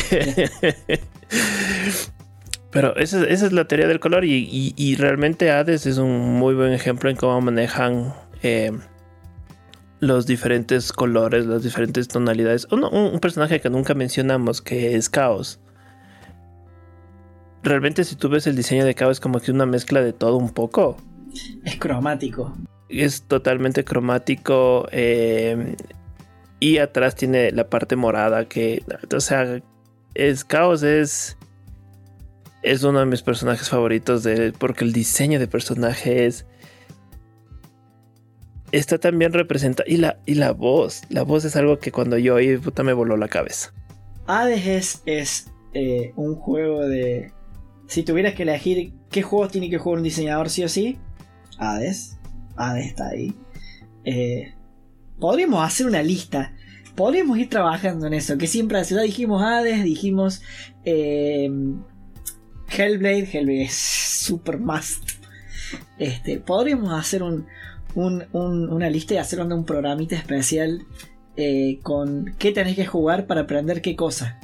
Pero 2.71 2.95
esa, 2.95 3.23
es 3.25 3.51
la 3.51 3.65
teoría 3.65 3.87
del 3.87 3.99
color 3.99 4.23
y, 4.25 4.95
realmente 4.97 5.51
Hades 5.51 5.85
es 5.85 5.97
un 5.97 6.39
muy 6.39 6.55
buen 6.55 6.73
ejemplo 6.73 7.09
en 7.09 7.17
cómo 7.17 7.39
manejan 7.41 8.13
eh, 8.41 8.71
los 9.99 10.25
diferentes 10.25 10.91
colores, 10.91 11.45
las 11.45 11.63
diferentes 11.63 12.07
tonalidades. 12.07 12.67
un 12.71 13.19
personaje 13.19 13.59
que 13.59 13.69
nunca 13.69 13.93
mencionamos 13.93 14.61
que 14.61 14.95
es 14.95 15.09
Caos 15.09 15.59
realmente 17.63 18.03
si 18.03 18.15
tú 18.15 18.29
ves 18.29 18.47
el 18.47 18.55
diseño 18.55 18.85
de 18.85 18.95
Kao 18.95 19.11
es 19.11 19.19
como 19.19 19.39
que 19.39 19.51
una 19.51 19.65
mezcla 19.65 20.01
de 20.01 20.13
todo 20.13 20.37
un 20.37 20.49
poco. 20.49 20.97
Es 21.63 21.77
cromático. 21.77 22.55
Es 22.89 23.23
totalmente 23.23 23.83
cromático. 23.83 24.87
Eh, 24.91 25.75
y 26.59 26.77
atrás 26.77 27.15
tiene 27.15 27.51
la 27.51 27.69
parte 27.69 27.95
morada 27.95 28.45
que, 28.45 28.83
o 29.15 29.19
sea, 29.19 29.61
es 30.13 30.45
Caos 30.45 30.83
es 30.83 31.37
es 32.61 32.83
uno 32.83 32.99
de 32.99 33.07
mis 33.07 33.23
personajes 33.23 33.69
favoritos 33.69 34.21
de 34.23 34.53
porque 34.53 34.85
el 34.85 34.93
diseño 34.93 35.39
de 35.39 35.47
personaje 35.47 36.27
es 36.27 36.45
está 38.71 38.99
también 38.99 39.33
representa 39.33 39.83
y 39.87 39.97
la 39.97 40.19
y 40.25 40.35
la 40.35 40.51
voz, 40.51 41.01
la 41.09 41.23
voz 41.23 41.45
es 41.45 41.55
algo 41.55 41.79
que 41.79 41.91
cuando 41.91 42.17
yo 42.17 42.35
oí 42.35 42.57
puta 42.57 42.83
me 42.83 42.93
voló 42.93 43.17
la 43.17 43.27
cabeza. 43.27 43.73
Hades 44.27 45.01
es, 45.05 45.51
eh, 45.73 46.13
un 46.15 46.35
juego 46.35 46.81
de 46.81 47.31
si 47.91 48.03
tuvieras 48.03 48.35
que 48.35 48.43
elegir 48.43 48.93
qué 49.09 49.21
juegos 49.21 49.51
tiene 49.51 49.69
que 49.69 49.77
jugar 49.77 49.97
un 49.97 50.05
diseñador 50.05 50.49
sí 50.49 50.63
o 50.63 50.69
sí, 50.69 50.97
Hades, 51.57 52.17
Hades 52.55 52.85
está 52.85 53.09
ahí. 53.09 53.35
Eh, 54.05 54.53
podríamos 55.19 55.61
hacer 55.61 55.87
una 55.87 56.01
lista. 56.01 56.53
Podríamos 56.95 57.37
ir 57.37 57.49
trabajando 57.49 58.07
en 58.07 58.13
eso. 58.13 58.37
Que 58.37 58.47
siempre 58.47 58.81
ya 58.81 59.01
dijimos 59.01 59.43
Hades, 59.43 59.83
dijimos 59.83 60.41
eh, 60.85 61.49
Hellblade. 62.69 63.29
Hellblade 63.29 63.63
es 63.63 63.73
super 63.73 64.57
must. 64.57 65.09
Este, 65.99 66.39
podríamos 66.39 66.93
hacer 66.93 67.23
un, 67.23 67.45
una 67.93 68.89
lista 68.89 69.15
y 69.15 69.17
hacer 69.17 69.41
un 69.41 69.65
programita 69.65 70.15
especial 70.15 70.85
eh, 71.35 71.79
con 71.83 72.35
qué 72.39 72.53
tenés 72.53 72.77
que 72.77 72.85
jugar 72.85 73.27
para 73.27 73.41
aprender 73.41 73.81
qué 73.81 73.97
cosa. 73.97 74.39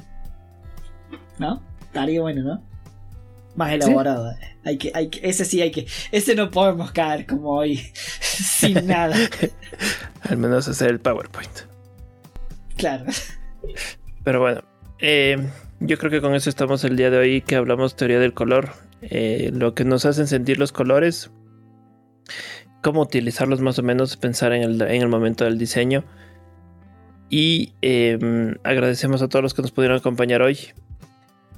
¿No? 1.38 1.62
Estaría 1.80 2.20
bueno, 2.20 2.42
¿no? 2.42 2.68
Más 3.58 3.72
elaborado. 3.72 4.36
Hay 4.64 4.78
que, 4.78 4.92
hay 4.94 5.10
ese 5.20 5.44
sí 5.44 5.60
hay 5.60 5.72
que. 5.72 5.84
Ese 6.12 6.36
no 6.36 6.48
podemos 6.48 6.92
caer 6.92 7.26
como 7.26 7.50
hoy. 7.50 7.76
sin 8.20 8.86
nada. 8.86 9.16
Al 10.22 10.36
menos 10.36 10.68
hacer 10.68 10.90
el 10.90 11.00
PowerPoint. 11.00 11.50
Claro. 12.76 13.06
Pero 14.22 14.38
bueno. 14.38 14.62
Eh, 15.00 15.44
yo 15.80 15.98
creo 15.98 16.08
que 16.08 16.20
con 16.20 16.36
eso 16.36 16.48
estamos 16.48 16.84
el 16.84 16.96
día 16.96 17.10
de 17.10 17.18
hoy 17.18 17.40
que 17.40 17.56
hablamos 17.56 17.96
teoría 17.96 18.20
del 18.20 18.32
color. 18.32 18.70
Eh, 19.02 19.50
lo 19.52 19.74
que 19.74 19.84
nos 19.84 20.06
hacen 20.06 20.28
sentir 20.28 20.60
los 20.60 20.70
colores. 20.70 21.32
Cómo 22.80 23.00
utilizarlos 23.00 23.60
más 23.60 23.76
o 23.80 23.82
menos. 23.82 24.16
Pensar 24.16 24.52
en 24.52 24.62
el, 24.62 24.82
en 24.82 25.02
el 25.02 25.08
momento 25.08 25.44
del 25.44 25.58
diseño. 25.58 26.04
Y 27.28 27.72
em, 27.82 28.54
agradecemos 28.62 29.20
a 29.20 29.28
todos 29.28 29.42
los 29.42 29.52
que 29.52 29.62
nos 29.62 29.72
pudieron 29.72 29.98
acompañar 29.98 30.42
hoy 30.42 30.58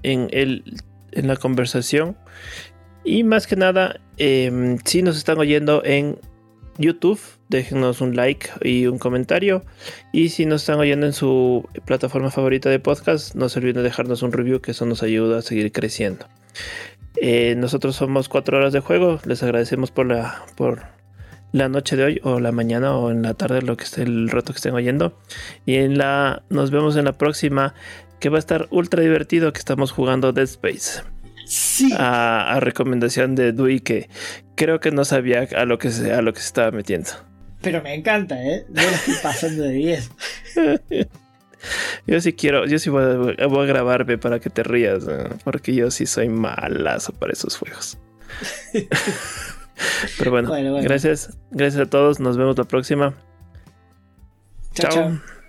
en, 0.03 0.29
el, 0.33 0.65
en 1.13 1.29
la 1.29 1.37
conversación. 1.37 2.17
Y 3.05 3.25
más 3.25 3.47
que 3.47 3.57
nada, 3.57 4.01
em, 4.19 4.79
si 4.85 5.03
nos 5.03 5.17
están 5.17 5.39
oyendo 5.39 5.83
en 5.85 6.19
YouTube, 6.79 7.21
déjenos 7.49 8.01
un 8.01 8.17
like 8.17 8.51
y 8.63 8.87
un 8.87 8.99
comentario. 8.99 9.65
Y 10.13 10.31
si 10.31 10.47
nos 10.47 10.63
están 10.63 10.79
oyendo 10.79 11.07
en 11.07 11.13
su 11.13 11.69
plataforma 11.85 12.31
favorita 12.31 12.71
de 12.71 12.79
podcast, 12.79 13.35
no 13.35 13.49
se 13.49 13.59
olviden 13.59 13.77
de 13.77 13.83
dejarnos 13.83 14.23
un 14.23 14.33
review, 14.33 14.61
que 14.61 14.71
eso 14.71 14.87
nos 14.87 15.03
ayuda 15.03 15.39
a 15.39 15.43
seguir 15.43 15.73
creciendo. 15.73 16.27
Eh, 17.17 17.55
nosotros 17.57 17.97
somos 17.97 18.29
4 18.29 18.57
horas 18.57 18.73
de 18.73 18.81
juego. 18.81 19.21
Les 19.25 19.43
agradecemos 19.43 19.91
por 19.91 20.07
la, 20.07 20.45
por 20.57 20.83
la 21.53 21.69
noche 21.69 21.97
de 21.97 22.05
hoy, 22.05 22.21
o 22.23 22.41
la 22.41 22.53
mañana, 22.53 22.97
o 22.97 23.11
en 23.11 23.23
la 23.23 23.35
tarde, 23.35 23.63
lo 23.63 23.77
que 23.77 23.85
esté 23.85 24.03
el 24.03 24.31
rato 24.31 24.53
que 24.53 24.59
estén 24.59 24.75
oyendo. 24.75 25.19
Y 25.67 25.77
en 25.77 25.99
la, 25.99 26.43
nos 26.49 26.71
vemos 26.71 26.97
en 26.97 27.05
la 27.05 27.13
próxima, 27.13 27.75
que 28.21 28.29
va 28.29 28.37
a 28.37 28.39
estar 28.39 28.69
ultra 28.71 29.03
divertido, 29.03 29.53
que 29.53 29.59
estamos 29.59 29.91
jugando 29.91 30.33
Dead 30.33 30.45
Space. 30.45 31.03
Sí. 31.47 31.93
A, 31.99 32.59
recomendación 32.61 33.35
de 33.35 33.53
Dewey, 33.53 33.81
que 33.81 34.09
creo 34.55 34.79
que 34.79 34.93
no 34.93 35.05
sabía 35.05 35.49
a 35.57 35.65
lo 35.65 35.79
que 35.79 35.91
se, 35.91 36.13
a 36.13 36.23
lo 36.23 36.33
que 36.33 36.41
se 36.41 36.47
estaba 36.47 36.71
metiendo. 36.71 37.11
Pero 37.61 37.83
me 37.83 37.95
encanta, 37.95 38.41
¿eh? 38.41 38.65
Yo 38.69 38.83
lo 38.83 38.89
estoy 38.89 39.15
pasando 39.23 39.65
de 39.65 39.73
10. 39.73 40.11
yo 42.07 42.21
sí 42.21 42.33
quiero, 42.35 42.67
yo 42.67 42.79
sí 42.79 42.89
voy 42.91 43.35
a, 43.39 43.47
voy 43.47 43.65
a 43.65 43.67
grabarme 43.67 44.17
para 44.17 44.39
que 44.39 44.49
te 44.49 44.63
rías, 44.63 45.05
porque 45.43 45.75
yo 45.75 45.91
sí 45.91 46.07
soy 46.07 46.29
malazo 46.29 47.13
para 47.13 47.33
esos 47.33 47.57
juegos. 47.57 47.99
Pero 50.19 50.31
bueno, 50.31 50.53
gracias, 50.83 51.37
gracias 51.51 51.87
a 51.87 51.91
todos, 51.91 52.21
nos 52.21 52.37
vemos 52.37 52.57
la 52.57 52.65
próxima. 52.65 53.15
chao. 54.75 54.91
chao. 54.91 55.40